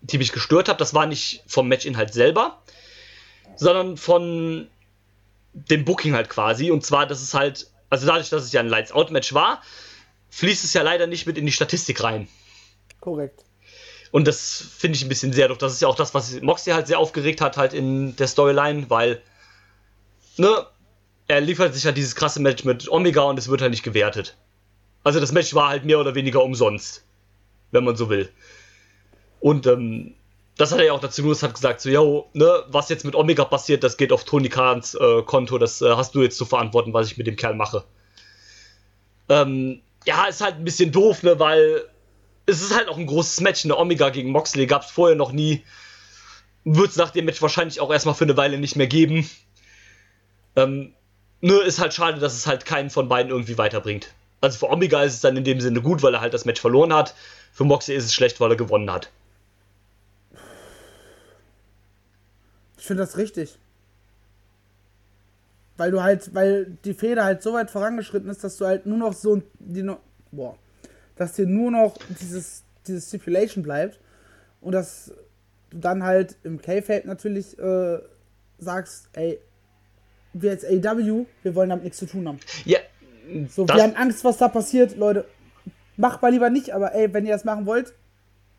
[0.00, 0.78] die mich gestört habe.
[0.78, 2.58] Das war nicht vom Matchinhalt selber,
[3.54, 4.68] sondern von
[5.52, 6.70] dem Booking halt quasi.
[6.70, 9.62] Und zwar, dass es halt, also dadurch, dass es ja ein Lights-Out-Match war,
[10.30, 12.26] fließt es ja leider nicht mit in die Statistik rein.
[13.00, 13.44] Korrekt.
[14.12, 16.74] Und das finde ich ein bisschen sehr, doch das ist ja auch das, was Moxie
[16.74, 19.22] halt sehr aufgeregt hat, halt in der Storyline, weil,
[20.36, 20.66] ne,
[21.28, 24.36] er liefert sich halt dieses krasse Match mit Omega und es wird halt nicht gewertet.
[25.02, 27.04] Also das Match war halt mehr oder weniger umsonst,
[27.70, 28.28] wenn man so will.
[29.40, 30.14] Und ähm,
[30.58, 33.14] das hat er ja auch dazu genutzt, hat gesagt, so, yo, ne, was jetzt mit
[33.14, 36.44] Omega passiert, das geht auf Tony Kahns äh, Konto, das äh, hast du jetzt zu
[36.44, 37.82] verantworten, was ich mit dem Kerl mache.
[39.30, 41.88] Ähm, ja, ist halt ein bisschen doof, ne, weil
[42.46, 43.64] es ist halt auch ein großes Match.
[43.64, 45.64] Eine Omega gegen Moxley gab es vorher noch nie.
[46.64, 49.28] Wird es nach dem Match wahrscheinlich auch erstmal für eine Weile nicht mehr geben.
[50.56, 50.94] Ähm,
[51.40, 54.14] nur ist halt schade, dass es halt keinen von beiden irgendwie weiterbringt.
[54.40, 56.60] Also für Omega ist es dann in dem Sinne gut, weil er halt das Match
[56.60, 57.14] verloren hat.
[57.52, 59.10] Für Moxley ist es schlecht, weil er gewonnen hat.
[62.76, 63.58] Ich finde das richtig.
[65.76, 68.98] Weil du halt, weil die Feder halt so weit vorangeschritten ist, dass du halt nur
[68.98, 69.98] noch so no
[70.32, 70.56] boah,
[71.16, 73.98] dass dir nur noch dieses, dieses Stipulation bleibt
[74.60, 75.12] und dass
[75.70, 77.98] du dann halt im K-Feld natürlich äh,
[78.58, 79.38] sagst, ey,
[80.32, 82.38] wir als AW, wir wollen damit nichts zu tun haben.
[82.64, 82.78] Ja.
[83.48, 85.26] So, wir haben Angst, was da passiert, Leute.
[85.96, 87.92] Macht mal lieber nicht, aber ey, wenn ihr das machen wollt,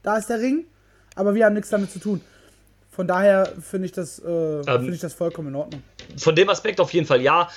[0.03, 0.65] da ist der Ring,
[1.15, 2.21] aber wir haben nichts damit zu tun.
[2.91, 5.81] Von daher finde ich, das, äh, ähm, find ich das vollkommen in Ordnung.
[6.17, 7.49] Von dem Aspekt auf jeden Fall ja.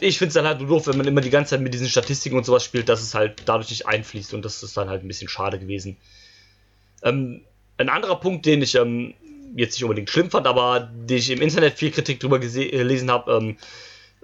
[0.00, 1.88] Ich finde es dann halt nur doof, wenn man immer die ganze Zeit mit diesen
[1.88, 5.02] Statistiken und sowas spielt, dass es halt dadurch nicht einfließt und das ist dann halt
[5.02, 5.96] ein bisschen schade gewesen.
[7.02, 7.42] Ähm,
[7.78, 9.14] ein anderer Punkt, den ich ähm,
[9.56, 13.32] jetzt nicht unbedingt schlimm fand, aber den ich im Internet viel Kritik drüber gelesen habe,
[13.32, 13.56] ähm,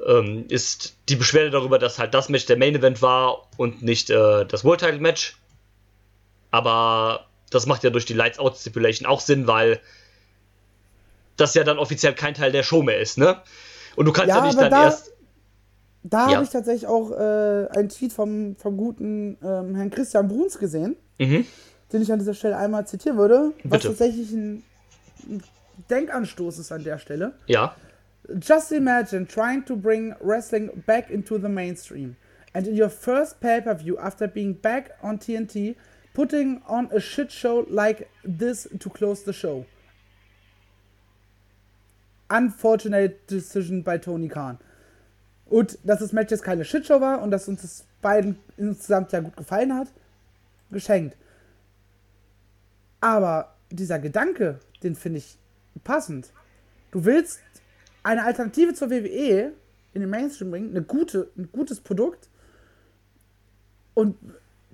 [0.07, 4.11] ähm, ist die Beschwerde darüber, dass halt das Match der Main Event war und nicht
[4.11, 5.37] äh, das World Title Match.
[6.51, 9.81] Aber das macht ja durch die Lights Out Stipulation auch Sinn, weil
[11.39, 13.39] das ja dann offiziell kein Teil der Show mehr ist, ne?
[13.97, 15.12] Und du kannst ja, ja nicht dann da, erst.
[16.03, 16.34] Da ja.
[16.34, 20.97] habe ich tatsächlich auch äh, einen Tweet vom, vom guten ähm, Herrn Christian Bruns gesehen,
[21.18, 21.47] mhm.
[21.93, 23.70] den ich an dieser Stelle einmal zitieren würde, Bitte.
[23.70, 24.62] was tatsächlich ein,
[25.28, 25.43] ein
[25.91, 27.34] Denkanstoß ist an der Stelle.
[27.47, 27.74] Ja.
[28.43, 32.16] Just imagine trying to bring wrestling back into the mainstream.
[32.53, 35.76] And in your first pay per view, after being back on TNT,
[36.14, 39.64] putting on a shit show like this to close the show.
[42.29, 44.59] Unfortunate decision by Tony Khan.
[45.47, 49.20] Und dass das Match jetzt keine Shitshow war und dass uns das beiden insgesamt ja
[49.20, 49.89] gut gefallen hat,
[50.70, 51.16] geschenkt.
[53.01, 55.39] Aber dieser Gedanke, den finde ich
[55.85, 56.33] passend.
[56.91, 57.41] Du willst
[58.03, 59.53] eine Alternative zur WWE
[59.95, 62.29] in den Mainstream bringen, eine gute, ein gutes Produkt.
[63.95, 64.16] Und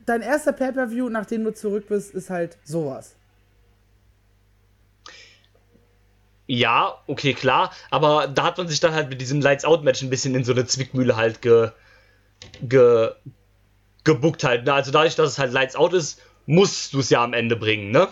[0.06, 3.16] dein erster Pay-Per-View, nachdem du zurück bist, ist halt sowas.
[6.46, 10.34] Ja, okay, klar, aber da hat man sich dann halt mit diesem Lights-Out-Match ein bisschen
[10.34, 11.70] in so eine Zwickmühle halt ge,
[12.62, 13.12] ge,
[14.04, 14.66] gebuckt halt.
[14.66, 14.74] Ne?
[14.74, 18.08] Also dadurch, dass es halt Lights-Out ist, musst du es ja am Ende bringen, ne?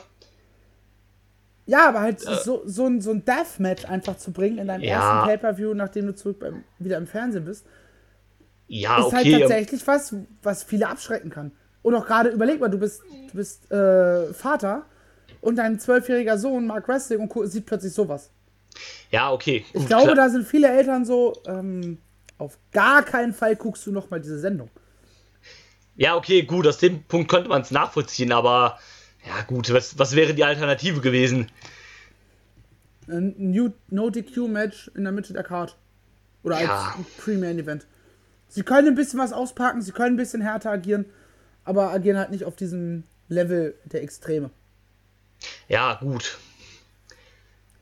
[1.66, 4.82] Ja, aber halt äh, so, so ein, so ein Deathmatch einfach zu bringen in deinem
[4.82, 4.94] ja.
[4.94, 7.66] ersten Pay-Per-View, nachdem du zurück beim, wieder im Fernsehen bist,
[8.66, 11.52] ja, ist halt okay, halt tatsächlich was, was viele abschrecken kann.
[11.82, 14.86] Und auch gerade, überleg mal, du bist, du bist äh, Vater
[15.42, 18.30] und dein zwölfjähriger Sohn mag Wrestling und sieht plötzlich sowas.
[19.10, 19.66] Ja, okay.
[19.74, 20.14] Ich glaube, klar.
[20.14, 21.98] da sind viele Eltern so, ähm,
[22.38, 24.70] auf gar keinen Fall guckst du nochmal diese Sendung.
[25.96, 28.78] Ja, okay, gut, aus dem Punkt könnte man es nachvollziehen, aber
[29.26, 31.50] ja, gut, was, was wäre die Alternative gewesen?
[33.08, 35.76] Ein New No-DQ-Match in der Mitte der Card.
[36.44, 36.94] Oder ja.
[36.96, 37.86] als Pre-Main-Event.
[38.48, 41.04] Sie können ein bisschen was auspacken, sie können ein bisschen härter agieren,
[41.64, 44.50] aber agieren halt nicht auf diesem Level der Extreme.
[45.68, 46.38] Ja, gut.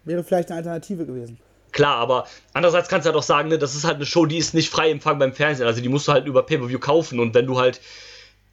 [0.05, 1.39] Wäre vielleicht eine Alternative gewesen.
[1.73, 4.39] Klar, aber andererseits kannst du halt auch sagen, ne, das ist halt eine Show, die
[4.39, 5.67] ist nicht frei empfangen beim Fernsehen.
[5.67, 7.81] Also die musst du halt über Pay-Per-View kaufen und wenn du halt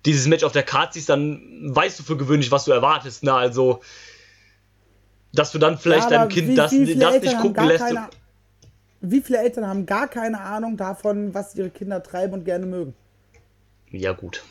[0.05, 3.24] dieses Match auf der Karte siehst, dann weißt du für gewöhnlich, was du erwartest.
[3.24, 3.34] Ne?
[3.34, 3.82] Also,
[5.34, 7.86] dass du dann vielleicht ja, deinem Kind wie, das, wie das nicht gucken lässt.
[7.86, 8.08] Keine,
[9.01, 12.93] wie viele Eltern haben gar keine Ahnung davon, was ihre Kinder treiben und gerne mögen?
[13.91, 14.43] Ja, gut.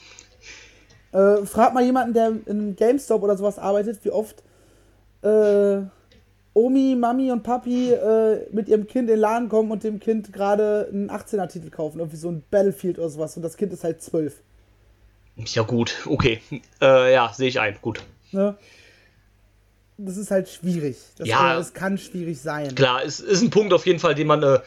[1.13, 4.43] Äh, frag mal jemanden, der in GameStop oder sowas arbeitet, wie oft
[5.27, 5.87] äh,
[6.55, 10.33] Omi, Mami und Papi äh, mit ihrem Kind in den Laden kommen und dem Kind
[10.33, 14.03] gerade einen 18er-Titel kaufen, irgendwie so ein Battlefield oder sowas und das Kind ist halt
[14.03, 14.41] 12.
[15.37, 16.41] Ja, gut, okay.
[16.81, 18.03] Äh, ja, sehe ich ein, gut.
[18.33, 18.57] Ne?
[19.99, 20.97] Das ist halt schwierig.
[21.19, 22.75] Das ja, kann, es kann schwierig sein.
[22.75, 24.61] Klar, es ist ein Punkt auf jeden Fall, den man äh,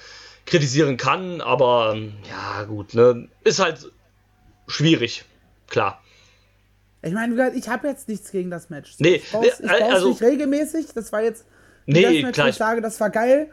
[0.45, 3.27] kritisieren kann, aber ähm, ja, gut, ne?
[3.43, 3.91] Ist halt
[4.67, 5.25] schwierig,
[5.67, 6.01] klar.
[7.01, 8.95] Ich meine, ich habe jetzt nichts gegen das Match.
[8.99, 10.87] Nee, ich brauche es also, nicht regelmäßig.
[10.93, 11.45] Das war jetzt
[11.85, 12.47] nee, das Match, klar.
[12.47, 13.49] wo ich sage, das war geil.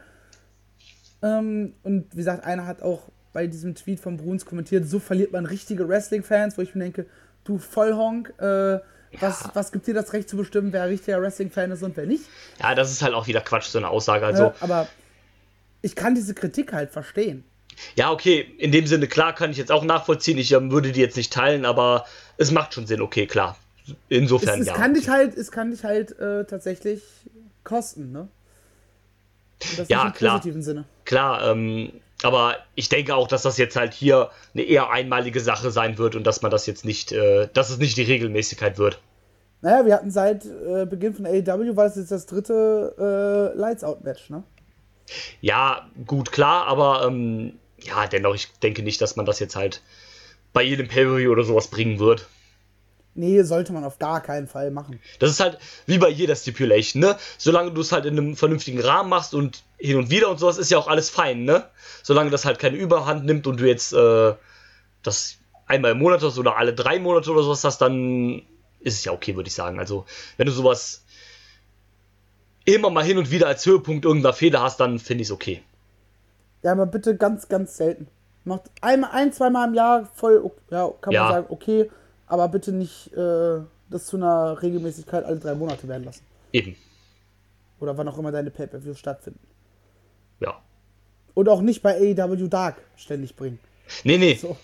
[1.23, 5.31] Ähm, und wie gesagt, einer hat auch bei diesem Tweet von Bruns kommentiert, so verliert
[5.31, 7.05] man richtige Wrestling-Fans, wo ich mir denke,
[7.43, 8.79] du Vollhonk, äh,
[9.19, 9.51] was, ja.
[9.53, 12.23] was gibt dir das Recht zu bestimmen, wer richtiger Wrestling-Fan ist und wer nicht?
[12.59, 14.25] Ja, das ist halt auch wieder Quatsch, so eine Aussage.
[14.25, 14.45] Also.
[14.45, 14.87] Äh, aber
[15.81, 17.43] ich kann diese Kritik halt verstehen.
[17.95, 20.37] Ja, okay, in dem Sinne, klar, kann ich jetzt auch nachvollziehen.
[20.37, 22.05] Ich ähm, würde die jetzt nicht teilen, aber
[22.37, 23.57] es macht schon Sinn, okay, klar.
[24.09, 24.73] Insofern es, es ja.
[24.73, 27.01] Kann dich halt, es kann dich halt äh, tatsächlich
[27.63, 28.27] kosten, ne?
[29.87, 30.41] ja, klar.
[30.43, 30.85] Sinne.
[31.05, 31.91] Klar, ähm,
[32.23, 36.15] aber ich denke auch, dass das jetzt halt hier eine eher einmalige Sache sein wird
[36.15, 38.99] und dass man das jetzt nicht, äh, dass es nicht die Regelmäßigkeit wird.
[39.61, 44.29] Naja, wir hatten seit äh, Beginn von AEW, war das jetzt das dritte äh, Lights-Out-Match,
[44.29, 44.43] ne?
[45.41, 49.81] Ja, gut, klar, aber ähm, ja, dennoch, ich denke nicht, dass man das jetzt halt
[50.57, 52.25] bei jedem Pay-Per-View oder sowas bringen wird.
[53.13, 54.99] Nee, sollte man auf gar keinen Fall machen.
[55.19, 57.15] Das ist halt wie bei jeder Stipulation, ne?
[57.37, 60.57] Solange du es halt in einem vernünftigen Rahmen machst und hin und wieder und sowas,
[60.57, 61.65] ist ja auch alles fein, ne?
[62.01, 64.33] Solange das halt keine Überhand nimmt und du jetzt äh,
[65.03, 68.41] das einmal im Monat hast oder alle drei Monate oder sowas hast, dann
[68.79, 69.77] ist es ja okay, würde ich sagen.
[69.77, 70.07] Also,
[70.37, 71.05] wenn du sowas
[72.65, 75.61] immer mal hin und wieder als Höhepunkt irgendeiner Fehler hast, dann finde ich es okay.
[76.63, 78.07] Ja, aber bitte ganz, ganz selten.
[78.47, 81.23] Macht einmal, ein, zweimal im Jahr voll, ja, kann ja.
[81.23, 81.89] man sagen, okay
[82.27, 86.25] aber bitte nicht äh, das zu einer Regelmäßigkeit alle drei Monate werden lassen.
[86.51, 86.75] Eben.
[87.79, 89.39] Oder wann auch immer deine Pay-Per-Views stattfinden.
[90.39, 90.61] Ja.
[91.33, 93.59] Und auch nicht bei AEW Dark ständig bringen.
[94.03, 94.35] Nee, nee.
[94.35, 94.57] So.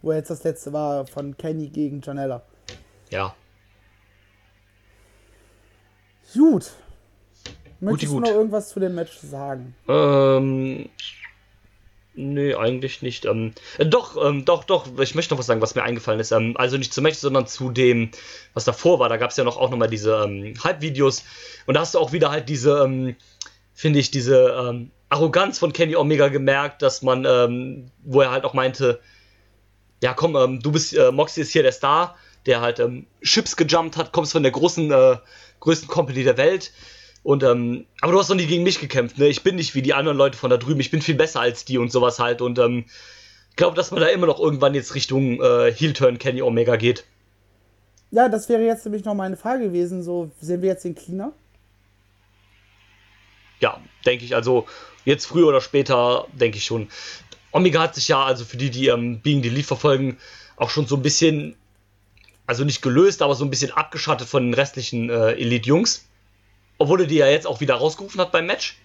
[0.00, 2.42] Wo jetzt das letzte war von Kenny gegen Janella.
[3.10, 3.34] Ja.
[6.34, 6.72] Gut.
[7.80, 9.74] Möchtest gut, du noch irgendwas zu dem Match sagen?
[9.88, 10.88] Ähm.
[12.14, 13.24] Nee, eigentlich nicht.
[13.24, 16.30] Ähm, äh, doch, ähm, doch, doch, ich möchte noch was sagen, was mir eingefallen ist.
[16.30, 18.10] Ähm, also nicht zu Match, sondern zu dem,
[18.52, 19.08] was davor war.
[19.08, 21.24] Da gab es ja noch auch nochmal diese ähm, Hype-Videos.
[21.66, 23.16] Und da hast du auch wieder halt diese, ähm,
[23.72, 28.44] finde ich, diese ähm, Arroganz von Kenny Omega gemerkt, dass man, ähm, wo er halt
[28.44, 29.00] auch meinte,
[30.02, 32.82] ja komm, du bist, äh, Moxie ist hier der Star, der halt
[33.22, 35.16] Chips gejumpt hat, kommst von der großen, äh,
[35.60, 36.72] größten Company der Welt
[37.22, 39.28] und, ähm, aber du hast noch nie gegen mich gekämpft, ne?
[39.28, 41.64] Ich bin nicht wie die anderen Leute von da drüben, ich bin viel besser als
[41.64, 42.42] die und sowas halt.
[42.42, 42.84] Und, ähm,
[43.52, 47.04] ich glaube, dass man da immer noch irgendwann jetzt Richtung äh, Heel-Turn Kenny Omega geht.
[48.10, 50.02] Ja, das wäre jetzt nämlich noch meine Frage gewesen.
[50.02, 51.32] So, sehen wir jetzt den Cleaner?
[53.60, 54.34] Ja, denke ich.
[54.34, 54.66] Also,
[55.04, 56.88] jetzt früher oder später, denke ich schon.
[57.52, 60.16] Omega hat sich ja, also für die, die ähm, Being the Lead verfolgen,
[60.56, 61.54] auch schon so ein bisschen,
[62.46, 66.06] also nicht gelöst, aber so ein bisschen abgeschattet von den restlichen äh, Elite-Jungs.
[66.82, 68.76] Obwohl er die ja jetzt auch wieder rausgerufen hat beim Match.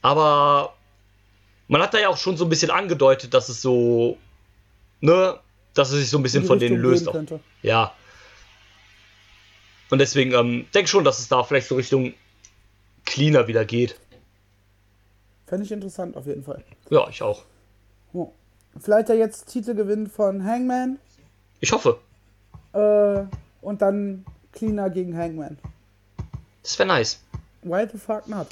[0.00, 0.72] Aber
[1.68, 4.16] man hat da ja auch schon so ein bisschen angedeutet, dass es so,
[5.02, 5.38] ne,
[5.74, 7.10] dass es sich so ein bisschen von denen löst.
[7.60, 7.92] Ja.
[9.90, 12.14] Und deswegen ähm, denke schon, dass es da vielleicht so Richtung
[13.04, 14.00] cleaner wieder geht.
[15.46, 16.64] Fände ich interessant auf jeden Fall.
[16.88, 17.44] Ja, ich auch.
[18.14, 18.32] Oh.
[18.80, 20.98] Vielleicht ja jetzt Titelgewinn von Hangman.
[21.60, 21.98] Ich hoffe.
[22.72, 23.24] Äh,
[23.60, 25.58] und dann cleaner gegen Hangman.
[26.62, 27.20] Das wäre nice.
[27.62, 28.48] Why the fuck not?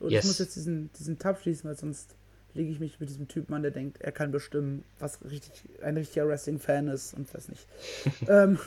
[0.00, 0.24] Und yes.
[0.24, 2.14] ich muss jetzt diesen, diesen Tab schließen, weil sonst
[2.54, 5.96] lege ich mich mit diesem Typen an, der denkt, er kann bestimmen, was richtig, ein
[5.96, 7.66] richtiger Wrestling-Fan ist und was nicht.
[8.28, 8.58] ähm,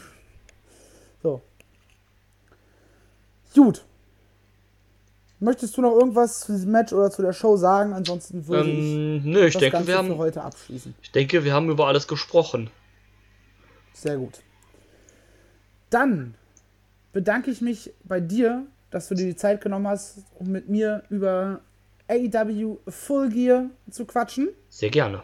[1.24, 1.42] so.
[3.54, 3.84] Gut.
[5.40, 7.94] Möchtest du noch irgendwas zu diesem Match oder zu der Show sagen?
[7.94, 10.96] Ansonsten würde ähm, ich, nö, ich das denke, Ganze wir haben, heute abschließen.
[11.02, 12.72] Ich denke, wir haben über alles gesprochen.
[13.94, 14.42] Sehr gut.
[15.90, 16.36] Dann
[17.18, 21.02] bedanke ich mich bei dir, dass du dir die Zeit genommen hast, um mit mir
[21.10, 21.62] über
[22.08, 24.50] AEW Full Gear zu quatschen.
[24.70, 25.24] Sehr gerne.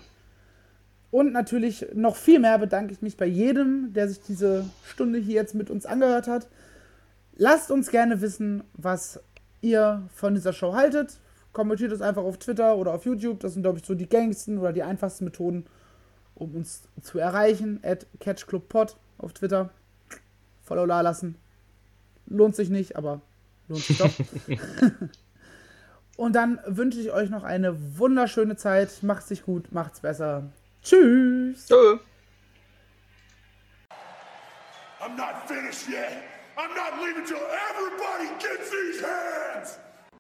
[1.11, 5.35] Und natürlich noch viel mehr bedanke ich mich bei jedem, der sich diese Stunde hier
[5.35, 6.47] jetzt mit uns angehört hat.
[7.35, 9.19] Lasst uns gerne wissen, was
[9.61, 11.19] ihr von dieser Show haltet.
[11.51, 13.39] Kommentiert es einfach auf Twitter oder auf YouTube.
[13.39, 15.67] Das sind, glaube ich, so die gängigsten oder die einfachsten Methoden,
[16.33, 17.81] um uns zu erreichen.
[17.83, 19.69] At CatchClubPod auf Twitter.
[20.63, 21.35] Follow da lassen.
[22.27, 23.21] Lohnt sich nicht, aber
[23.67, 24.11] lohnt sich doch.
[26.17, 29.01] Und dann wünsche ich euch noch eine wunderschöne Zeit.
[29.01, 30.43] Macht's sich gut, macht's besser.
[30.83, 31.67] Tschüss.
[31.67, 31.99] Tschö.
[34.99, 36.23] I'm not finished yet.
[36.55, 39.79] I'm not leaving till everybody gets these hands.